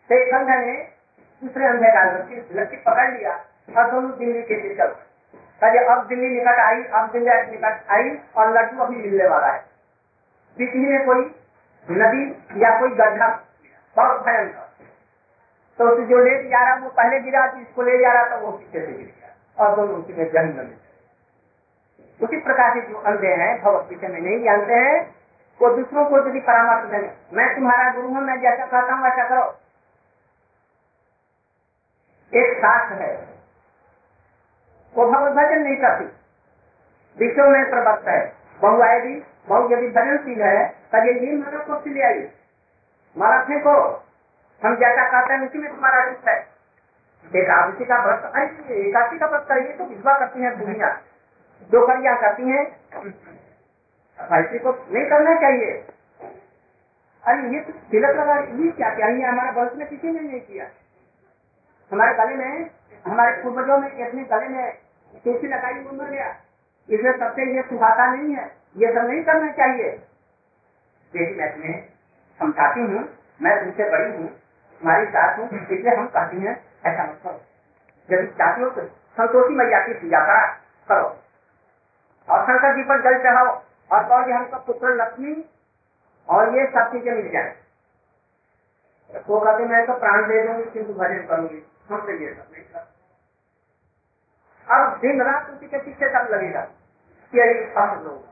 तो 0.09 0.15
एक 0.15 0.33
अंधा 0.33 0.55
ने 0.55 0.96
दूसरे 1.41 1.65
अंधे 1.67 1.91
का 1.91 2.03
लड़की 2.55 2.77
पकड़ 2.77 3.09
लिया 3.09 3.31
और 3.77 3.91
दोनों 3.91 4.11
दिल्ली 4.17 4.41
के 4.43 4.61
निकल 4.61 4.95
कहे, 5.61 5.79
अब 5.85 6.07
दिल्ली 6.07 6.29
निकट 6.29 6.59
आई, 6.59 6.83
अब 6.83 7.11
दिल्ली 7.11 7.31
निकट 7.51 7.91
आई 7.91 8.09
और 8.37 8.53
लड्डू 8.53 8.83
अभी 8.83 8.95
मिलने 8.95 9.27
वाला 9.27 9.47
है। 9.47 9.59
बीच 10.57 10.75
में 10.75 11.05
कोई 11.05 11.21
नदी 11.87 12.23
या 12.63 12.79
कोई 12.79 12.89
गड्ढा, 12.95 13.27
बहुत 13.97 14.25
भयंकर। 14.25 14.65
तो 15.79 15.87
उसे 15.89 16.05
जो 16.05 16.23
ले 16.23 16.31
जा 16.49 16.63
रहा, 16.63 16.75
वो 16.75 16.89
पहले 16.91 17.19
गिरा 17.19 17.45
इसको 17.61 17.81
ले 17.83 17.97
जा 17.97 18.11
रहा 18.13 18.29
था 18.31 18.35
वो 18.39 18.51
पीछे 18.51 18.79
से 18.79 18.91
गिर 18.91 19.05
गया 19.07 19.65
और 19.65 19.75
दोनों 19.75 19.95
उसी 19.95 20.13
में 20.13 20.31
जहन 20.31 20.53
में 20.57 20.75
उसी 22.19 22.37
प्रकार 22.39 22.73
से 22.73 22.81
जो 22.81 22.97
अंधे 22.99 23.33
हैं, 23.33 23.61
भगवत 23.61 23.85
पीछे 23.89 24.07
में 24.07 24.19
नहीं 24.19 24.43
जानते 24.43 24.73
हैं, 24.75 24.97
वो 25.59 25.69
दूसरों 25.75 26.05
को 26.05 26.17
यदि 26.19 26.39
परामर्श 26.41 26.89
देने 26.91 27.09
मैं 27.33 27.55
तुम्हारा 27.55 27.91
गुरु 27.93 28.07
हूँ, 28.07 28.21
मैं 28.21 28.39
जैसा 28.41 28.65
कहता 28.65 28.93
हूँ, 28.93 29.03
वैसा 29.03 29.27
करो। 29.29 29.45
एक 32.33 32.57
साथ 32.57 32.91
है। 32.91 33.27
वो 34.95 35.11
भगवत 35.11 35.31
भजन 35.31 35.61
नहीं 35.61 35.75
करती। 35.75 36.05
विश्व 37.17 37.49
में 37.49 37.69
प्रवक्त 37.69 38.07
है। 38.07 38.35
बहु 38.61 38.81
आएगी 38.81 39.23
बहु 39.47 39.73
यदि 39.73 39.87
भजनशील 39.87 40.41
है 40.41 40.69
तब 40.69 40.95
ये 40.95 41.37
मतलब 41.37 41.61
को 41.61 41.89
ले 41.89 42.01
आई? 42.01 42.29
मारा 43.17 43.47
को। 43.49 44.03
हम 44.65 44.75
जैसा 44.75 45.21
कहते 45.21 45.33
हैं, 45.33 45.49
उसी 45.49 45.57
में 45.57 45.75
तुम्हारा 45.75 46.03
रूप 46.03 46.27
है। 46.27 46.47
एकादशी 47.35 47.85
का 47.85 48.05
व्रत 48.05 48.35
एकादशी 48.71 49.19
का 49.19 49.27
व्रत 49.27 49.45
करिए 49.49 49.73
तो 49.73 49.83
विधवा 49.83 50.19
करती 50.19 50.41
है 50.41 50.65
दुनिया। 50.65 51.01
दो 51.61 51.87
करिया 51.87 52.15
करती 52.15 52.43
है। 52.49 52.59
ऐसे 54.19 54.59
को 54.59 54.87
नहीं 54.91 55.05
करना 55.05 55.35
चाहिए। 55.35 55.87
अरे, 57.23 57.49
ये 57.53 57.59
तो 57.59 57.73
तिलक 57.73 58.09
लगा, 58.09 58.35
ये 58.35 58.71
क्या 58.71 58.95
क्या 58.95 59.07
ये 59.07 59.23
हमारे 59.23 59.51
वंश 59.51 59.71
में 59.75 59.87
किसी 59.87 60.11
ने 60.11 60.19
नहीं 60.19 60.41
किया। 60.41 60.65
हमारे 61.91 62.13
गले 62.15 62.35
में, 62.35 62.69
हमारे 63.05 63.41
पूर्वजों 63.43 63.77
में 63.77 63.87
इतने 63.89 64.23
गले 64.25 64.47
में 64.47 64.71
तुलसी 65.25 65.47
लगाई 65.47 65.73
वो 65.75 65.91
मर 65.93 66.09
गया 66.09 66.29
इसलिए 66.89 67.13
सबसे 67.13 67.45
ये 67.55 67.61
सुहाता 67.69 68.05
नहीं 68.07 68.35
है, 68.35 68.45
ये 68.77 68.93
सब 68.93 69.07
नहीं 69.07 69.23
करना 69.23 69.51
चाहिए। 69.53 69.89
देखिए, 71.13 71.35
मैं 71.35 71.51
तुम्हें 71.53 71.81
समझाती 72.39 72.81
हूँ, 72.81 73.03
मैं 73.41 73.53
तुमसे 73.59 73.89
बड़ी 73.91 74.11
हूँ, 74.11 74.27
तुम्हारी 74.81 75.05
साथ 75.07 75.37
हूँ, 75.39 75.47
इसलिए 75.51 75.95
हम 75.95 76.07
कहती 76.07 76.41
हैं, 76.41 76.55
ऐसा 76.85 77.03
मत 77.03 77.19
करो। 77.23 77.39
जब 78.09 78.27
चाहती 78.37 78.61
हो 78.61 78.69
तो 78.69 78.85
संतोषी 79.17 79.53
मैया 79.55 79.79
की 79.85 79.93
पूजा 79.93 80.19
करा 80.25 80.45
करो। 80.87 81.07
और 82.27 82.43
शंकर 82.43 82.75
जी 82.75 82.83
पर 82.83 83.01
जल 83.03 83.17
चढ़ाओ, 83.23 83.49
और 83.91 84.03
कहो 84.03 84.25
कि 84.25 84.31
हमको 84.31 84.59
पुत्र 84.65 84.93
लक्ष्मी 84.95 85.33
और 86.27 86.55
ये 86.57 86.65
सब 86.67 86.91
चीज़ें 86.91 87.13
मिल 87.13 87.29
जाए। 87.31 87.55
वो 89.27 89.39
कहते 89.39 89.65
मैं 89.65 89.85
तो 89.87 89.93
प्राण 89.99 90.27
दे 90.27 90.41
दूँगी, 90.47 90.69
किंतु 90.71 90.93
भजन 90.93 91.25
करूँगी। 91.27 91.63
हमसे 91.91 92.13
ये 92.23 92.33
सब 92.33 92.47
नहीं 92.51 92.63
कर। 92.63 92.79
अब 94.67 94.97
दिन 95.01 95.21
रात 95.21 95.49
उसी 95.49 95.67
के 95.67 95.77
पीछे 95.77 96.09
सब 96.09 96.27
लगेगा। 96.31 96.61
यही 97.33 97.65
फंस 97.65 98.03
लोग 98.03 98.25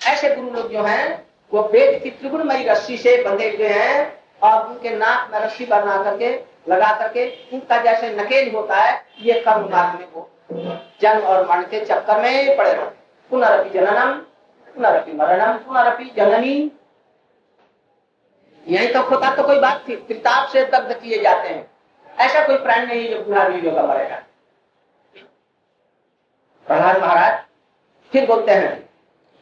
ऐसे 0.00 0.34
गुरु 0.34 0.50
लोग 0.50 0.70
जो 0.70 0.82
हैं, 0.82 1.26
वो 1.52 1.62
वेद 1.62 2.02
की 2.02 2.10
त्रिगुणमयी 2.10 2.64
रस्सी 2.64 2.96
से 2.96 3.22
बंधे 3.24 3.48
हुए 3.56 3.68
हैं 3.68 4.22
और 4.42 4.68
उनके 4.68 4.96
नाक 4.96 5.30
में 5.32 5.38
रस्सी 5.40 5.66
बना 5.66 6.02
करके, 6.04 6.30
लगा 6.68 6.92
करके, 6.98 7.26
उनका 7.52 7.80
जैसे 7.82 8.10
नकेल 8.16 8.54
होता 8.54 8.76
है, 8.76 9.02
ये 9.18 9.40
कर्म 9.40 9.68
मार्ग 9.70 9.98
में 10.00 10.08
वो 10.12 10.30
जन्म 11.00 11.22
और 11.22 11.48
मरण 11.48 11.62
के 11.62 11.84
चक्कर 11.84 12.20
में 12.22 12.56
पड़े 12.56 12.72
रहते 12.72 12.96
पुनरअपि 13.30 13.70
जननम 13.70 14.12
पुनरअपि 14.74 15.12
मरणम 15.12 15.58
पुनरअपि 15.58 16.04
जननी। 16.16 16.77
यही 18.68 18.92
तो 18.92 19.02
होता 19.02 19.34
तो 19.36 19.42
कोई 19.42 19.58
बात 19.60 19.84
थी, 19.88 19.96
किताब 19.98 20.48
से 20.48 20.64
दग्ध 20.66 20.92
किए 20.94 21.22
जाते 21.22 21.48
हैं। 21.48 21.70
ऐसा 22.18 22.46
कोई 22.46 22.56
प्राणी 22.58 22.86
नहीं 22.86 23.08
जो 23.10 23.22
बुढ़ा 23.24 23.46
नहीं 23.48 23.62
होगा 23.62 23.82
मरेगा। 23.84 24.16
प्रहलाद 26.66 27.00
महाराज 27.02 27.38
फिर 28.12 28.26
बोलते 28.26 28.52
हैं, 28.52 28.88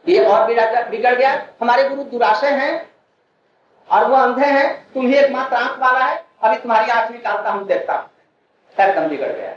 ये 0.05 0.23
और 0.25 0.45
बिगड़ 0.89 1.13
गया 1.15 1.31
हमारे 1.61 1.87
गुरु 1.89 2.03
दुराशे 2.05 2.49
हैं 2.49 2.71
और 3.89 4.05
वो 4.05 4.15
अंधे 4.15 4.45
हैं। 4.47 4.93
तुम 4.93 5.07
ही 5.07 5.15
एकमात्र 5.15 5.55
आँख 5.55 5.79
वाला 5.79 6.05
है। 6.05 6.25
अभी 6.39 6.57
तुम्हारी 6.57 6.91
आँख 6.91 7.11
निकालता 7.11 7.51
हूँ, 7.51 7.65
देखता 7.67 7.93
हूँ। 7.93 8.09
एकदम 8.77 9.07
बिगड़ 9.09 9.27
गया। 9.27 9.51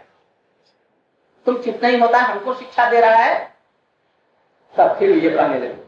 तुम 1.47 1.57
चुप 1.57 1.81
नहीं 1.83 2.01
होता, 2.01 2.19
हमको 2.21 2.55
शिक्षा 2.55 2.89
दे 2.91 3.01
रहा 3.01 3.17
है। 3.17 3.39
तब 4.75 4.97
फिर 4.99 5.11
ये 5.11 5.31
कहने 5.31 5.59
लगे 5.59 5.79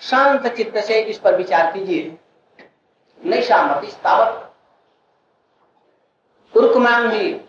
शांत 0.00 0.46
चित्त 0.46 0.78
से 0.78 1.00
इस 1.00 1.18
पर 1.18 1.36
विचार 1.36 1.72
कीजिए। 1.72 2.18
नैशामती 3.24 3.86
तावत। 3.86 4.54
उर्कमान 6.56 7.10
ही 7.10 7.40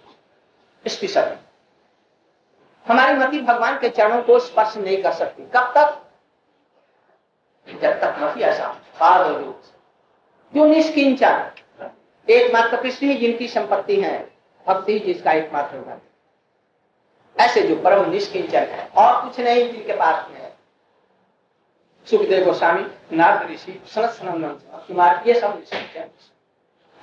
स्पृशत 0.88 1.39
हमारी 2.88 3.14
मति 3.14 3.41
भगवान 3.41 3.80
के 3.80 3.89
चरणों 3.89 4.24
को 4.24 4.39
स्पर्श 4.39 4.78
नहीं 4.78 5.03
कर 5.03 5.12
सकती। 5.12 5.43
कब 5.43 5.74
तक? 5.78 6.05
जब 7.74 8.01
तक 8.01 8.16
मति 8.20 8.41
ऐसा 8.41 8.74
जो 10.55 10.66
निष्किंचन? 10.66 11.51
एकमात्र 12.30 12.82
कृष्ण 12.82 13.07
ही 13.07 13.16
जिनकी 13.16 13.47
संपत्ति 13.47 14.01
है, 14.01 14.32
भक्ति 14.68 14.99
जिसका 14.99 15.32
एकमात्र 15.32 15.78
धन 15.78 16.01
ऐसे 17.39 17.61
जो 17.61 17.76
परम 17.76 18.09
निष्किंचन 18.11 18.59
है, 18.59 18.89
और 18.97 19.24
कुछ 19.24 19.39
नहीं 19.39 19.72
जिनके 19.72 19.93
पास 19.93 20.26
में 20.32 20.41
है। 20.41 20.53
सुखदेव 22.09 22.45
गोस्वामी, 22.45 23.16
नारद 23.16 23.51
ऋषि 23.51 23.84
सनत 23.88 24.18
कुमार, 24.88 25.24
ये 25.28 25.39
सब 25.39 25.55
निष्किंचन। 25.55 26.09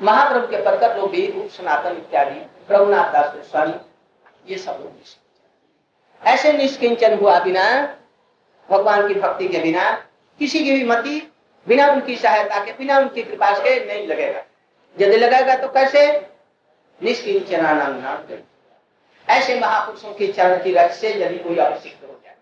महाप्रभु 0.05 0.47
के 0.47 0.57
पद 0.57 0.65
परकर 0.65 0.97
जो 0.97 1.07
भी, 1.07 1.27
रूप 1.27 1.49
सनातन 1.49 1.97
इत्यादि 1.97 2.41
प्रभुनाथ 2.69 3.13
दास 3.13 3.35
गोस्वामी, 3.35 3.75
ये 4.47 4.59
सब 4.59 4.71
लोग 4.71 4.93
निष्किंचन। 4.93 6.31
ऐसे 6.31 6.53
निष्किंचन 6.53 7.19
हुआ 7.19 7.39
बिना, 7.39 7.97
भगवान 8.71 9.09
की 9.09 9.15
भक्ति 9.15 9.49
के 9.49 9.59
बिना 9.59 10.07
किसी 10.41 10.65
की 10.65 10.73
भी 10.73 10.85
मति, 10.85 11.21
बिना 11.67 11.87
उनकी 11.93 12.17
सहायता 12.17 12.65
के, 12.65 12.73
बिना 12.73 12.99
उनकी 12.99 13.23
कृपा 13.23 13.55
से 13.55 13.85
नहीं 13.87 14.07
लगेगा। 14.09 14.43
यदि 14.97 15.17
लगेगा 15.17 15.57
तो 15.57 15.69
कैसे? 15.69 16.07
निष्किंचना 17.01 18.19
ऐसे 19.29 19.59
महापुरुषों 19.61 20.13
की 20.15 20.27
चरण 20.29 20.63
की 20.63 20.73
रथ 20.73 20.91
से 20.91 21.13
यदि 21.15 21.39
कोई 21.39 21.57
अभिषिक्त 21.57 22.03
हो 22.03 22.21
जाए, 22.25 22.35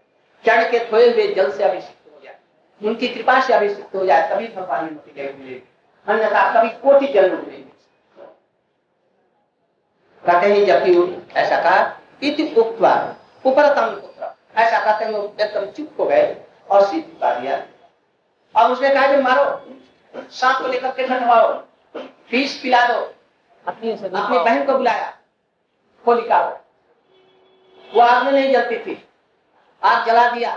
चरण 0.44 0.70
के 0.70 0.78
थोड़े 0.92 1.10
हुए 1.10 1.26
जल 1.34 1.50
से 1.52 1.64
अभिषिक्त 1.64 2.12
हो 2.12 2.20
जाए, 2.24 2.36
उनकी 2.80 3.08
कृपा 3.08 3.40
से 3.40 3.52
अभिषिक्त 3.52 3.94
हो 3.94 4.04
जाए, 4.06 4.28
तभी 4.30 4.48
भगवान 4.48 4.84
मुक्ति 4.84 5.12
मिलेगी। 5.12 5.62
अन्यथा 6.06 6.42
कभी 6.52 6.68
कोटि 6.80 7.12
जन्म 7.12 7.36
नहीं 7.38 7.64
कहते 10.24 10.46
हैं 10.46 10.64
जबकि 10.66 10.92
ऐसा 11.40 11.60
कहा, 11.62 12.00
इति 12.22 12.42
उपरतम 12.54 13.86
पुत्र। 13.92 14.34
ऐसा 14.56 14.78
कहते 14.78 15.04
हैं 15.04 15.12
एकदम 15.12 15.66
चुप 15.66 16.00
हो 16.00 16.04
गए 16.04 16.36
और 16.70 16.84
सिद्ध 16.86 17.04
बता 17.04 17.34
दिया। 17.34 17.56
अब 18.54 18.70
उसने 18.70 18.88
कहा 18.90 19.06
कि 19.06 19.22
मारो 19.22 19.44
सांप 20.32 20.62
को 20.62 20.68
लेकर 20.68 20.90
के 20.90 21.06
घटवाओ 21.06 21.52
फ़ीस 22.30 22.60
पिला 22.62 22.86
दो। 22.88 23.00
अपनी 23.66 23.92
अपनी 23.92 24.38
बहन 24.38 24.64
को 24.66 24.76
बुलाया 24.76 25.12
होलिका 26.04 26.38
को 26.42 26.58
वो 27.90 28.00
आग 28.02 28.24
में 28.24 28.32
नहीं 28.32 28.52
जलती 28.52 28.76
थी। 28.76 29.04
आग 29.82 30.06
जला 30.06 30.28
दिया। 30.30 30.54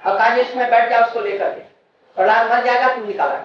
और 0.00 0.16
कहा 0.18 0.34
इसमें 0.36 0.70
बैठ 0.70 0.90
जाओ 0.90 1.04
उसको 1.06 1.20
लेकर 1.20 1.54
के। 1.54 1.60
प्रहलाद 2.16 2.50
मर 2.50 2.64
जाएगा 2.64 2.94
तू 2.94 3.04
निकाला 3.04 3.38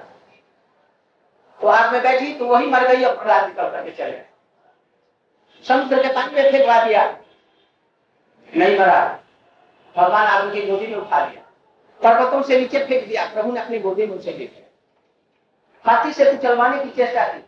तो 1.59 1.67
आग 1.67 1.91
में 1.93 2.01
बैठी 2.03 2.33
तो 2.33 2.45
वही 2.45 2.67
मर 2.67 2.87
गई 2.87 3.03
और 3.03 3.15
प्रहलाद 3.15 3.47
निकल 3.47 3.69
करके 3.69 3.91
चले 3.93 4.21
समुद्र 5.65 6.01
के 6.03 6.13
पानी 6.13 6.35
में 6.35 6.51
फेंकवा 6.51 6.83
दिया। 6.83 7.05
नहीं 8.49 8.77
मरा। 8.79 9.19
भगवान 9.95 10.27
आदमी 10.27 10.51
की 10.51 10.67
गोदी 10.67 10.87
में 10.87 10.97
उठा 10.97 11.25
लिया। 11.25 11.42
पर्वतों 12.03 12.41
से 12.43 12.59
नीचे 12.59 12.85
फेंक 12.85 13.07
दिया, 13.07 13.25
प्रभु 13.25 13.51
ने 13.51 13.59
अपनी 13.59 13.79
गोदी 13.79 14.05
में 14.05 14.15
उसे 14.17 14.31
ले 14.31 14.37
लिया 14.37 14.61
हाथी 15.85 16.13
से 16.13 16.25
तो 16.25 16.37
चलवाने 16.43 16.83
की 16.83 16.89
चेष्टा 16.89 17.25
की। 17.27 17.43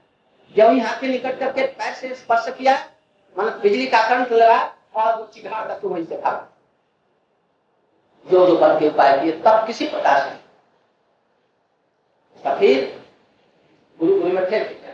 जब 0.55 0.69
ही 0.69 0.79
हाथी 0.79 1.07
निकट 1.07 1.39
करके 1.39 1.65
पैर 1.67 1.93
से 1.93 2.15
स्पर्श 2.15 2.45
किया 2.57 2.73
मतलब 3.35 3.59
बिजली 3.61 3.85
का 3.87 4.07
करंट 4.09 4.31
लगा 4.31 4.57
और 4.95 5.15
वो 5.15 5.25
चिघाड़ 5.25 5.67
तक 5.67 5.85
वहीं 5.85 6.05
से 6.05 6.17
भागा। 6.17 6.47
जो 8.25 8.45
जो 8.47 8.57
करके 8.57 8.87
उपाय 8.87 9.19
किए, 9.21 9.31
तब 9.31 9.65
किसी 9.67 9.87
प्रकार 9.87 10.19
से। 10.19 10.43
फिर 12.59 13.03
गुरु 13.99 14.21
गुरु 14.21 14.33
में 14.33 14.49
दिया। 14.49 14.93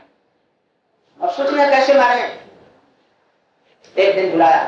अब 1.20 1.30
सोचना 1.30 1.70
कैसे 1.70 1.94
मारे? 1.94 2.22
एक 3.98 4.16
दिन 4.16 4.32
बुलाया। 4.32 4.64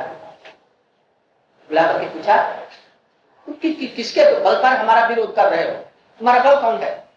बुला 1.69 1.83
करके 1.93 2.05
पूछा 2.09 2.35
तुम 3.45 3.55
कि, 3.55 3.73
कि, 3.73 3.87
किसके 3.87 4.39
बल 4.39 4.55
पर 4.55 4.67
हमारा 4.67 5.07
विरोध 5.07 5.35
कर 5.35 5.45
रहे 5.45 5.63
हो? 5.63 5.71
तुम्हारा 6.19 6.43
बल 6.43 6.61
कौन 6.61 6.77
है? 6.77 7.07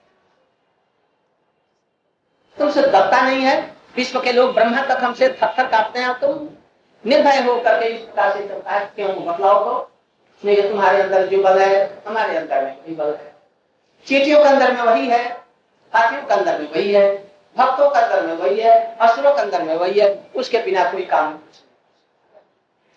तुमसे 2.59 2.83
दबता 2.83 3.21
नहीं 3.21 3.43
है। 3.43 3.77
विश्व 3.97 4.21
के 4.21 4.33
लोग 4.33 4.55
ब्रह्मा 4.55 4.83
तक 4.83 5.05
हमसे 5.05 5.29
थर 5.29 5.67
काटते 5.67 5.99
हैं। 5.99 6.21
तुम 6.21 6.49
निर्भय 7.07 7.43
हो 7.43 7.61
करके 7.61 7.87
इस 7.87 8.03
प्रकार 8.03 8.33
से 8.33 8.49
चलता 8.49 8.71
है 8.71 8.87
क्यों 8.87 9.27
बतलाओ 9.27 9.65
तो? 9.65 9.91
नहीं 10.45 10.71
तुम्हारे 10.71 11.03
अंदर 11.03 11.27
जो 11.27 11.43
बल 11.43 11.59
है 11.59 12.03
हमारे 12.07 12.37
अंदर 12.37 12.65
में 12.65 12.77
वही 12.77 12.95
बल 12.95 13.15
है। 13.15 13.37
चीटियों 14.07 14.43
के 14.43 14.49
अंदर 14.49 14.73
में 14.73 14.83
वही 14.83 15.09
है 15.09 15.33
हाथियों 15.95 16.23
के 16.23 16.35
अंदर 16.35 16.59
में 16.59 16.71
वही 16.71 16.93
है 16.93 17.33
भक्तों 17.59 17.91
के 17.91 17.99
अंदर 17.99 18.27
में 18.27 18.35
वही 18.35 18.61
है 18.61 18.97
असुरों 19.01 19.35
के 19.35 19.41
अंदर 19.41 19.63
में 19.63 19.75
वही 19.75 20.01
है 20.01 20.31
उसके 20.37 20.59
बिना 20.59 20.91
कोई 20.91 21.05
काम 21.05 21.39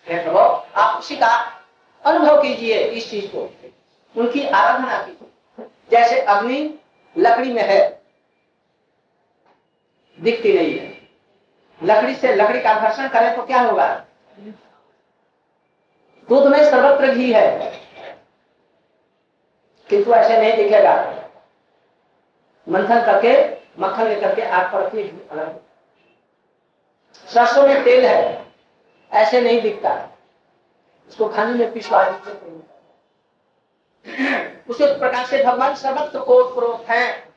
नहीं। 0.08 0.36
आप 0.76 0.98
उसी 0.98 1.16
का 1.16 1.59
अनुभव 2.04 2.42
कीजिए 2.42 2.78
इस 2.78 3.10
चीज़ 3.10 3.26
को। 3.26 3.54
उनकी 4.16 4.46
आराधना 4.48 5.02
कीजिए 5.02 5.66
जैसे 5.90 6.20
अग्नि 6.20 6.74
लकड़ी 7.18 7.52
में 7.52 7.62
है, 7.62 8.02
दिखती 10.20 10.52
नहीं 10.52 10.78
है। 10.78 11.08
लकड़ी 11.82 12.14
से 12.14 12.34
लकड़ी 12.34 12.60
का 12.60 12.80
घर्षण 12.80 13.08
करें 13.08 13.36
तो 13.36 13.46
क्या 13.46 13.62
होगा? 13.62 14.04
दूध 16.28 16.46
में 16.46 16.70
सर्वत्र 16.70 17.14
घी 17.14 17.32
है। 17.32 17.80
किंतु 19.88 20.12
ऐसे 20.12 20.40
नहीं 20.40 20.56
दिखेगा। 20.56 20.94
मंथन 22.68 23.04
करके, 23.04 23.60
मक्खन 23.82 24.08
लेकर 24.08 24.34
के 24.34 24.42
आग 24.42 24.66
पर 24.66 25.62
सरसों 27.28 27.68
में 27.68 27.84
तेल 27.84 28.06
है, 28.06 28.46
ऐसे 29.12 29.40
नहीं 29.40 29.60
दिखता। 29.62 30.08
उसको 31.10 31.28
खाने 31.28 31.54
में 31.54 31.72
पिछवा 31.72 32.02
उसी 34.68 34.86
प्रकार 34.98 35.26
से 35.26 35.42
भगवान 35.44 35.74
सर्वत्र 35.74 36.20
को 36.20 36.42
प्रोत 36.54 36.90
है। 36.90 37.28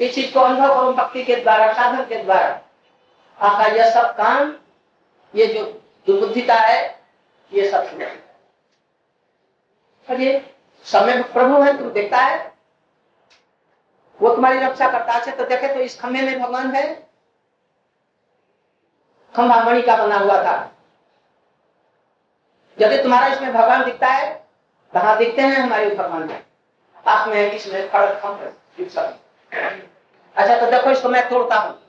इस 0.00 0.14
चीज़ 0.14 0.32
को 0.34 0.40
अनुभव 0.40 0.70
और 0.70 0.92
भक्ति 0.92 1.22
के 1.24 1.36
द्वारा, 1.36 1.72
साधन 1.72 2.04
के 2.04 2.22
द्वारा। 2.24 2.60
आपका 3.38 3.66
यह 3.66 3.90
सब 3.90 4.16
काम, 4.16 4.54
ये 5.34 5.46
जो 5.46 5.64
दुर्बुद्धिता 6.06 6.54
है, 6.54 7.00
ये 7.52 7.70
सब 7.70 7.98
ये 10.10 10.54
समय 10.84 11.22
प्रभु 11.22 11.62
है 11.62 11.76
तुम 11.78 11.90
देखता 11.90 12.18
है। 12.18 12.52
वो 14.20 14.34
तुम्हारी 14.34 14.58
रक्षा 14.58 14.90
करता 14.90 15.12
है 15.12 15.36
तो 15.36 15.44
देखे 15.44 15.74
तो 15.74 15.80
इस 15.80 16.00
खंभे 16.00 16.22
में 16.22 16.38
भगवान 16.40 16.70
है। 16.74 16.94
खंभा 19.34 19.62
मणि 19.64 19.82
का 19.82 19.96
बना 19.96 20.18
हुआ 20.18 20.42
था। 20.42 20.56
यदि 22.80 23.02
तुम्हारा 23.02 23.26
इसमें 23.26 23.52
भगवान 23.52 23.84
दिखता 23.84 24.06
है 24.06 24.48
कहा 24.92 25.14
दिखते 25.14 25.42
हैं 25.42 25.56
हमारे 25.56 25.94
भगवान 25.94 26.30
आप 27.06 27.28
में 27.28 27.52
इसमें 27.52 27.90
खड़क 27.90 28.20
खम्भ 28.22 28.54
अच्छा 30.36 30.60
तो 30.60 30.70
देखो 30.70 30.90
इसको 30.90 31.08
मैं 31.08 31.28
तोड़ता 31.28 31.56
हूँ। 31.56 31.82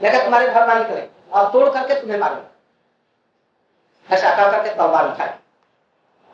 देखा, 0.00 0.24
तुम्हारे 0.24 0.48
भगवान 0.48 0.78
निकले। 0.78 1.08
और 1.32 1.52
तोड़ 1.52 1.68
करके 1.68 2.00
तुम्हें 2.00 2.18
मारूँगा 2.18 4.14
ऐसा 4.14 4.36
कर 4.36 4.50
करके 4.50 4.74
तलवार 4.74 5.08
उठाए। 5.08 5.38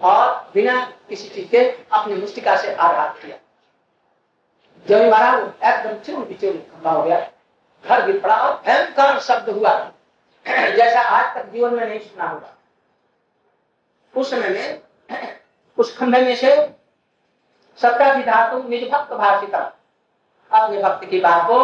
और 0.01 0.51
बिना 0.55 0.93
किसी 1.09 1.29
चीज़ 1.29 1.49
के 1.49 1.59
अपनी 1.93 2.15
मुस्टिका 2.15 2.57
से 2.57 2.75
आघात 2.75 3.19
किया। 3.19 3.37
जब 4.89 5.11
मारा 5.11 5.33
एकदम 5.71 5.99
चूर 5.99 6.25
बिचूर 6.25 6.53
खंभा 6.53 6.91
हो 6.91 7.03
गया। 7.03 7.29
घर 7.85 8.07
गिर 8.07 8.21
पड़ा 8.21 8.37
और 8.37 8.63
भयंकर 8.67 9.19
शब्द 9.19 9.49
हुआ। 9.49 9.75
जैसा 10.49 11.01
आज 11.01 11.35
तक 11.35 11.47
जीवन 11.47 11.75
में 11.75 11.89
नहीं 11.89 12.01
सुना 12.01 12.29
होगा। 12.29 12.57
उस 14.17 14.31
समय 14.31 14.49
में, 14.49 14.81
उस 15.79 15.97
खंभे 15.99 16.21
में 16.23 16.35
से 16.37 16.55
सत्ता 17.79 18.15
धातु 18.23 18.69
निज 18.69 18.91
भक्त 18.91 19.13
भाषिता 19.13 19.59
अपने 20.51 20.83
भक्त 20.83 21.05
की 21.05 21.21
बात 21.21 21.47
को 21.47 21.59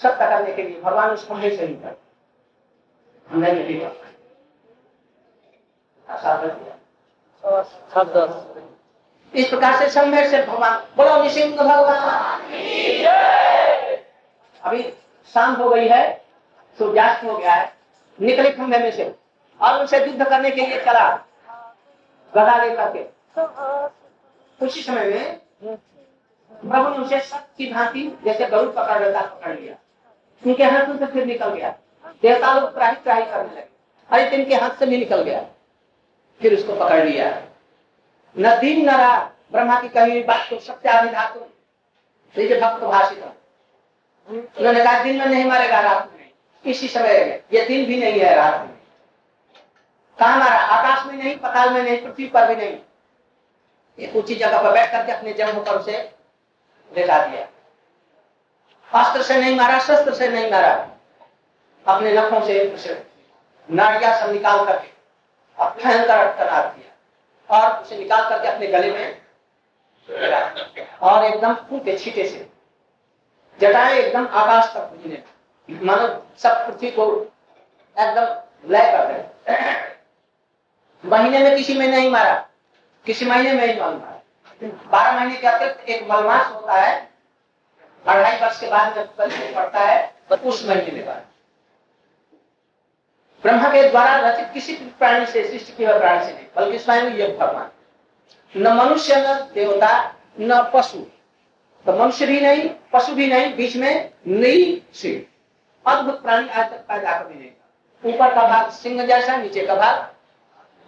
सत्य 0.00 0.26
करने 0.28 0.52
के 0.52 0.62
लिए 0.62 0.80
भगवान 0.80 1.10
उस 1.10 1.26
खंभे 1.28 1.56
से 1.56 1.66
ही 1.66 1.74
इस 9.34 9.48
प्रकार 9.48 9.76
से 9.78 9.88
संभव 9.90 10.24
से 10.30 10.42
भगवान 10.46 10.78
बोलो 10.96 11.22
निशिंग 11.22 11.56
भगवान। 11.56 12.40
अभी 14.62 14.82
शाम 15.34 15.54
हो 15.54 15.68
गई 15.70 15.88
है, 15.88 16.24
सूर्यास्त 16.78 17.24
हो 17.24 17.36
गया 17.38 17.52
है, 17.52 17.72
निकले 18.20 18.50
खंभे 18.50 18.78
में 18.78 18.90
से, 18.90 19.14
और 19.60 19.80
उनसे 19.80 20.04
युद्ध 20.06 20.28
करने 20.28 20.50
के 20.50 20.66
लिए 20.66 20.84
चला 20.84 21.25
गदा 22.36 22.56
लेकर 22.56 22.92
के। 22.96 23.16
उसी 24.66 24.82
समय 24.82 25.04
में 25.04 25.38
प्रभु 26.70 26.88
ने 26.88 26.98
उसे 26.98 27.20
की 27.34 27.72
भांति 27.72 28.18
जैसे 28.24 28.46
गरुड़ 28.46 28.74
पकड़ 28.74 29.02
लेता, 29.02 29.20
पकड़ 29.20 29.60
लिया। 29.60 29.74
उनके 30.46 30.64
हाथ 30.64 30.98
से 30.98 31.06
फिर 31.06 31.26
निकल 31.26 31.48
गया। 31.48 31.70
देवता 32.22 32.60
लोग 32.60 32.74
त्राही 32.74 32.96
त्राही 32.96 33.22
करने 33.22 33.52
लगे। 33.52 33.68
अरे, 34.10 34.36
इनके 34.36 34.54
हाथ 34.54 34.70
से 34.70 34.86
भी 34.86 34.96
निकल 34.96 35.22
गया। 35.22 35.46
फिर 36.42 36.54
उसको 36.54 36.72
पकड़ 36.72 37.04
लिया। 37.04 37.42
न 38.38 38.60
दिन, 38.60 38.90
न 38.90 38.90
रात। 38.90 39.32
ब्रह्मा 39.52 39.80
की 39.80 39.88
कही 39.88 40.22
बात 40.22 40.46
को 40.50 40.60
सत्याधि 40.60 41.08
धातु 41.08 41.40
भक्त 42.60 42.84
भाषित 42.84 43.24
उन्होंने 44.28 44.84
कहा, 44.84 45.02
दिन 45.04 45.18
में 45.18 45.26
नहीं 45.26 45.44
मारेगा, 45.44 45.80
रात 45.80 46.10
में 46.18 46.30
इसी 46.66 46.88
समय 46.88 47.44
ये 47.52 47.68
दिन 47.68 47.86
भी 47.86 48.00
नहीं 48.00 48.20
है, 48.20 48.34
रात 48.34 48.60
में। 48.60 48.75
कहा 50.18 50.36
मारा 50.36 50.58
आकाश 50.58 51.06
में 51.06 51.14
नहीं, 51.14 51.36
पताल 51.38 51.70
में 51.70 51.82
नहीं, 51.82 52.02
पृथ्वी 52.02 52.26
पर 52.28 52.46
भी 52.48 52.56
नहीं। 52.56 52.78
एक 53.98 54.16
ऊँची 54.16 54.34
जगह 54.34 54.62
पर 54.62 54.72
बैठ 54.72 54.90
करके 54.92 55.12
अपने 55.12 55.32
जन्म 55.32 55.62
पर 55.64 55.78
उसे 55.78 55.98
लेटा 56.92 57.26
दिया। 57.26 57.46
अस्त्र 58.92 59.22
से 59.22 59.36
नहीं 59.36 59.56
मारा, 59.56 59.78
शस्त्र 59.78 60.14
से 60.14 60.28
नहीं 60.28 60.50
मारा। 60.50 60.72
अपने 61.86 62.12
नखों 62.12 62.40
से 62.46 62.58
उसे 62.74 63.06
नाड़िया 63.68 64.16
सब 64.20 64.32
निकाल 64.32 64.64
करके 64.66 64.88
अब 65.58 65.76
भयंकर 65.76 66.32
करा 66.36 66.62
दिया। 66.62 66.92
और 67.50 67.82
उसे 67.82 67.96
निकाल 67.96 68.28
करके 68.30 68.48
अपने 68.48 68.66
गले 68.66 68.90
में 68.92 69.20
और 71.02 71.24
एकदम 71.24 71.54
फूटे 71.68 71.96
छीटे 71.98 72.28
से। 72.28 72.48
जटाए 73.58 73.98
एकदम 73.98 74.26
आकाश 74.26 74.72
तक 74.76 75.24
मानो 75.82 76.06
सब 76.38 76.66
पृथ्वी 76.66 76.90
को 76.90 77.04
एकदम 77.96 78.70
लय 78.70 78.90
कर 78.92 79.06
रहे 79.06 79.94
महीने 81.04 81.38
में 81.38 81.56
किसी 81.56 81.74
में 81.74 81.86
नहीं 81.86 82.10
मारा। 82.10 82.34
किसी 83.06 83.24
महीने 83.24 83.52
में 83.52 83.66
ही 83.66 83.80
मारा। 83.80 84.12
बारह 84.62 85.18
महीने 85.18 85.36
के 85.36 85.46
अतिरिक्त 85.46 85.88
एक 85.88 86.02
मलमास 86.02 86.46
होता 86.46 86.72
है। 86.72 87.08
अढ़ाई 88.04 88.38
वर्ष 88.38 88.60
के 88.60 88.66
बाद 88.66 88.94
जब 88.94 89.14
कल 89.16 89.30
पड़ता 89.54 89.80
है 89.80 90.14
तो 90.30 90.36
उस 90.48 90.66
महीने 90.68 90.92
में 90.92 91.06
मारा। 91.06 91.22
ब्रह्मा 93.42 93.68
के 93.68 93.88
द्वारा 93.88 94.16
रचित 94.20 94.48
किसी 94.54 94.72
प्राणी 94.98 95.26
से, 95.26 95.44
सृष्टि 95.48 95.72
किए 95.72 95.98
प्राणी 95.98 96.24
से 96.26 96.32
नहीं, 96.32 96.46
बल्कि 96.56 96.78
स्वयं 96.78 97.10
ये 97.10 97.26
भगवान। 97.30 97.70
न 98.54 98.72
मनुष्य, 98.74 99.14
न 99.18 99.34
देवता, 99.54 100.14
न 100.40 100.62
पशु। 100.74 100.98
तो 101.86 101.92
मनुष्य 101.92 102.26
भी 102.26 102.40
नहीं, 102.40 102.68
पशु 102.92 103.14
भी 103.14 103.26
नहीं, 103.26 103.54
बीच 103.56 103.76
में 103.76 104.10
नई 104.26 104.82
सिंह 104.94 105.24
अद्भुत 105.86 106.22
प्राणी 106.22 106.48
आज 106.48 106.70
तक 106.70 106.78
पैदा 106.78 107.18
कभी 107.18 107.34
नहीं 107.34 108.14
ऊपर 108.14 108.34
का 108.34 108.46
भाग 108.48 108.70
सिंह 108.70 109.06
जैसा, 109.06 109.36
नीचे 109.36 109.66
का 109.66 109.74
भाग 109.74 110.15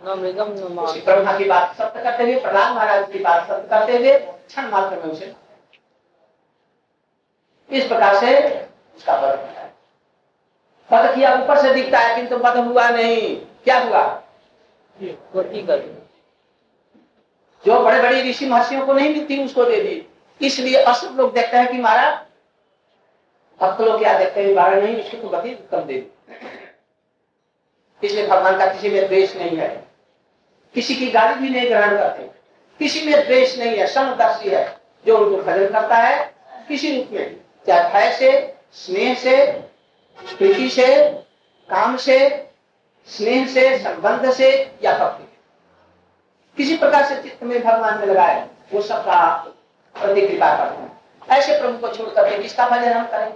ब्रह्मा 0.04 1.36
की 1.38 1.44
बात 1.44 1.76
सत्य 1.76 2.02
करते 2.02 2.22
हुए 2.22 2.40
प्रहलाद 2.40 2.74
महाराज 2.74 3.12
की 3.12 3.18
बात 3.18 3.48
सत्य 3.48 3.68
करते 3.68 3.96
हुए 3.98 4.18
क्षण 4.18 4.68
मात्र 4.70 4.96
में 4.96 5.12
उसे 5.12 5.34
इस 7.70 7.86
प्रकार 7.86 8.16
से 8.20 8.38
उसका 8.96 9.16
किया 10.90 11.34
ऊपर 11.34 11.58
से 11.62 11.72
दिखता 11.74 11.98
है 11.98 12.14
किंतु 12.16 12.36
हुआ 12.36 12.88
नहीं। 12.88 13.36
क्या 13.64 13.78
हुआ? 13.78 14.02
जो 17.64 17.80
बड़े 17.80 18.00
बड़े 18.02 18.22
ऋषि 18.30 18.46
महर्षियों 18.46 18.86
को 18.86 18.92
नहीं 18.92 19.08
मिलती 19.08 19.44
उसको 19.44 19.64
दे 19.64 19.80
दी। 19.82 20.06
इसलिए 20.40 20.82
अशुभ 20.82 21.18
लोग 21.20 21.32
देखते 21.34 21.56
हैं 21.56 21.70
कि 21.72 21.78
मारा 21.78 22.10
भक्त 23.60 23.80
लोग 23.80 23.98
क्या 23.98 24.18
देखते 24.18 24.44
हैं? 24.44 24.54
मारा 24.54 24.80
नहीं 24.80 24.96
उसको 24.96 25.16
तो 25.16 25.28
गति 25.28 25.50
कम 25.70 25.80
दे 25.80 25.94
दी। 25.94 26.06
इसलिए 28.02 28.26
भगवान 28.26 28.58
का 28.58 28.66
किसी 28.72 28.90
में 28.90 29.06
द्वेष 29.08 29.36
नहीं 29.36 29.56
है। 29.56 29.87
किसी 30.78 30.94
की 30.94 31.10
गाली 31.10 31.34
भी 31.34 31.48
नहीं 31.48 31.70
ग्रहण 31.70 31.98
करते। 31.98 32.22
किसी 32.78 33.06
में 33.06 33.26
द्वेष 33.26 33.58
नहीं 33.58 33.78
है 33.78 33.86
समदर्शी 33.86 34.48
है, 34.48 34.76
जो 35.06 35.18
उनको 35.18 35.42
भजन 35.42 35.66
करता 35.66 35.96
है, 35.96 36.34
किसी 36.68 36.96
रूप 36.96 37.08
में 37.12 37.36
चाहे 37.66 37.92
भय 37.92 38.16
से, 38.16 38.54
स्नेह 38.72 39.14
से, 39.14 39.46
प्रीति 40.38 40.68
से, 40.70 41.08
काम 41.70 41.96
से, 41.96 42.50
स्नेह 43.06 43.46
से, 43.46 43.78
संबंध 43.78 44.32
से 44.32 44.72
या 44.82 44.98
भक्ति 44.98 45.24
किसी 46.56 46.76
प्रकार 46.76 47.04
से 47.04 47.22
चित्त 47.22 47.42
में 47.42 47.62
भगवान 47.62 47.98
में 47.98 48.06
लगाए 48.06 48.48
वो 48.72 48.82
सबका 48.82 49.34
प्रति 50.00 50.20
कृपा 50.20 50.56
करते 50.56 50.82
हैं। 50.82 51.00
ऐसे 51.30 51.60
प्रभु 51.60 51.78
को 51.78 51.94
छोड़ 51.94 52.08
करके 52.08 52.42
किसका 52.42 52.68
भजन 52.68 52.92
हम 52.92 53.06
करें? 53.06 53.34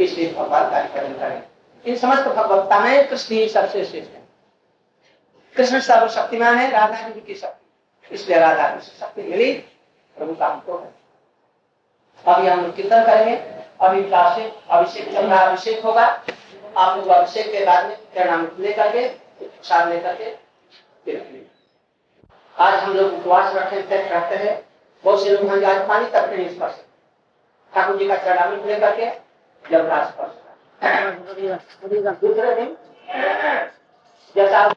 इसलिए 0.00 0.32
भगवान 0.32 0.70
का 0.70 0.82
भजन 0.82 1.12
करें। 1.12 1.42
इन 1.86 1.96
समस्त 1.96 2.22
भगवत्ता 2.22 2.80
में 2.80 3.08
कृष्ण 3.08 3.34
ही 3.34 3.48
सबसे 3.48 3.84
श्रेष्ठ 3.84 4.10
है। 4.10 4.21
कृष्ण 5.56 5.80
सर्वशक्तिमान 5.80 6.56
है, 6.56 6.70
राधा 6.70 7.08
जी 7.08 7.20
की 7.20 7.34
शक्ति। 7.34 8.14
इसलिए 8.14 8.38
राधा 8.38 8.68
कृष्ण 8.74 8.92
शक्ति 9.00 9.22
मिली, 9.22 9.52
प्रभु 10.16 10.34
का 10.34 10.46
हमको 10.46 10.78
है। 10.78 10.94
अभी 12.26 12.48
हम 12.48 12.72
कीर्तन 12.72 13.04
करेंगे। 13.04 13.36
अभिलाषिक 13.80 14.54
अभिषेक 14.70 15.12
चल 15.12 15.26
रहा 15.26 15.40
अभिषेक 15.46 15.84
होगा। 15.84 16.06
आप 16.76 16.96
लोग 16.98 17.08
अभिषेक 17.08 17.52
के 17.52 17.64
बाद 17.66 17.86
में 17.86 17.96
प्रणाम 17.96 18.48
लेकर 18.58 18.92
के, 18.92 19.08
प्रसाद 19.42 19.88
लेकर 19.88 20.14
के 20.14 20.36
आज 22.58 22.74
हम 22.74 22.92
लोग 22.92 23.12
उपवास 23.12 23.54
रखे 23.54 23.80
रहते 23.80 24.36
हैं। 24.36 24.62
बहुत 25.04 25.24
से 25.24 25.30
लोग 25.30 25.64
आज 25.64 25.88
पानी 25.88 26.06
तक 26.06 26.30
नहीं 26.32 26.48
स्पर्श 26.48 26.84
ठाकुर 27.74 27.96
जी 27.96 28.08
का 28.08 28.16
चढ़ावी 28.16 28.56
लेकर 28.64 28.96
के 28.96 29.06
जब 29.70 29.90
स्पर्श 30.04 30.38
दूसरे 32.20 32.54
दिन, 32.54 32.76
जैसा 34.36 34.74